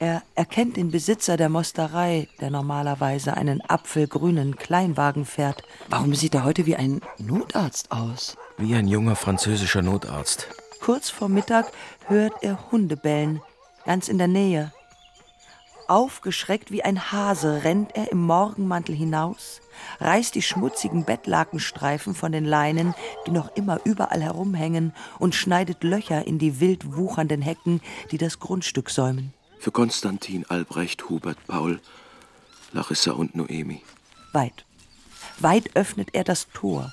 Er 0.00 0.24
erkennt 0.34 0.76
den 0.76 0.90
Besitzer 0.90 1.36
der 1.36 1.48
Mosterei, 1.48 2.26
der 2.40 2.50
normalerweise 2.50 3.36
einen 3.36 3.60
apfelgrünen 3.60 4.56
Kleinwagen 4.56 5.24
fährt. 5.24 5.62
Warum 5.88 6.12
sieht 6.16 6.34
er 6.34 6.42
heute 6.42 6.66
wie 6.66 6.74
ein 6.74 7.00
Notarzt 7.18 7.92
aus? 7.92 8.36
Wie 8.58 8.74
ein 8.74 8.88
junger 8.88 9.14
französischer 9.14 9.82
Notarzt. 9.82 10.48
Kurz 10.80 11.08
vor 11.08 11.28
Mittag 11.28 11.70
hört 12.08 12.32
er 12.42 12.72
Hunde 12.72 12.96
bellen, 12.96 13.40
ganz 13.84 14.08
in 14.08 14.18
der 14.18 14.26
Nähe. 14.26 14.72
Aufgeschreckt 15.92 16.70
wie 16.70 16.82
ein 16.82 17.12
Hase 17.12 17.64
rennt 17.64 17.94
er 17.94 18.10
im 18.12 18.22
Morgenmantel 18.22 18.94
hinaus, 18.94 19.60
reißt 20.00 20.34
die 20.34 20.40
schmutzigen 20.40 21.04
Bettlakenstreifen 21.04 22.14
von 22.14 22.32
den 22.32 22.46
Leinen, 22.46 22.94
die 23.26 23.30
noch 23.30 23.54
immer 23.56 23.78
überall 23.84 24.22
herumhängen, 24.22 24.94
und 25.18 25.34
schneidet 25.34 25.84
Löcher 25.84 26.26
in 26.26 26.38
die 26.38 26.60
wild 26.60 26.96
wuchernden 26.96 27.42
Hecken, 27.42 27.82
die 28.10 28.16
das 28.16 28.38
Grundstück 28.38 28.88
säumen. 28.88 29.34
Für 29.58 29.70
Konstantin, 29.70 30.46
Albrecht, 30.48 31.10
Hubert, 31.10 31.36
Paul, 31.46 31.78
Larissa 32.72 33.12
und 33.12 33.36
Noemi. 33.36 33.82
Weit. 34.32 34.64
Weit 35.40 35.76
öffnet 35.76 36.14
er 36.14 36.24
das 36.24 36.48
Tor. 36.54 36.90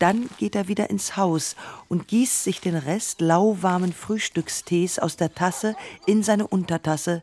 Dann 0.00 0.28
geht 0.38 0.56
er 0.56 0.66
wieder 0.66 0.90
ins 0.90 1.16
Haus 1.16 1.54
und 1.86 2.08
gießt 2.08 2.42
sich 2.42 2.60
den 2.60 2.74
Rest 2.74 3.20
lauwarmen 3.20 3.92
Frühstückstees 3.92 4.98
aus 4.98 5.16
der 5.16 5.32
Tasse 5.32 5.76
in 6.06 6.24
seine 6.24 6.48
Untertasse. 6.48 7.22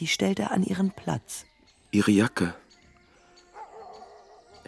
Die 0.00 0.06
stellt 0.06 0.38
er 0.38 0.50
an 0.50 0.62
ihren 0.62 0.90
Platz. 0.90 1.44
Ihre 1.90 2.10
Jacke 2.10 2.54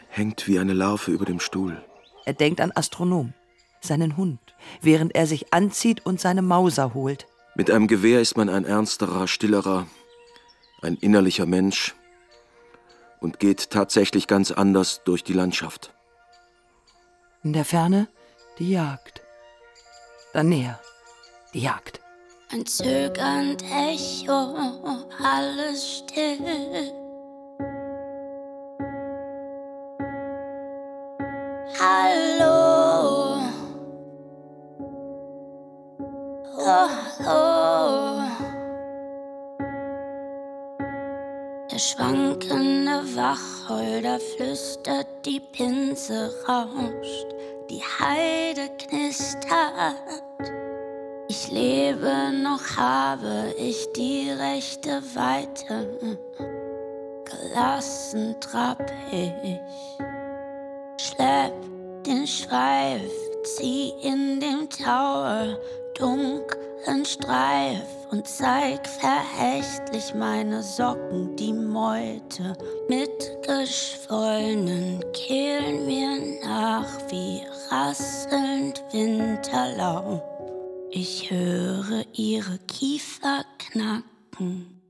hängt 0.09 0.47
wie 0.47 0.59
eine 0.59 0.74
Larve 0.74 1.11
über 1.11 1.24
dem 1.24 1.41
Stuhl. 1.41 1.83
Er 2.26 2.35
denkt 2.35 2.61
an 2.61 2.70
Astronom, 2.74 3.33
seinen 3.80 4.18
Hund, 4.18 4.41
während 4.83 5.14
er 5.14 5.26
sich 5.26 5.53
anzieht 5.53 6.05
und 6.05 6.20
seine 6.20 6.43
Mauser 6.43 6.93
holt. 6.93 7.26
Mit 7.55 7.70
einem 7.70 7.89
Gewehr 7.89 8.20
ist 8.20 8.37
man 8.37 8.51
ein 8.51 8.66
ernsterer, 8.66 9.26
stillerer, 9.26 9.87
ein 10.83 10.97
innerlicher 10.97 11.47
Mensch 11.47 11.95
und 13.20 13.39
geht 13.39 13.70
tatsächlich 13.70 14.26
ganz 14.26 14.51
anders 14.51 15.01
durch 15.05 15.24
die 15.24 15.33
Landschaft. 15.33 15.95
In 17.43 17.55
der 17.55 17.64
Ferne 17.64 18.09
die 18.59 18.70
Jagd. 18.70 19.22
Dann 20.35 20.51
näher 20.51 20.78
die 21.55 21.62
Jagd. 21.62 22.02
Ein 22.55 22.67
zögernd 22.67 23.65
Echo, 23.65 24.55
alles 25.25 26.01
still. 26.01 26.93
Hallo. 31.81 33.39
Oh, 36.59 36.89
oh. 37.27 38.21
Der 41.71 41.79
schwankende 41.79 43.03
Wacholder 43.17 44.21
flüstert, 44.37 45.07
die 45.25 45.41
Pinse 45.41 46.31
rauscht, 46.47 47.29
die 47.71 47.81
Heide 47.81 48.69
knistert. 48.77 50.23
Lebe 51.53 52.33
noch, 52.43 52.79
habe 52.79 53.53
ich 53.59 53.87
die 53.93 54.31
rechte 54.31 55.03
Weite. 55.15 55.87
Gelassen 57.27 58.37
trapp 58.41 58.91
ich, 59.11 59.61
schlepp 60.97 61.53
den 62.07 62.27
Schweif, 62.27 63.13
zieh 63.45 63.93
in 64.03 64.41
dem 64.41 64.67
Tower 64.71 65.59
dunklen 65.99 67.05
Streif 67.05 67.87
und 68.11 68.27
zeig 68.27 68.89
verächtlich 68.89 70.15
meine 70.15 70.63
Socken, 70.63 71.37
die 71.37 71.53
Meute 71.53 72.57
mit 72.89 73.11
geschwollenen 73.43 75.05
Kehlen 75.13 75.85
mir 75.85 76.19
nach 76.47 76.89
wie 77.11 77.43
rasselnd 77.71 78.83
Winterlaub. 78.91 80.32
Ich 80.95 81.30
höre 81.30 82.05
ihre 82.12 82.59
Kiefer 82.68 83.47
knacken, 83.59 84.82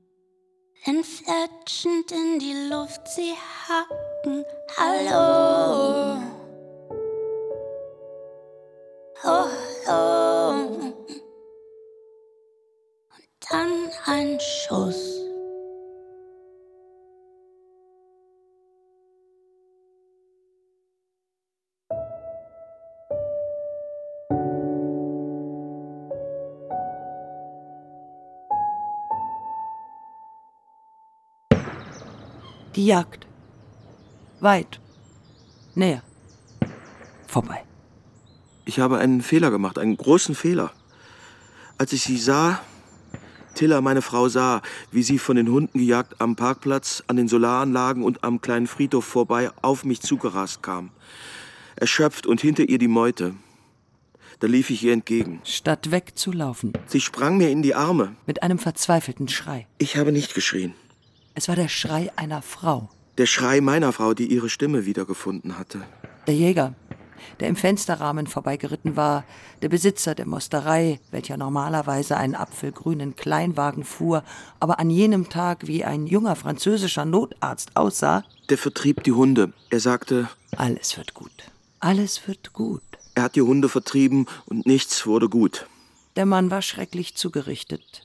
wenn 0.85 1.01
fletschend 1.01 2.11
in 2.11 2.39
die 2.39 2.67
Luft 2.69 3.07
sie 3.07 3.33
hacken. 3.69 4.43
Hallo. 4.75 6.21
Oh, 9.23 9.47
oh. 9.87 10.93
Und 13.15 13.29
dann 13.49 13.89
ein 14.05 14.37
Schuss. 14.41 15.02
Die 32.75 32.85
Jagd. 32.87 33.27
Weit. 34.39 34.79
Näher. 35.75 36.01
Vorbei. 37.27 37.63
Ich 38.65 38.79
habe 38.79 38.97
einen 38.97 39.21
Fehler 39.21 39.51
gemacht, 39.51 39.77
einen 39.77 39.95
großen 39.95 40.33
Fehler. 40.33 40.71
Als 41.77 41.93
ich 41.93 42.03
sie 42.03 42.17
sah, 42.17 42.61
Tilla, 43.53 43.81
meine 43.81 44.01
Frau, 44.01 44.27
sah, 44.27 44.61
wie 44.91 45.03
sie 45.03 45.19
von 45.19 45.35
den 45.35 45.49
Hunden 45.49 45.77
gejagt 45.77 46.19
am 46.19 46.35
Parkplatz, 46.35 47.03
an 47.07 47.15
den 47.15 47.27
Solaranlagen 47.27 48.03
und 48.03 48.23
am 48.23 48.41
kleinen 48.41 48.65
Friedhof 48.65 49.05
vorbei 49.05 49.51
auf 49.61 49.85
mich 49.85 50.01
zugerast 50.01 50.63
kam. 50.63 50.89
Erschöpft 51.75 52.25
und 52.25 52.41
hinter 52.41 52.67
ihr 52.67 52.79
die 52.79 52.87
Meute. 52.87 53.35
Da 54.39 54.47
lief 54.47 54.71
ich 54.71 54.83
ihr 54.83 54.93
entgegen. 54.93 55.41
Statt 55.43 55.91
wegzulaufen. 55.91 56.73
Sie 56.87 56.99
sprang 56.99 57.37
mir 57.37 57.49
in 57.49 57.61
die 57.61 57.75
Arme. 57.75 58.15
Mit 58.25 58.41
einem 58.41 58.57
verzweifelten 58.57 59.27
Schrei. 59.27 59.67
Ich 59.77 59.95
habe 59.97 60.11
nicht 60.11 60.33
geschrien. 60.33 60.73
Es 61.35 61.47
war 61.47 61.55
der 61.55 61.67
Schrei 61.67 62.11
einer 62.15 62.41
Frau. 62.41 62.89
Der 63.17 63.25
Schrei 63.25 63.59
meiner 63.59 63.91
Frau, 63.91 64.13
die 64.13 64.27
ihre 64.27 64.49
Stimme 64.49 64.85
wiedergefunden 64.85 65.57
hatte. 65.57 65.81
Der 66.27 66.35
Jäger, 66.35 66.75
der 67.39 67.47
im 67.49 67.55
Fensterrahmen 67.55 68.27
vorbeigeritten 68.27 68.95
war, 68.95 69.23
der 69.61 69.69
Besitzer 69.69 70.13
der 70.13 70.27
Mosterei, 70.27 70.99
welcher 71.09 71.37
normalerweise 71.37 72.17
einen 72.17 72.35
apfelgrünen 72.35 73.15
Kleinwagen 73.15 73.83
fuhr, 73.83 74.23
aber 74.59 74.79
an 74.79 74.91
jenem 74.91 75.29
Tag 75.29 75.65
wie 75.65 75.83
ein 75.83 76.05
junger 76.05 76.35
französischer 76.35 77.05
Notarzt 77.05 77.75
aussah. 77.75 78.23
Der 78.49 78.57
vertrieb 78.59 79.03
die 79.03 79.11
Hunde. 79.11 79.53
Er 79.71 79.79
sagte, 79.79 80.29
alles 80.55 80.97
wird 80.97 81.13
gut. 81.15 81.31
Alles 81.79 82.27
wird 82.27 82.53
gut. 82.53 82.83
Er 83.15 83.23
hat 83.23 83.35
die 83.35 83.41
Hunde 83.41 83.69
vertrieben 83.69 84.27
und 84.45 84.65
nichts 84.65 85.05
wurde 85.07 85.29
gut. 85.29 85.67
Der 86.15 86.25
Mann 86.25 86.51
war 86.51 86.61
schrecklich 86.61 87.15
zugerichtet. 87.15 88.03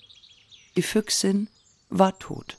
Die 0.77 0.83
Füchsin 0.83 1.49
war 1.91 2.19
tot. 2.19 2.57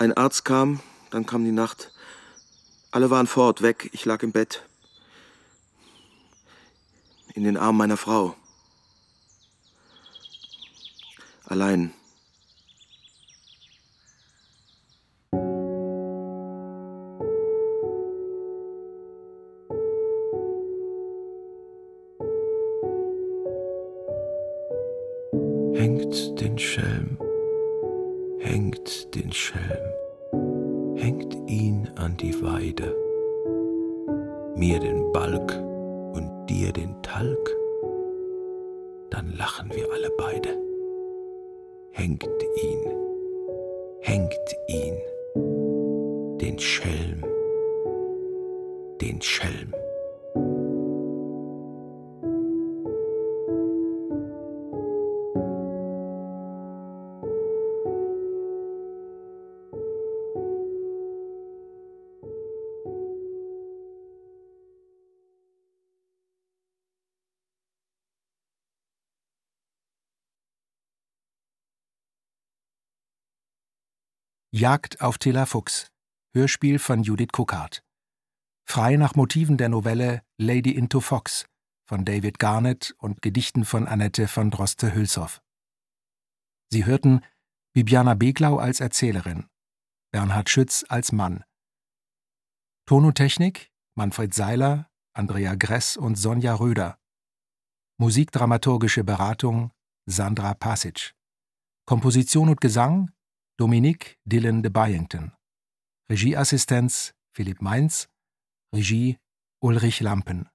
Ein 0.00 0.14
Arzt 0.14 0.46
kam, 0.46 0.80
dann 1.10 1.26
kam 1.26 1.44
die 1.44 1.52
Nacht. 1.52 1.92
Alle 2.90 3.10
waren 3.10 3.26
fort, 3.26 3.60
weg. 3.60 3.90
Ich 3.92 4.06
lag 4.06 4.22
im 4.22 4.32
Bett. 4.32 4.62
In 7.34 7.44
den 7.44 7.58
Armen 7.58 7.76
meiner 7.76 7.98
Frau. 7.98 8.34
Allein. 11.44 11.92
Hängt 25.74 26.40
den 26.40 26.58
Schelm, 26.58 27.18
hängt 28.40 29.14
den 29.14 29.30
Schelm, 29.32 29.92
hängt 30.96 31.34
ihn 31.46 31.90
an 31.96 32.16
die 32.16 32.34
Weide, 32.42 32.96
mir 34.56 34.80
den 34.80 35.12
Balg 35.12 35.52
und 36.14 36.46
dir 36.48 36.72
den 36.72 37.00
Talg, 37.02 37.56
dann 39.10 39.34
lachen 39.36 39.70
wir 39.74 39.92
alle 39.92 40.10
beide. 40.16 40.56
Hängt 41.92 42.24
ihn, 42.62 42.80
hängt 44.00 44.56
ihn, 44.68 44.96
den 46.38 46.58
Schelm, 46.58 47.22
den 49.02 49.20
Schelm. 49.20 49.74
Jagd 74.60 75.00
auf 75.00 75.16
Tilla 75.16 75.46
Fuchs. 75.46 75.90
Hörspiel 76.34 76.78
von 76.78 77.02
Judith 77.02 77.30
Cookart. 77.32 77.82
Frei 78.68 78.96
nach 78.96 79.14
Motiven 79.14 79.56
der 79.56 79.70
Novelle 79.70 80.20
Lady 80.36 80.72
into 80.72 81.00
Fox 81.00 81.46
von 81.88 82.04
David 82.04 82.38
Garnett 82.38 82.94
und 82.98 83.22
Gedichten 83.22 83.64
von 83.64 83.88
Annette 83.88 84.28
von 84.28 84.50
Droste-Hülshoff. 84.50 85.40
Sie 86.68 86.84
hörten 86.84 87.24
Bibiana 87.72 88.12
Beglau 88.12 88.58
als 88.58 88.80
Erzählerin, 88.80 89.46
Bernhard 90.12 90.50
Schütz 90.50 90.84
als 90.90 91.10
Mann. 91.10 91.42
Tonotechnik 92.84 93.70
Manfred 93.94 94.34
Seiler, 94.34 94.90
Andrea 95.14 95.54
Gress 95.54 95.96
und 95.96 96.16
Sonja 96.16 96.54
Röder. 96.54 96.98
Musikdramaturgische 97.96 99.04
Beratung 99.04 99.72
Sandra 100.04 100.52
Pasic. 100.52 101.14
Komposition 101.86 102.50
und 102.50 102.60
Gesang 102.60 103.10
Dominique 103.60 104.18
Dylan 104.24 104.62
de 104.62 104.70
Byington. 104.70 105.32
Regieassistenz 106.10 107.12
Philipp 107.36 107.60
Mainz. 107.60 108.08
Regie 108.74 109.18
Ulrich 109.62 110.00
Lampen. 110.00 110.48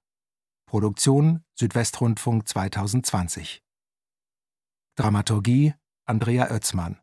Produktion 0.68 1.44
Südwestrundfunk 1.54 2.48
2020. 2.48 3.62
Dramaturgie 4.96 5.74
Andrea 6.04 6.50
Oetzmann. 6.50 7.00